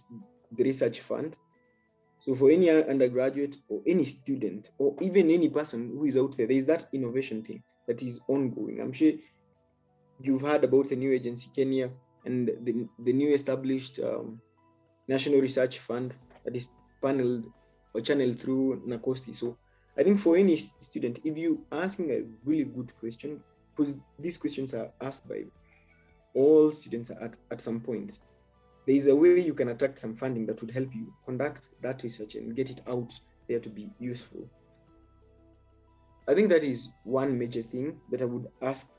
the 0.52 0.64
research 0.64 1.02
fund. 1.02 1.36
So 2.18 2.36
for 2.36 2.50
any 2.50 2.70
undergraduate 2.70 3.58
or 3.68 3.82
any 3.86 4.06
student 4.06 4.72
or 4.78 4.96
even 5.02 5.30
any 5.30 5.50
person 5.50 5.92
who 5.98 6.06
is 6.06 6.18
out 6.18 6.36
there, 6.38 6.48
there 6.48 6.58
is 6.58 6.68
that 6.68 6.88
innovation 6.94 7.44
thing 7.44 7.64
that 7.88 8.02
is 8.02 8.20
ongoing. 8.28 8.80
I'm 8.82 8.94
sure 8.94 9.12
you've 10.20 10.42
heard 10.42 10.64
about 10.64 10.90
the 10.90 10.96
new 10.96 11.12
agency, 11.12 11.50
Kenya, 11.56 11.90
and 12.26 12.48
the, 12.48 12.88
the 13.00 13.14
new 13.14 13.34
established 13.34 14.00
um, 14.00 14.42
National 15.08 15.40
Research 15.40 15.80
Fund 15.80 16.14
that 16.44 16.56
is 16.56 16.68
paneled 17.04 17.46
or 17.94 18.02
channeled 18.02 18.40
through 18.40 18.82
NACOSTI. 18.88 19.36
So 19.36 19.58
I 19.98 20.04
think 20.04 20.20
for 20.20 20.36
any 20.36 20.58
student, 20.58 21.20
if 21.24 21.38
you 21.38 21.66
asking 21.72 22.12
a 22.12 22.24
really 22.44 22.66
good 22.66 22.96
question, 23.00 23.42
because 23.76 23.96
these 24.20 24.38
questions 24.38 24.74
are 24.74 24.92
asked 25.02 25.28
by 25.28 25.44
all 26.34 26.72
students 26.72 27.12
at, 27.12 27.36
at 27.52 27.62
some 27.62 27.80
point, 27.80 28.20
there 28.86 28.96
is 28.96 29.08
a 29.08 29.16
way 29.16 29.40
you 29.40 29.54
can 29.54 29.70
attract 29.70 30.00
some 30.00 30.14
funding 30.14 30.46
that 30.46 30.62
would 30.62 30.72
help 30.72 30.94
you 30.94 31.14
conduct 31.26 31.72
that 31.82 32.04
research 32.04 32.36
and 32.36 32.56
get 32.56 32.70
it 32.70 32.82
out 32.88 33.12
there 33.48 33.60
to 33.60 33.70
be 33.70 33.90
useful. 34.00 34.48
I 36.28 36.34
think 36.34 36.50
that 36.50 36.64
is 36.64 36.90
one 37.04 37.38
major 37.38 37.62
thing 37.62 38.00
that 38.12 38.22
I 38.22 38.26
would 38.26 38.48
ask 38.62 38.90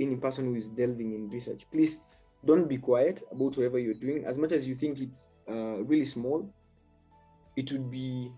any 0.00 0.16
person 0.16 0.46
who 0.46 0.54
is 0.54 0.68
delving 0.68 1.14
in 1.14 1.28
research. 1.30 1.64
Please 1.70 1.98
don't 2.44 2.68
be 2.68 2.78
quiet 2.78 3.22
about 3.30 3.56
whatever 3.56 3.78
you're 3.78 3.94
doing. 3.94 4.24
As 4.24 4.38
much 4.38 4.52
as 4.52 4.66
you 4.66 4.74
think 4.74 5.00
it's 5.00 5.28
uh, 5.48 5.82
really 5.84 6.04
small, 6.04 6.52
it 7.56 7.70
would 7.72 7.90
be 7.90 8.32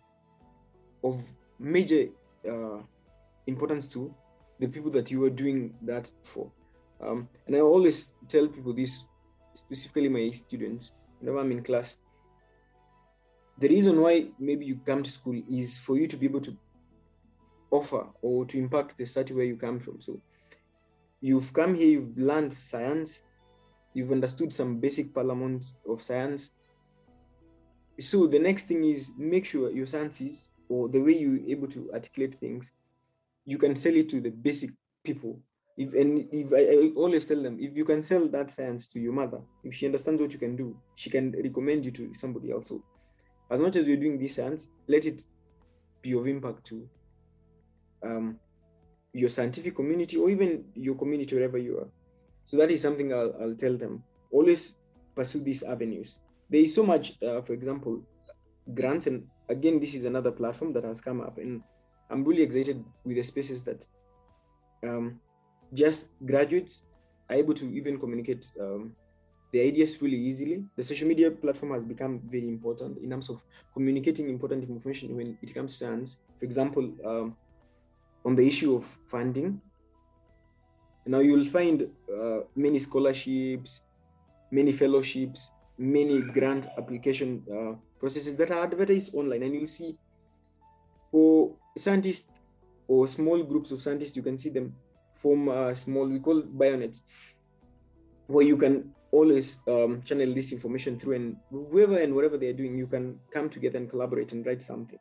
of 1.03 1.23
major 1.59 2.09
uh, 2.49 2.79
importance 3.47 3.87
to 3.87 4.15
the 4.61 4.69
people 4.69 4.91
that 4.91 5.11
you 5.11 5.25
are 5.25 5.31
doing 5.31 5.75
that 5.83 6.11
for. 6.23 6.51
Um, 7.01 7.29
and 7.47 7.57
I 7.57 7.61
always 7.61 8.13
tell 8.29 8.47
people 8.49 8.73
this, 8.73 9.05
specifically 9.55 10.09
my 10.09 10.31
students, 10.31 10.93
whenever 11.21 11.39
I'm 11.39 11.53
in 11.53 11.63
class. 11.63 11.99
The 13.59 13.69
reason 13.69 14.01
why 14.01 14.29
maybe 14.39 14.65
you 14.67 14.77
come 14.85 15.03
to 15.03 15.11
school 15.11 15.41
is 15.49 15.79
for 15.79 15.97
you 15.97 16.07
to 16.09 16.17
be 16.17 16.27
able 16.27 16.41
to 16.41 16.57
offer 17.71 18.07
or 18.23 18.45
to 18.47 18.59
impact 18.59 18.99
the 18.99 19.05
city 19.05 19.35
where 19.35 19.45
you 19.45 19.57
come 19.57 19.79
from. 19.81 20.01
So 20.01 20.21
you've 21.21 21.53
come 21.53 21.75
here, 21.75 21.87
you've 21.87 22.17
learned 22.17 22.53
science, 22.53 23.23
you've 23.95 24.13
understood 24.13 24.53
some 24.53 24.81
basic 24.81 25.15
parliaments 25.15 25.75
of 25.89 26.03
science. 26.03 26.51
So 28.01 28.27
the 28.27 28.39
next 28.39 28.65
thing 28.65 28.85
is 28.85 29.13
make 29.17 29.47
sure 29.47 29.71
your 29.71 29.87
sciences 29.87 30.53
or 30.69 30.89
the 30.89 31.01
way 31.01 31.17
you're 31.17 31.47
able 31.49 31.69
to 31.69 31.91
articulate 31.93 32.35
things, 32.35 32.73
you 33.47 33.57
can 33.57 33.77
sell 33.77 33.95
it 33.95 34.09
to 34.11 34.21
the 34.21 34.31
basic 34.31 34.71
people. 35.05 35.39
If 35.77 35.95
and 35.95 36.29
if 36.33 36.53
I, 36.53 36.87
I 36.87 36.93
always 36.97 37.27
tell 37.27 37.43
them, 37.43 37.59
if 37.61 37.77
you 37.77 37.85
can 37.85 38.03
sell 38.03 38.29
that 38.29 38.51
science 38.51 38.87
to 38.89 39.01
your 39.01 39.13
mother, 39.13 39.41
if 39.65 39.75
she 39.75 39.87
understands 39.87 40.21
what 40.21 40.33
you 40.33 40.39
can 40.39 40.57
do, 40.57 40.77
she 40.97 41.11
can 41.11 41.33
recommend 41.33 41.85
you 41.85 41.91
to 41.93 42.15
somebody 42.15 42.53
else. 42.53 42.69
So 42.69 42.83
as 43.51 43.61
much 43.61 43.77
as 43.77 43.87
you're 43.87 43.97
doing 43.97 44.19
this 44.19 44.37
science, 44.37 44.69
let 44.89 45.05
it 45.05 45.23
be 46.03 46.15
of 46.15 46.27
impact 46.27 46.65
to 46.67 46.89
um, 48.05 48.39
your 49.13 49.29
scientific 49.29 49.75
community 49.75 50.17
or 50.17 50.31
even 50.31 50.65
your 50.75 50.95
community 50.95 51.35
wherever 51.35 51.59
you 51.59 51.79
are. 51.79 51.89
So 52.45 52.57
that 52.59 52.71
is 52.71 52.81
something 52.81 53.13
I'll, 53.13 53.35
I'll 53.41 53.55
tell 53.55 53.77
them. 53.77 54.03
Always 54.31 54.77
pursue 55.15 55.41
these 55.41 55.63
avenues. 55.63 56.19
There 56.51 56.61
is 56.61 56.75
so 56.75 56.85
much, 56.85 57.21
uh, 57.23 57.41
for 57.43 57.53
example, 57.53 58.03
grants, 58.75 59.07
and 59.07 59.27
again, 59.49 59.81
this 59.81 59.95
is 59.95 60.05
another 60.05 60.31
platform 60.31 60.73
that 60.75 60.85
has 60.85 61.01
come 61.01 61.21
up, 61.21 61.39
and 61.39 61.63
I'm 62.11 62.25
really 62.25 62.43
excited 62.43 62.85
with 63.05 63.17
the 63.17 63.23
spaces 63.23 63.63
that 63.63 63.87
um, 64.83 65.21
just 65.73 66.11
graduates 66.25 66.85
are 67.31 67.37
able 67.37 67.55
to 67.55 67.65
even 67.75 67.99
communicate 67.99 68.51
um, 68.61 68.93
the 69.53 69.61
ideas 69.61 70.03
really 70.03 70.19
easily. 70.19 70.65
The 70.77 70.83
social 70.83 71.09
media 71.09 71.31
platform 71.31 71.73
has 71.73 71.85
become 71.85 72.21
very 72.27 72.49
important 72.49 72.99
in 72.99 73.11
terms 73.11 73.31
of 73.31 73.43
communicating 73.73 74.29
important 74.29 74.69
information 74.69 75.17
when 75.17 75.39
it 75.41 75.55
comes 75.55 75.79
to 75.79 75.87
science. 75.87 76.19
For 76.39 76.45
example, 76.45 76.93
um, 77.07 77.37
on 78.25 78.35
the 78.35 78.47
issue 78.47 78.77
of 78.77 78.85
funding, 78.85 79.61
now 81.07 81.21
you'll 81.21 81.45
find 81.45 81.89
uh, 82.13 82.41
many 82.57 82.79
scholarships, 82.79 83.83
many 84.51 84.73
fellowships, 84.73 85.51
many 85.79 86.23
grant 86.23 86.67
application 86.79 87.43
uh, 87.53 87.75
processes 87.99 88.37
that 88.37 88.51
are 88.51 88.63
advertised 88.65 89.15
online, 89.15 89.43
and 89.43 89.55
you'll 89.55 89.67
see 89.67 89.97
for 91.11 91.55
scientists 91.77 92.29
or 92.89 93.07
small 93.07 93.43
groups 93.43 93.71
of 93.71 93.81
scientists, 93.81 94.17
you 94.17 94.23
can 94.23 94.37
see 94.37 94.51
them 94.51 94.75
form 95.13 95.49
a 95.49 95.75
small, 95.75 96.07
we 96.07 96.19
call 96.19 96.43
bionets, 96.43 97.03
where 98.27 98.45
you 98.45 98.57
can 98.57 98.93
always 99.13 99.59
um, 99.69 100.03
channel 100.03 100.33
this 100.35 100.53
information 100.53 100.99
through, 100.99 101.15
and 101.15 101.37
whoever 101.51 101.99
and 101.99 102.15
whatever 102.15 102.37
they're 102.37 102.53
doing, 102.53 102.77
you 102.77 102.87
can 102.87 103.19
come 103.33 103.49
together 103.49 103.79
and 103.79 103.89
collaborate 103.89 104.33
and 104.33 104.45
write 104.45 104.63
something. 104.63 104.99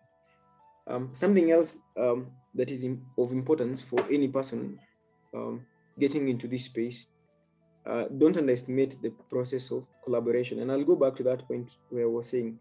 Um, 0.85 1.09
something 1.13 1.51
else 1.51 1.77
um, 1.97 2.27
that 2.55 2.69
is 2.69 2.83
in, 2.83 3.01
of 3.17 3.31
importance 3.31 3.81
for 3.81 3.99
any 4.11 4.27
person 4.27 4.79
um, 5.33 5.65
getting 5.99 6.27
into 6.27 6.47
this 6.47 6.65
space, 6.65 7.07
uh, 7.85 8.05
don't 8.17 8.37
underestimate 8.37 9.01
the 9.01 9.11
process 9.29 9.71
of 9.71 9.85
collaboration. 10.03 10.59
And 10.59 10.71
I'll 10.71 10.83
go 10.83 10.95
back 10.95 11.15
to 11.15 11.23
that 11.23 11.47
point 11.47 11.77
where 11.89 12.03
I 12.03 12.07
was 12.07 12.29
saying, 12.29 12.59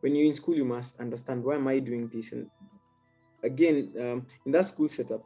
when 0.00 0.14
you're 0.14 0.26
in 0.26 0.34
school, 0.34 0.54
you 0.54 0.64
must 0.64 0.98
understand 1.00 1.42
why 1.44 1.56
am 1.56 1.68
I 1.68 1.78
doing 1.78 2.08
this? 2.12 2.32
And 2.32 2.48
again, 3.42 3.92
um, 3.98 4.26
in 4.46 4.52
that 4.52 4.66
school 4.66 4.88
setup, 4.88 5.22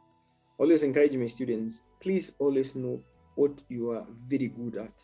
always 0.57 0.83
encourage 0.83 1.15
my 1.15 1.27
students, 1.27 1.83
please 2.01 2.33
always 2.39 2.75
know 2.75 3.01
what 3.35 3.61
you 3.69 3.91
are 3.91 4.05
very 4.27 4.47
good 4.47 4.77
at. 4.77 5.01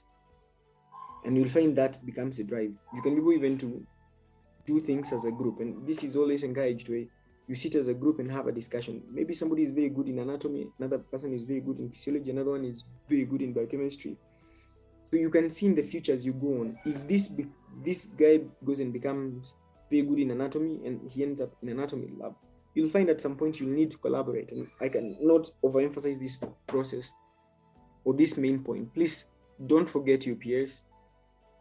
And 1.26 1.38
you'll 1.38 1.50
find 1.50 1.76
that 1.78 2.04
becomes 2.06 2.40
a 2.40 2.44
drive. 2.44 2.72
You 2.94 3.02
can 3.02 3.16
be 3.16 3.22
able 3.22 3.34
even 3.34 3.58
to 3.60 3.86
do 4.66 4.80
things 4.80 5.12
as 5.12 5.26
a 5.26 5.32
group. 5.32 5.60
And 5.60 5.86
this 5.86 6.04
is 6.04 6.16
always 6.16 6.44
encouraged 6.44 6.90
where 6.90 7.06
you 7.48 7.56
sit 7.56 7.76
as 7.76 7.88
a 7.88 7.94
group 7.94 8.20
and 8.20 8.32
have 8.32 8.48
a 8.48 8.52
discussion. 8.52 9.02
Maybe 9.12 9.34
somebody 9.34 9.64
is 9.64 9.72
very 9.72 9.90
good 9.90 10.08
in 10.08 10.20
anatomy, 10.20 10.68
another 10.80 11.00
person 11.00 11.34
is 11.34 11.44
very 11.44 11.60
good 11.60 11.80
in 11.80 11.90
physiology, 11.90 12.32
another 12.32 12.52
one 12.52 12.66
is 12.66 12.84
very 13.08 13.26
good 13.26 13.42
in 13.42 13.54
biochemistry. 13.54 14.18
So 15.04 15.18
you 15.18 15.30
can 15.30 15.50
see 15.50 15.66
in 15.66 15.76
the 15.76 15.84
future 15.84 16.14
as 16.14 16.26
you 16.26 16.34
go 16.34 16.62
on, 16.62 16.78
if 16.86 17.08
this 17.08 17.28
be, 17.28 17.48
this 17.84 18.06
guy 18.06 18.42
goes 18.64 18.80
and 18.80 18.94
becomes 18.94 19.56
very 19.90 20.04
good 20.04 20.20
in 20.20 20.32
anatomy 20.32 20.80
and 20.86 21.12
he 21.12 21.24
ends 21.24 21.42
up 21.42 21.52
in 21.62 21.70
anatomy 21.70 22.10
lab, 22.18 22.36
you'll 22.76 22.88
find 22.88 23.10
at 23.10 23.20
some 23.20 23.36
point 23.36 23.60
you'll 23.60 23.70
need 23.70 23.92
to 23.92 23.98
collaborate. 23.98 24.52
And 24.52 24.68
I 24.80 24.88
cannot 24.90 25.50
overemphasize 25.64 26.20
this 26.20 26.40
process 26.68 27.12
or 28.06 28.14
this 28.14 28.38
main 28.38 28.64
point. 28.64 28.94
Please 28.94 29.28
don't 29.68 29.90
forget 29.90 30.26
your 30.26 30.36
peers. 30.36 30.84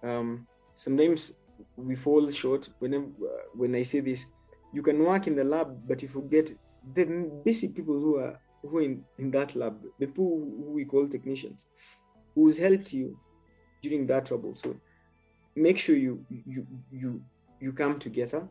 Um, 0.02 0.46
sometimes 0.76 1.38
we 1.76 1.96
fall 1.96 2.30
short 2.30 2.68
whenever 2.78 3.04
uh, 3.04 3.42
when 3.54 3.74
I 3.74 3.82
say 3.82 4.00
this. 4.00 4.26
You 4.72 4.82
can 4.82 5.02
work 5.04 5.26
in 5.26 5.36
the 5.36 5.44
lab, 5.44 5.76
but 5.86 6.02
you 6.02 6.08
forget 6.08 6.52
the 6.94 7.04
basic 7.44 7.74
people 7.74 7.94
who 7.94 8.16
are 8.18 8.38
who 8.62 8.78
in, 8.78 9.04
in 9.18 9.30
that 9.30 9.56
lab, 9.56 9.80
the 9.98 10.06
people 10.06 10.24
who 10.24 10.72
we 10.72 10.84
call 10.84 11.08
technicians, 11.08 11.66
who's 12.34 12.58
helped 12.58 12.92
you 12.92 13.16
during 13.82 14.06
that 14.06 14.26
trouble. 14.26 14.54
So 14.54 14.76
make 15.56 15.78
sure 15.78 15.96
you 15.96 16.24
you 16.30 16.66
you 16.90 17.22
you 17.60 17.72
come 17.72 17.98
together 17.98 18.46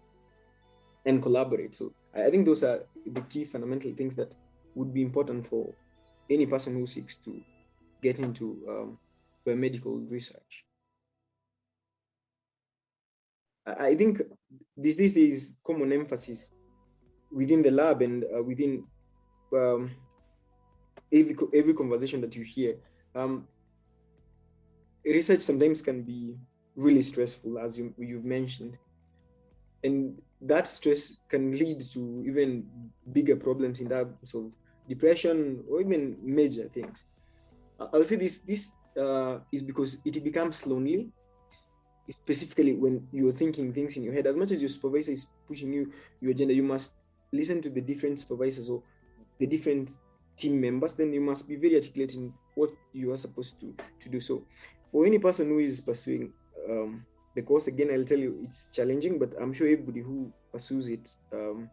and 1.05 1.21
collaborate. 1.21 1.75
So 1.75 1.93
I 2.13 2.29
think 2.29 2.45
those 2.45 2.63
are 2.63 2.81
the 3.13 3.21
key 3.21 3.45
fundamental 3.45 3.93
things 3.93 4.15
that 4.15 4.33
would 4.75 4.93
be 4.93 5.01
important 5.01 5.45
for 5.45 5.73
any 6.29 6.45
person 6.45 6.73
who 6.75 6.85
seeks 6.85 7.17
to 7.17 7.41
get 8.01 8.19
into 8.19 8.57
um, 8.69 8.97
biomedical 9.47 10.09
research. 10.09 10.65
I 13.77 13.95
think 13.95 14.21
this 14.77 14.95
this 14.95 15.15
is 15.15 15.53
common 15.65 15.91
emphasis 15.91 16.51
within 17.31 17.61
the 17.61 17.71
lab 17.71 18.01
and 18.01 18.23
uh, 18.23 18.43
within 18.43 18.83
um, 19.53 19.91
every 21.11 21.35
every 21.53 21.73
conversation 21.73 22.21
that 22.21 22.35
you 22.35 22.43
hear. 22.43 22.75
Um, 23.15 23.47
research 25.05 25.41
sometimes 25.41 25.81
can 25.81 26.03
be 26.03 26.35
really 26.75 27.01
stressful, 27.01 27.59
as 27.59 27.77
you, 27.77 27.93
you've 27.97 28.25
mentioned, 28.25 28.77
and 29.83 30.19
that 30.41 30.67
stress 30.67 31.17
can 31.29 31.51
lead 31.51 31.81
to 31.81 32.23
even 32.25 32.65
bigger 33.11 33.35
problems 33.35 33.81
in 33.81 33.89
terms 33.89 34.33
of 34.33 34.53
depression 34.87 35.63
or 35.69 35.81
even 35.81 36.17
major 36.23 36.69
things. 36.69 37.05
I'll 37.79 38.03
say 38.03 38.15
this 38.15 38.39
this 38.39 38.71
uh, 38.99 39.39
is 39.51 39.61
because 39.61 39.97
it 40.05 40.23
becomes 40.23 40.65
lonely, 40.65 41.11
specifically 42.09 42.73
when 42.73 43.07
you're 43.11 43.31
thinking 43.31 43.73
things 43.73 43.97
in 43.97 44.03
your 44.03 44.13
head. 44.13 44.27
As 44.27 44.37
much 44.37 44.51
as 44.51 44.61
your 44.61 44.69
supervisor 44.69 45.11
is 45.11 45.27
pushing 45.47 45.73
you 45.73 45.91
your 46.21 46.31
agenda, 46.31 46.53
you 46.53 46.63
must 46.63 46.93
listen 47.31 47.61
to 47.61 47.69
the 47.69 47.81
different 47.81 48.19
supervisors 48.19 48.69
or 48.69 48.81
the 49.39 49.47
different 49.47 49.91
team 50.37 50.59
members. 50.59 50.93
Then 50.95 51.13
you 51.13 51.21
must 51.21 51.47
be 51.47 51.55
very 51.55 51.75
articulate 51.75 52.15
in 52.15 52.33
what 52.55 52.71
you 52.93 53.11
are 53.11 53.17
supposed 53.17 53.59
to 53.61 53.75
to 53.99 54.09
do. 54.09 54.19
So, 54.19 54.43
for 54.91 55.05
any 55.05 55.19
person 55.19 55.47
who 55.47 55.59
is 55.59 55.81
pursuing 55.81 56.33
um, 56.69 57.05
the 57.35 57.41
course 57.41 57.67
again 57.67 57.89
i'll 57.93 58.03
tell 58.03 58.17
you 58.17 58.39
it's 58.43 58.69
challenging 58.69 59.19
but 59.19 59.31
i'm 59.41 59.53
sure 59.53 59.67
everybody 59.67 60.01
who 60.01 60.31
pursues 60.51 60.89
it 60.89 61.15
um, 61.33 61.69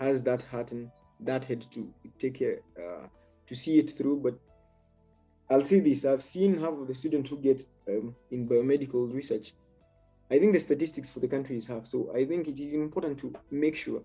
has 0.00 0.22
that 0.22 0.42
heart 0.44 0.72
and 0.72 0.90
that 1.20 1.44
head 1.44 1.64
to 1.70 1.88
take 2.18 2.38
care 2.38 2.60
uh, 2.78 3.06
to 3.46 3.54
see 3.54 3.78
it 3.78 3.90
through 3.90 4.18
but 4.20 4.34
i'll 5.50 5.62
say 5.62 5.80
this 5.80 6.04
i've 6.04 6.22
seen 6.22 6.58
half 6.58 6.72
of 6.72 6.86
the 6.86 6.94
students 6.94 7.30
who 7.30 7.36
get 7.38 7.64
um, 7.88 8.14
in 8.30 8.48
biomedical 8.48 9.12
research 9.12 9.54
i 10.32 10.38
think 10.38 10.52
the 10.52 10.58
statistics 10.58 11.10
for 11.10 11.20
the 11.20 11.28
country 11.28 11.56
is 11.56 11.66
half 11.66 11.86
so 11.86 12.10
i 12.14 12.24
think 12.24 12.48
it 12.48 12.58
is 12.58 12.72
important 12.74 13.18
to 13.18 13.32
make 13.50 13.76
sure 13.76 14.02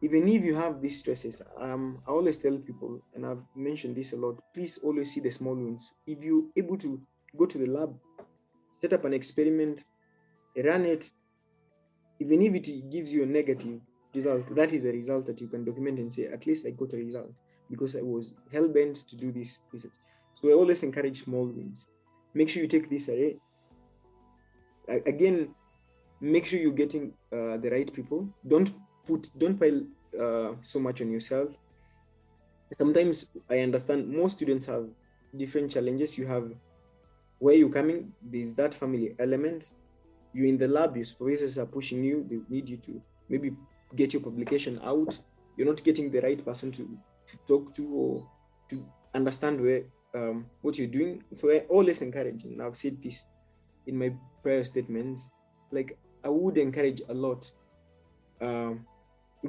even 0.00 0.28
if 0.28 0.44
you 0.44 0.54
have 0.54 0.80
these 0.80 0.98
stresses 0.98 1.42
um, 1.60 1.98
i 2.06 2.10
always 2.10 2.38
tell 2.38 2.56
people 2.58 3.00
and 3.14 3.26
i've 3.26 3.42
mentioned 3.54 3.94
this 3.94 4.12
a 4.12 4.16
lot 4.16 4.36
please 4.54 4.78
always 4.82 5.12
see 5.12 5.20
the 5.20 5.30
small 5.30 5.54
wins 5.54 5.94
if 6.06 6.22
you're 6.22 6.44
able 6.56 6.76
to 6.76 7.00
go 7.36 7.46
to 7.46 7.58
the 7.58 7.66
lab 7.66 7.94
set 8.80 8.92
up 8.92 9.04
an 9.04 9.12
experiment, 9.12 9.84
run 10.64 10.84
it. 10.84 11.10
Even 12.20 12.42
if 12.42 12.54
it 12.54 12.90
gives 12.90 13.12
you 13.12 13.22
a 13.22 13.26
negative 13.26 13.80
result, 14.14 14.54
that 14.54 14.72
is 14.72 14.84
a 14.84 14.92
result 14.92 15.26
that 15.26 15.40
you 15.40 15.48
can 15.48 15.64
document 15.64 15.98
and 15.98 16.12
say, 16.12 16.26
at 16.26 16.46
least 16.46 16.66
I 16.66 16.70
got 16.70 16.92
a 16.92 16.96
result 16.96 17.30
because 17.70 17.94
I 17.96 18.02
was 18.02 18.34
hell 18.52 18.68
bent 18.68 18.96
to 19.08 19.16
do 19.16 19.30
this 19.30 19.60
research. 19.72 19.94
So 20.34 20.48
I 20.48 20.52
always 20.52 20.82
encourage 20.82 21.24
small 21.24 21.46
wins. 21.46 21.86
Make 22.34 22.48
sure 22.48 22.62
you 22.62 22.68
take 22.68 22.90
this 22.90 23.08
array. 23.08 23.36
Again, 24.88 25.54
make 26.20 26.46
sure 26.46 26.58
you're 26.58 26.72
getting 26.72 27.12
uh, 27.32 27.56
the 27.58 27.68
right 27.70 27.92
people. 27.92 28.28
Don't 28.46 28.72
put, 29.06 29.30
don't 29.38 29.58
pile 29.58 29.82
uh, 30.20 30.54
so 30.62 30.78
much 30.78 31.00
on 31.00 31.10
yourself. 31.10 31.56
Sometimes 32.72 33.26
I 33.50 33.60
understand 33.60 34.08
most 34.08 34.36
students 34.36 34.66
have 34.66 34.86
different 35.36 35.70
challenges. 35.70 36.18
You 36.18 36.26
have 36.26 36.50
where 37.38 37.54
you're 37.54 37.70
coming, 37.70 38.12
there's 38.22 38.52
that 38.54 38.74
family 38.74 39.14
element. 39.18 39.74
you're 40.32 40.46
in 40.46 40.58
the 40.58 40.68
lab, 40.68 40.96
your 40.96 41.04
supervisors 41.04 41.58
are 41.58 41.66
pushing 41.66 42.04
you, 42.04 42.26
they 42.28 42.38
need 42.48 42.68
you 42.68 42.76
to 42.78 43.00
maybe 43.28 43.52
get 43.96 44.12
your 44.12 44.22
publication 44.22 44.80
out. 44.84 45.18
You're 45.56 45.66
not 45.66 45.82
getting 45.84 46.10
the 46.10 46.20
right 46.20 46.44
person 46.44 46.70
to, 46.72 46.98
to 47.26 47.36
talk 47.46 47.72
to 47.74 47.88
or 47.88 48.28
to 48.70 48.84
understand 49.14 49.60
where 49.60 49.82
um, 50.14 50.46
what 50.62 50.78
you're 50.78 50.86
doing. 50.86 51.22
So 51.32 51.50
I 51.50 51.60
always 51.68 52.02
encouraging 52.02 52.60
I've 52.60 52.76
said 52.76 53.02
this 53.02 53.26
in 53.88 53.98
my 53.98 54.12
prior 54.42 54.62
statements, 54.64 55.30
like 55.72 55.98
I 56.24 56.28
would 56.28 56.58
encourage 56.58 57.02
a 57.08 57.14
lot 57.14 57.50
um, 58.40 58.86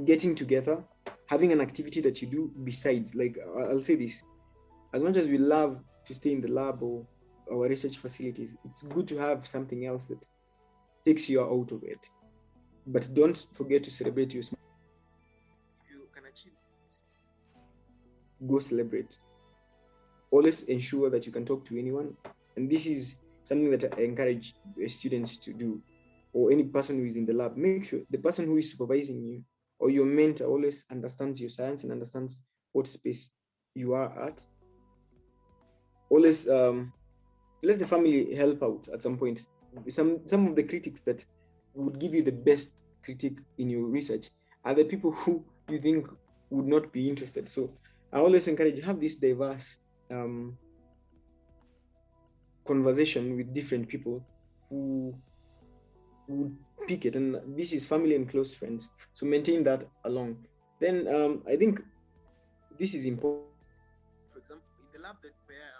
getting 0.05 0.33
together, 0.33 0.83
having 1.27 1.51
an 1.51 1.61
activity 1.61 2.01
that 2.01 2.21
you 2.21 2.27
do 2.27 2.51
besides, 2.63 3.15
like 3.15 3.37
I'll 3.57 3.81
say 3.81 3.95
this, 3.95 4.23
as 4.93 5.03
much 5.03 5.17
as 5.17 5.29
we 5.29 5.37
love 5.37 5.79
to 6.05 6.13
stay 6.13 6.31
in 6.31 6.41
the 6.41 6.51
lab 6.51 6.81
or 6.81 7.05
our 7.51 7.67
research 7.67 7.97
facilities, 7.97 8.55
it's 8.65 8.83
good 8.83 9.07
to 9.09 9.17
have 9.17 9.45
something 9.45 9.85
else 9.85 10.05
that 10.07 10.25
takes 11.05 11.29
you 11.29 11.41
out 11.41 11.71
of 11.71 11.83
it. 11.83 12.09
But 12.87 13.13
don't 13.13 13.45
forget 13.53 13.83
to 13.83 13.91
celebrate 13.91 14.33
your. 14.33 14.43
You 15.89 16.07
can 16.13 16.25
achieve 16.31 16.53
this. 16.85 17.03
Go 18.47 18.59
celebrate. 18.59 19.19
Always 20.31 20.63
ensure 20.63 21.09
that 21.09 21.25
you 21.25 21.31
can 21.31 21.45
talk 21.45 21.65
to 21.65 21.77
anyone. 21.77 22.15
And 22.55 22.69
this 22.69 22.85
is 22.85 23.15
something 23.49 23.69
that 23.71 23.93
I 23.97 24.03
encourage 24.03 24.53
students 24.87 25.37
to 25.37 25.53
do, 25.53 25.81
or 26.33 26.51
any 26.51 26.63
person 26.63 26.97
who 26.97 27.05
is 27.05 27.15
in 27.15 27.25
the 27.25 27.33
lab. 27.33 27.57
Make 27.57 27.83
sure 27.83 27.99
the 28.09 28.17
person 28.17 28.45
who 28.45 28.57
is 28.57 28.71
supervising 28.71 29.21
you 29.21 29.43
or 29.79 29.89
your 29.89 30.05
mentor 30.05 30.45
always 30.45 30.85
understands 30.91 31.41
your 31.41 31.49
science 31.49 31.83
and 31.83 31.91
understands 31.91 32.37
what 32.71 32.87
space 32.87 33.31
you 33.75 33.93
are 33.93 34.27
at. 34.27 34.45
Always 36.09 36.49
um, 36.49 36.91
let 37.63 37.79
the 37.79 37.85
family 37.85 38.35
help 38.35 38.63
out 38.63 38.87
at 38.93 39.03
some 39.03 39.17
point. 39.17 39.45
Some 39.87 40.19
some 40.25 40.47
of 40.47 40.55
the 40.55 40.63
critics 40.63 41.01
that 41.01 41.25
would 41.73 41.99
give 41.99 42.13
you 42.13 42.23
the 42.23 42.31
best 42.31 42.71
critique 43.03 43.39
in 43.57 43.69
your 43.69 43.85
research 43.85 44.29
are 44.65 44.73
the 44.73 44.85
people 44.85 45.11
who 45.11 45.43
you 45.69 45.79
think 45.79 46.07
would 46.49 46.67
not 46.67 46.91
be 46.91 47.07
interested. 47.07 47.47
So 47.47 47.69
I 48.11 48.19
always 48.19 48.47
encourage 48.47 48.75
you 48.75 48.81
have 48.83 48.99
this 48.99 49.15
diverse 49.15 49.77
um, 50.11 50.57
conversation 52.69 53.37
with 53.37 53.57
different 53.59 53.89
people 53.93 54.27
who 54.69 55.15
would 56.27 56.55
pick 56.87 57.05
it, 57.05 57.15
and 57.15 57.37
this 57.57 57.73
is 57.73 57.85
family 57.85 58.15
and 58.15 58.29
close 58.29 58.55
friends. 58.55 58.89
So 59.13 59.25
maintain 59.25 59.63
that 59.65 59.89
along. 60.05 60.45
Then 60.79 61.07
um, 61.07 61.43
I 61.47 61.57
think 61.57 61.81
this 62.79 62.93
is 62.95 63.05
important. 63.07 63.49
For 64.33 64.39
example, 64.39 64.67
in 64.79 64.87
the 64.93 65.01
lab 65.07 65.15
that 65.23 65.33
where 65.47 65.75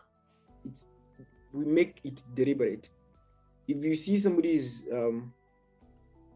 it's 0.66 0.86
we 1.54 1.66
make 1.66 2.00
it 2.04 2.24
deliberate. 2.34 2.90
If 3.68 3.84
you 3.84 3.96
see 3.96 4.18
somebody 4.18 4.54
is 4.54 4.84
um, 4.94 5.34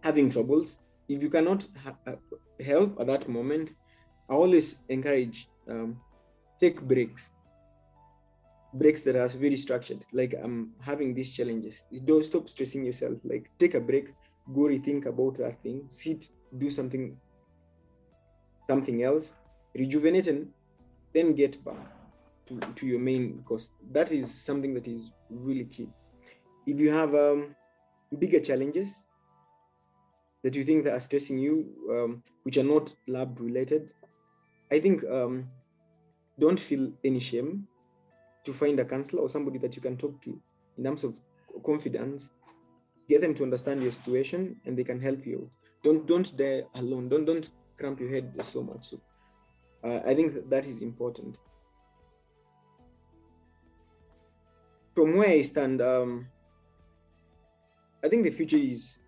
having 0.03 0.29
troubles, 0.29 0.79
if 1.09 1.21
you 1.21 1.29
cannot 1.29 1.67
ha- 1.83 1.97
uh, 2.07 2.15
help 2.63 2.99
at 2.99 3.07
that 3.07 3.29
moment, 3.29 3.73
I 4.29 4.33
always 4.33 4.81
encourage 4.89 5.49
um, 5.69 5.97
take 6.59 6.81
breaks. 6.81 7.31
Breaks 8.73 9.01
that 9.03 9.15
are 9.15 9.27
very 9.27 9.55
structured. 9.57 10.03
Like 10.13 10.33
I'm 10.41 10.71
having 10.81 11.13
these 11.13 11.33
challenges. 11.33 11.85
Don't 12.05 12.23
stop 12.25 12.49
stressing 12.49 12.83
yourself. 12.85 13.19
Like 13.23 13.49
take 13.59 13.75
a 13.75 13.79
break, 13.79 14.07
go 14.51 14.61
rethink 14.61 15.05
about 15.05 15.37
that 15.37 15.61
thing, 15.61 15.85
sit, 15.89 16.25
do 16.57 16.69
something, 16.69 17.15
something 18.65 19.03
else, 19.03 19.35
rejuvenate, 19.75 20.27
and 20.27 20.47
then 21.13 21.33
get 21.33 21.63
back 21.63 21.87
to, 22.47 22.59
to 22.75 22.87
your 22.87 22.99
main 22.99 23.43
course. 23.43 23.69
That 23.91 24.11
is 24.11 24.43
something 24.43 24.73
that 24.73 24.87
is 24.87 25.11
really 25.29 25.65
key. 25.65 25.89
If 26.65 26.79
you 26.79 26.91
have 26.91 27.13
um, 27.13 27.55
bigger 28.17 28.39
challenges 28.39 29.03
that 30.43 30.55
you 30.55 30.63
think 30.63 30.83
that 30.85 30.93
are 30.93 30.99
stressing 30.99 31.37
you, 31.37 31.73
um, 31.91 32.23
which 32.43 32.57
are 32.57 32.63
not 32.63 32.93
lab 33.07 33.39
related, 33.39 33.93
I 34.71 34.79
think 34.79 35.03
um, 35.05 35.47
don't 36.39 36.59
feel 36.59 36.91
any 37.03 37.19
shame 37.19 37.67
to 38.43 38.53
find 38.53 38.79
a 38.79 38.85
counselor 38.85 39.21
or 39.21 39.29
somebody 39.29 39.57
that 39.59 39.75
you 39.75 39.81
can 39.81 39.97
talk 39.97 40.21
to 40.21 40.39
in 40.77 40.83
terms 40.83 41.03
of 41.03 41.19
confidence. 41.65 42.29
Get 43.09 43.21
them 43.21 43.33
to 43.35 43.43
understand 43.43 43.83
your 43.83 43.91
situation 43.91 44.55
and 44.65 44.77
they 44.77 44.83
can 44.83 44.99
help 44.99 45.25
you. 45.25 45.49
Don't 45.83 46.07
don't 46.07 46.37
die 46.37 46.63
alone. 46.75 47.09
Don't 47.09 47.25
don't 47.25 47.49
cramp 47.77 47.99
your 47.99 48.09
head 48.09 48.33
so 48.41 48.63
much. 48.63 48.85
So 48.85 49.01
uh, 49.83 49.99
I 50.05 50.13
think 50.15 50.33
that, 50.33 50.49
that 50.49 50.65
is 50.65 50.81
important. 50.81 51.37
from 54.93 55.15
where 55.17 55.29
I 55.29 55.41
stand, 55.41 55.81
um, 55.81 56.27
I 58.03 58.09
think 58.09 58.23
the 58.23 58.31
future 58.31 58.57
is 58.57 58.99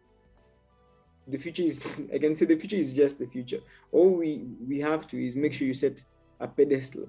the 1.28 1.38
future 1.38 1.64
is 1.64 2.02
I 2.14 2.18
can 2.18 2.36
say 2.36 2.46
the 2.46 2.58
future 2.58 2.76
is 2.76 2.94
just 2.94 3.20
the 3.20 3.28
future. 3.28 3.60
All 3.92 4.18
we 4.18 4.46
we 4.68 4.80
have 4.80 5.08
to 5.08 5.26
is 5.26 5.36
make 5.36 5.54
sure 5.54 5.68
you 5.68 5.74
set 5.74 6.04
a 6.40 6.48
pedestal 6.48 7.08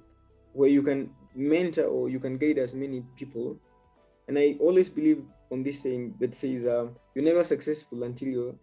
where 0.53 0.69
you 0.69 0.83
can 0.83 1.09
mentor 1.37 1.85
or 1.85 2.09
you 2.09 2.19
can 2.19 2.37
guide 2.37 2.57
as 2.57 2.75
many 2.75 3.03
people. 3.15 3.57
And 4.27 4.37
I 4.37 4.57
always 4.59 4.89
believe 4.89 5.23
on 5.51 5.63
this 5.63 5.81
saying 5.81 6.15
that 6.19 6.35
says 6.35 6.65
um, 6.65 6.95
you're 7.15 7.23
never 7.23 7.43
successful 7.43 8.03
until 8.03 8.27
your 8.27 8.55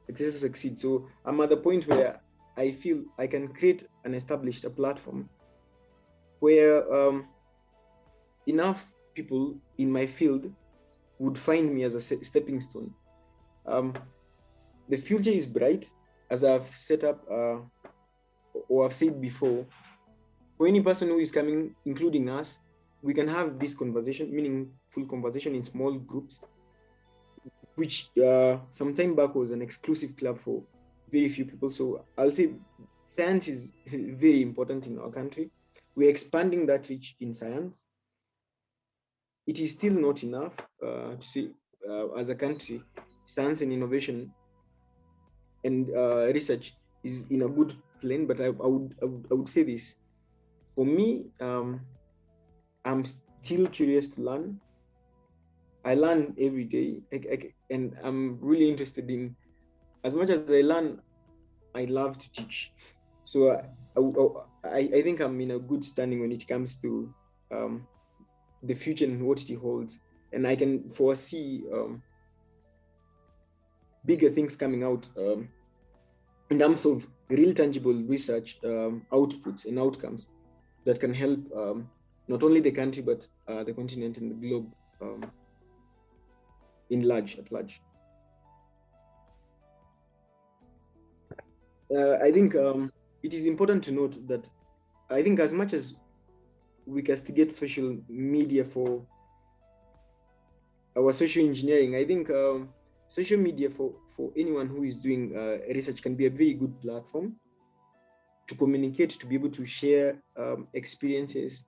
success 0.00 0.34
succeeds. 0.40 0.82
So 0.82 1.08
I'm 1.24 1.40
at 1.40 1.50
the 1.50 1.56
point 1.56 1.86
where 1.86 2.20
I 2.56 2.70
feel 2.70 3.04
I 3.18 3.26
can 3.26 3.48
create 3.48 3.84
and 4.04 4.14
establish 4.14 4.64
a 4.64 4.70
platform 4.70 5.28
where 6.40 6.92
um, 6.92 7.26
enough 8.46 8.94
people 9.14 9.56
in 9.78 9.90
my 9.90 10.06
field 10.06 10.52
would 11.18 11.38
find 11.38 11.74
me 11.74 11.84
as 11.84 11.94
a 11.94 12.00
stepping 12.00 12.60
stone. 12.60 12.92
Um, 13.66 13.94
the 14.88 14.96
future 14.96 15.30
is 15.30 15.46
bright, 15.46 15.92
as 16.30 16.44
I've 16.44 16.66
set 16.66 17.04
up 17.04 17.24
uh, 17.30 17.58
or 18.68 18.84
I've 18.84 18.94
said 18.94 19.20
before. 19.20 19.66
For 20.56 20.66
any 20.66 20.80
person 20.80 21.08
who 21.08 21.18
is 21.18 21.30
coming, 21.30 21.74
including 21.84 22.28
us, 22.28 22.60
we 23.02 23.12
can 23.12 23.28
have 23.28 23.58
this 23.58 23.74
conversation, 23.74 24.34
meaningful 24.34 25.06
conversation 25.06 25.54
in 25.54 25.62
small 25.62 25.92
groups, 25.94 26.40
which 27.74 28.10
uh, 28.24 28.58
some 28.70 28.94
time 28.94 29.14
back 29.14 29.34
was 29.34 29.50
an 29.50 29.60
exclusive 29.60 30.16
club 30.16 30.38
for 30.38 30.62
very 31.10 31.28
few 31.28 31.44
people. 31.44 31.70
So 31.70 32.04
I'll 32.16 32.30
say 32.30 32.54
science 33.06 33.48
is 33.48 33.72
very 33.86 34.42
important 34.42 34.86
in 34.86 34.98
our 34.98 35.10
country. 35.10 35.50
We're 35.96 36.10
expanding 36.10 36.66
that 36.66 36.88
reach 36.88 37.16
in 37.20 37.34
science 37.34 37.84
it 39.46 39.58
is 39.58 39.70
still 39.70 39.94
not 39.94 40.22
enough 40.22 40.54
uh, 40.82 41.14
to 41.16 41.22
see 41.22 41.50
uh, 41.88 42.08
as 42.12 42.28
a 42.28 42.34
country 42.34 42.82
science 43.26 43.60
and 43.62 43.72
innovation 43.72 44.32
and 45.64 45.90
uh, 45.96 46.26
research 46.32 46.74
is 47.02 47.26
in 47.28 47.42
a 47.42 47.48
good 47.48 47.74
plane 48.00 48.26
but 48.26 48.40
I, 48.40 48.46
I, 48.46 48.48
would, 48.48 48.94
I, 49.02 49.04
would, 49.04 49.26
I 49.30 49.34
would 49.34 49.48
say 49.48 49.62
this 49.62 49.96
for 50.74 50.84
me 50.84 51.26
um, 51.40 51.80
i'm 52.84 53.04
still 53.04 53.66
curious 53.66 54.08
to 54.08 54.22
learn. 54.22 54.58
I 55.86 55.94
learn 55.94 56.34
every 56.40 56.64
day. 56.64 57.02
I, 57.12 57.16
I, 57.32 57.52
and 57.70 57.96
i'm 58.02 58.38
really 58.40 58.68
interested 58.68 59.10
in 59.10 59.36
as 60.02 60.16
much 60.16 60.30
as 60.30 60.50
i 60.50 60.62
learn 60.62 61.00
i 61.74 61.84
love 61.84 62.18
to 62.18 62.30
teach. 62.32 62.72
So 63.24 63.50
I, 64.64 64.88
I, 64.98 65.02
think 65.02 65.20
i'm 65.20 65.40
in 65.40 65.52
a 65.52 65.58
good 65.58 65.84
standing 65.84 66.20
when 66.20 66.32
it 66.32 66.46
comes 66.46 66.76
to 66.76 67.12
um, 67.50 67.86
the 68.62 68.74
future 68.74 69.04
and 69.04 69.22
what 69.26 69.48
it 69.48 69.56
holds. 69.56 70.00
And 70.32 70.46
I 70.46 70.56
can 70.56 70.90
foresee 70.90 71.64
um, 71.72 72.02
bigger 74.04 74.30
things 74.30 74.56
coming 74.56 74.82
out 74.82 75.08
um, 75.16 75.48
in 76.50 76.58
terms 76.58 76.84
of 76.84 77.06
real 77.28 77.54
tangible 77.54 77.94
research 77.94 78.58
um, 78.64 79.06
outputs 79.12 79.66
and 79.66 79.78
outcomes 79.78 80.28
that 80.84 81.00
can 81.00 81.14
help 81.14 81.40
um, 81.56 81.88
not 82.28 82.42
only 82.42 82.60
the 82.60 82.70
country 82.70 83.02
but 83.02 83.26
uh, 83.48 83.64
the 83.64 83.72
continent 83.72 84.18
and 84.18 84.30
the 84.30 84.48
globe 84.48 84.72
um, 85.00 85.24
in 86.90 87.02
large 87.02 87.38
at 87.38 87.50
large. 87.50 87.80
Uh, 91.94 92.14
I 92.22 92.32
think 92.32 92.54
um, 92.56 92.90
it 93.22 93.32
is 93.32 93.46
important 93.46 93.84
to 93.84 93.92
note 93.92 94.26
that 94.26 94.48
I 95.10 95.22
think 95.22 95.38
as 95.38 95.52
much 95.52 95.72
as 95.72 95.94
we 96.86 97.02
castigate 97.02 97.52
social 97.52 97.96
media 98.08 98.64
for 98.64 99.06
our 100.96 101.12
social 101.12 101.44
engineering. 101.44 101.96
I 101.96 102.04
think 102.04 102.30
um, 102.30 102.68
social 103.08 103.38
media 103.38 103.70
for, 103.70 103.92
for 104.16 104.30
anyone 104.36 104.68
who 104.68 104.84
is 104.84 104.96
doing 104.96 105.36
uh, 105.36 105.58
research 105.72 106.02
can 106.02 106.14
be 106.14 106.26
a 106.26 106.30
very 106.30 106.54
good 106.54 106.80
platform 106.80 107.36
to 108.46 108.54
communicate, 108.54 109.10
to 109.10 109.26
be 109.26 109.34
able 109.34 109.50
to 109.50 109.64
share 109.64 110.16
um, 110.38 110.68
experiences, 110.74 111.64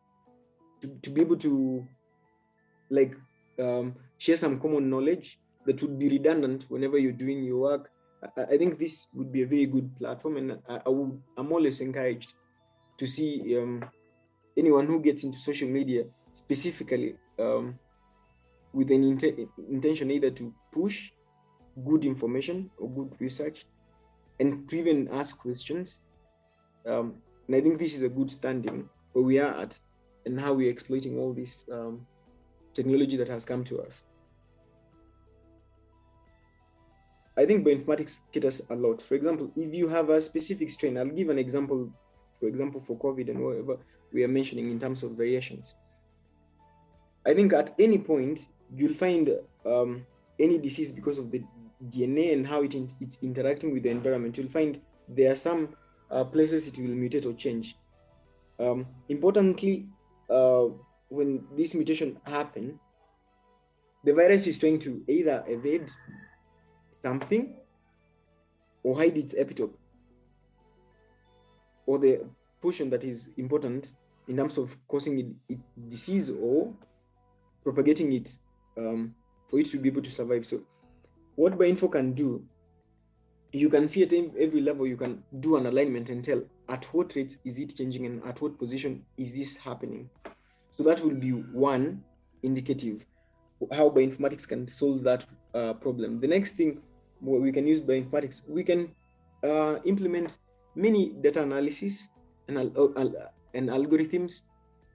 to, 0.81 0.89
to 1.03 1.11
be 1.11 1.21
able 1.21 1.37
to 1.37 1.87
like 2.91 3.15
um, 3.61 3.95
share 4.19 4.37
some 4.37 4.61
common 4.61 4.89
knowledge 4.91 5.39
that 5.65 5.81
would 5.83 5.99
be 5.99 6.09
redundant 6.09 6.65
whenever 6.69 6.99
you're 6.99 7.13
doing 7.13 7.43
your 7.43 7.59
work. 7.59 7.91
I, 8.37 8.43
I 8.43 8.59
think 8.59 8.79
this 8.79 9.07
would 9.15 9.33
be 9.33 9.43
a 9.43 9.47
very 9.47 9.67
good 9.67 9.97
platform, 9.97 10.37
and 10.37 10.59
I, 10.69 10.81
I 10.87 10.89
would, 10.89 11.21
I'm 11.37 11.53
always 11.53 11.81
encouraged 11.81 12.33
to 12.99 13.07
see 13.07 13.57
um, 13.57 13.85
anyone 14.57 14.87
who 14.87 15.01
gets 15.01 15.25
into 15.25 15.39
social 15.39 15.69
media 15.69 16.05
specifically 16.33 17.17
um, 17.39 17.79
with 18.73 18.91
an 18.91 19.05
int- 19.05 19.49
intention 19.71 20.11
either 20.11 20.31
to 20.31 20.53
push 20.73 21.11
good 21.85 22.05
information 22.05 22.71
or 22.79 22.89
good 22.91 23.21
research 23.21 23.65
and 24.41 24.69
to 24.69 24.77
even 24.77 25.09
ask 25.13 25.39
questions. 25.39 26.01
Um, 26.87 27.15
and 27.47 27.57
I 27.57 27.61
think 27.61 27.79
this 27.79 27.95
is 27.95 28.03
a 28.03 28.09
good 28.09 28.31
standing 28.31 28.89
where 29.13 29.25
we 29.25 29.39
are 29.39 29.55
at 29.61 29.79
and 30.25 30.39
how 30.39 30.53
we're 30.53 30.71
exploiting 30.71 31.19
all 31.19 31.33
this 31.33 31.65
um, 31.73 32.07
technology 32.75 33.17
that 33.17 33.29
has 33.29 33.45
come 33.45 33.65
to 33.65 33.81
us. 33.83 34.03
I 37.39 37.45
think 37.45 37.67
bioinformatics 37.67 38.23
caters 38.33 38.63
a 38.71 38.75
lot. 38.75 39.03
For 39.03 39.15
example, 39.15 39.51
if 39.57 39.75
you 39.75 39.89
have 39.89 40.09
a 40.09 40.21
specific 40.21 40.71
strain, 40.71 40.97
I'll 40.97 41.07
give 41.07 41.29
an 41.29 41.39
example, 41.39 41.91
for 42.39 42.47
example, 42.47 42.81
for 42.81 42.97
COVID 42.97 43.29
and 43.29 43.45
whatever 43.45 43.77
we 44.13 44.25
are 44.25 44.29
mentioning 44.29 44.71
in 44.71 44.81
terms 44.81 45.03
of 45.03 45.13
variations. 45.13 45.75
I 47.27 47.35
think 47.35 47.53
at 47.53 47.75
any 47.79 47.99
point, 47.99 48.49
you'll 48.75 48.93
find 48.93 49.31
um, 49.67 50.07
any 50.39 50.59
disease 50.59 50.93
because 50.93 51.19
of 51.19 51.31
the 51.31 51.43
DNA 51.91 52.33
and 52.33 52.47
how 52.47 52.63
it 52.63 52.75
it's 53.01 53.19
interacting 53.21 53.73
with 53.73 53.83
the 53.83 53.91
environment. 53.91 54.39
You'll 54.39 54.49
find 54.49 54.81
there 55.09 55.33
are 55.33 55.37
some 55.37 55.75
uh, 56.11 56.25
places 56.25 56.69
it 56.69 56.79
will 56.79 56.95
mutate 56.95 57.27
or 57.27 57.33
change. 57.35 57.77
Um, 58.59 58.87
importantly, 59.09 59.87
uh, 60.31 60.67
when 61.09 61.45
this 61.57 61.75
mutation 61.75 62.19
happen, 62.25 62.79
the 64.05 64.13
virus 64.13 64.47
is 64.47 64.59
trying 64.59 64.81
to 64.81 65.03
either 65.09 65.45
evade 65.49 65.91
something 66.91 67.55
or 68.83 68.97
hide 68.97 69.17
its 69.17 69.35
epitope 69.35 69.75
or 71.87 71.99
the 71.99 72.25
portion 72.61 72.91
that 72.91 73.05
is 73.05 73.31
important 73.37 73.93
in 74.29 74.37
terms 74.37 74.59
of 74.59 74.77
causing 74.89 75.19
it, 75.19 75.27
it 75.49 75.59
disease 75.89 76.31
or 76.31 76.73
propagating 77.63 78.13
it 78.13 78.39
um, 78.77 79.15
for 79.49 79.59
it 79.59 79.67
to 79.67 79.79
be 79.79 79.89
able 79.89 80.03
to 80.03 80.11
survive. 80.11 80.45
So 80.45 80.63
what 81.37 81.59
Bioinfo 81.59 81.91
can 81.91 82.13
do, 82.13 82.45
you 83.53 83.71
can 83.71 83.89
see 83.89 84.03
at 84.03 84.13
every 84.13 84.61
level, 84.61 84.87
you 84.87 84.97
can 84.97 85.23
do 85.41 85.57
an 85.57 85.67
alignment 85.67 86.11
and 86.11 86.25
tell 86.25 86.43
at 86.69 86.85
what 86.93 87.15
rate 87.15 87.39
is 87.45 87.59
it 87.59 87.75
changing 87.77 88.07
and 88.07 88.23
at 88.25 88.41
what 88.41 88.59
position 88.59 89.05
is 89.17 89.35
this 89.35 89.57
happening. 89.57 90.11
So 90.73 90.83
that 90.83 91.01
will 91.01 91.15
be 91.15 91.31
one 91.31 92.03
indicative 92.43 93.07
how 93.73 93.89
bioinformatics 93.89 94.47
can 94.47 94.69
solve 94.69 95.03
that 95.05 95.25
uh, 95.55 95.73
problem. 95.75 96.21
The 96.21 96.27
next 96.27 96.53
thing 96.53 96.83
we 97.21 97.53
can 97.53 97.67
use 97.67 97.81
bioinformatics, 97.81 98.43
we 98.47 98.63
can 98.63 98.95
uh, 99.43 99.77
implement 99.85 100.39
many 100.75 101.11
data 101.21 101.43
analysis 101.43 102.11
and, 102.49 102.59
and 102.59 103.69
algorithms 103.71 104.43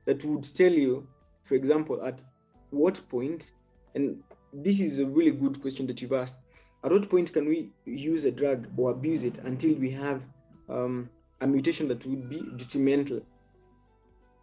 that 0.06 0.24
would 0.26 0.44
tell 0.44 0.72
you, 0.72 1.08
for 1.44 1.56
example, 1.56 2.04
at 2.06 2.24
what 2.70 3.02
point, 3.10 3.54
and 3.96 4.22
this 4.54 4.80
is 4.80 5.00
a 5.00 5.06
really 5.06 5.32
good 5.32 5.62
question 5.62 5.88
that 5.88 6.02
you've 6.02 6.14
asked, 6.14 6.38
at 6.84 6.92
what 6.92 7.10
point 7.10 7.32
can 7.32 7.48
we 7.48 7.72
use 7.86 8.26
a 8.26 8.32
drug 8.32 8.68
or 8.78 8.92
abuse 8.92 9.24
it 9.24 9.38
until 9.40 9.76
we 9.76 9.92
have 9.92 10.22
um, 10.70 11.10
a 11.42 11.48
mutation 11.48 11.88
that 11.88 12.06
would 12.06 12.30
be 12.30 12.42
detrimental? 12.58 13.22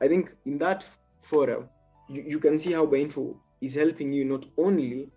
I 0.00 0.08
think 0.08 0.34
in 0.46 0.58
that 0.58 0.84
forum, 1.20 1.68
you, 2.08 2.22
you 2.26 2.40
can 2.40 2.58
see 2.58 2.72
how 2.72 2.86
Bioinfo 2.86 3.36
is 3.60 3.74
helping 3.74 4.12
you 4.12 4.24
not 4.24 4.44
only 4.56 5.08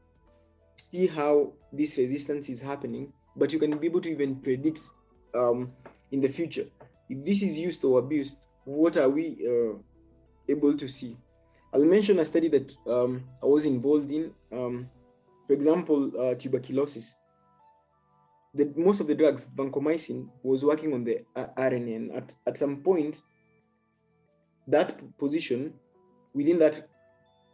see 0.92 1.08
how 1.08 1.54
this 1.72 1.98
resistance 1.98 2.50
is 2.50 2.62
happening, 2.62 3.14
but 3.36 3.54
you 3.54 3.60
can 3.60 3.78
be 3.78 3.88
able 3.88 4.02
to 4.02 4.10
even 4.10 4.36
predict 4.38 4.82
um, 5.36 5.72
in 6.12 6.22
the 6.22 6.28
future 6.28 6.66
if 7.10 7.24
this 7.24 7.44
is 7.44 7.60
used 7.60 7.84
or 7.86 8.00
abused. 8.00 8.48
What 8.66 8.98
are 8.98 9.10
we 9.10 9.38
uh, 9.48 9.76
able 10.50 10.76
to 10.76 10.88
see? 10.88 11.18
I'll 11.74 11.86
mention 11.86 12.20
a 12.20 12.26
study 12.26 12.48
that 12.50 12.76
um, 12.88 13.24
I 13.42 13.46
was 13.46 13.66
involved 13.66 14.12
in. 14.12 14.32
Um, 14.52 14.90
for 15.48 15.54
example, 15.54 16.12
uh, 16.20 16.36
tuberculosis. 16.36 17.16
The, 18.54 18.72
most 18.76 19.00
of 19.00 19.08
the 19.08 19.16
drugs, 19.16 19.48
vancomycin, 19.56 20.28
was 20.44 20.66
working 20.66 20.94
on 20.94 21.04
the 21.04 21.20
uh, 21.36 21.46
RNA, 21.58 21.96
and 21.96 22.12
at, 22.12 22.36
at 22.48 22.58
some 22.58 22.78
point, 22.78 23.22
that 24.68 25.00
position 25.18 25.74
within 26.34 26.60
that 26.60 26.88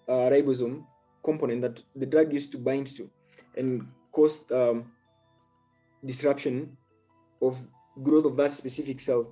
uh, 0.07 0.29
ribosome 0.31 0.83
component 1.23 1.61
that 1.61 1.83
the 1.95 2.05
drug 2.05 2.33
used 2.33 2.51
to 2.51 2.57
bind 2.57 2.87
to 2.87 3.09
and 3.55 3.87
caused 4.11 4.51
um, 4.51 4.91
disruption 6.05 6.75
of 7.41 7.63
growth 8.03 8.25
of 8.25 8.37
that 8.37 8.51
specific 8.51 8.99
cell. 8.99 9.27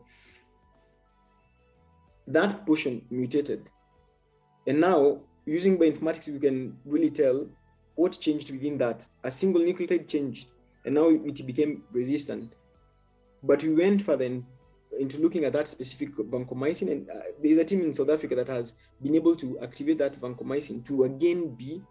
That 2.27 2.65
portion 2.65 3.01
mutated. 3.09 3.69
And 4.67 4.79
now, 4.79 5.21
using 5.45 5.77
bioinformatics, 5.77 6.29
we 6.29 6.39
can 6.39 6.77
really 6.85 7.11
tell 7.11 7.47
what 7.95 8.19
changed 8.19 8.51
within 8.51 8.77
that. 8.77 9.07
A 9.23 9.31
single 9.31 9.61
nucleotide 9.61 10.07
changed, 10.07 10.49
and 10.85 10.95
now 10.95 11.09
it 11.09 11.45
became 11.45 11.83
resistant. 11.91 12.53
But 13.43 13.63
we 13.63 13.73
went 13.73 14.01
further 14.01 14.41
into 14.99 15.19
looking 15.19 15.45
at 15.45 15.53
that 15.53 15.67
specific 15.67 16.15
vancomycin, 16.15 16.91
and 16.91 17.09
uh, 17.09 17.21
there's 17.41 17.57
a 17.57 17.65
team 17.65 17.81
in 17.81 17.93
South 17.93 18.09
Africa 18.09 18.35
that 18.35 18.47
has 18.47 18.75
been 19.01 19.15
able 19.15 19.35
to 19.35 19.59
activate 19.59 19.97
that 19.99 20.19
vancomycin 20.19 20.85
to 20.85 21.03
again 21.03 21.55
be 21.55 21.81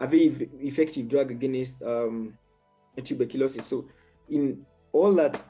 a 0.00 0.06
very 0.06 0.48
effective 0.60 1.08
drug 1.08 1.30
against 1.30 1.82
um, 1.82 2.38
tuberculosis. 3.02 3.66
So, 3.66 3.88
in 4.28 4.64
all 4.92 5.12
that, 5.14 5.42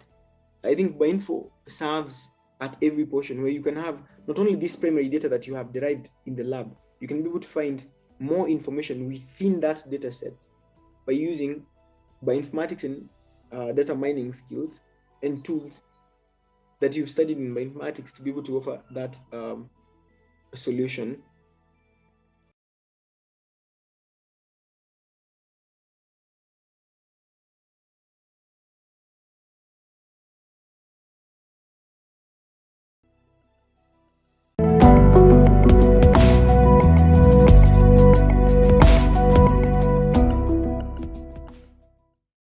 I 0.65 0.75
think 0.75 0.99
Bioinfo 0.99 1.51
serves 1.69 2.31
at 2.61 2.77
every 2.83 3.07
portion 3.07 3.41
where 3.41 3.51
you 3.51 3.63
can 3.63 3.77
have 3.77 4.03
not 4.27 4.39
only 4.39 4.55
this 4.55 4.77
primary 4.77 5.09
data 5.09 5.29
that 5.29 5.47
you 5.47 5.55
have 5.55 5.73
derived 5.73 6.11
in 6.27 6.37
the 6.37 6.45
lab, 6.45 6.75
you 7.01 7.09
can 7.09 7.23
be 7.23 7.29
able 7.29 7.41
to 7.41 7.49
find 7.49 7.87
more 8.21 8.49
information 8.49 9.07
within 9.09 9.61
that 9.61 9.91
data 9.91 10.11
set 10.11 10.33
by 11.07 11.13
using 11.13 11.67
bioinformatics 12.25 12.85
and 12.85 13.09
uh, 13.51 13.73
data 13.73 13.95
mining 13.95 14.33
skills 14.33 14.83
and 15.23 15.45
tools 15.45 15.83
that 16.81 16.95
you've 16.95 17.09
studied 17.09 17.39
in 17.39 17.55
bioinformatics 17.55 18.13
to 18.13 18.23
be 18.23 18.31
able 18.31 18.43
to 18.43 18.59
offer 18.59 18.81
that 18.93 19.19
um, 19.33 19.69
solution 20.55 21.23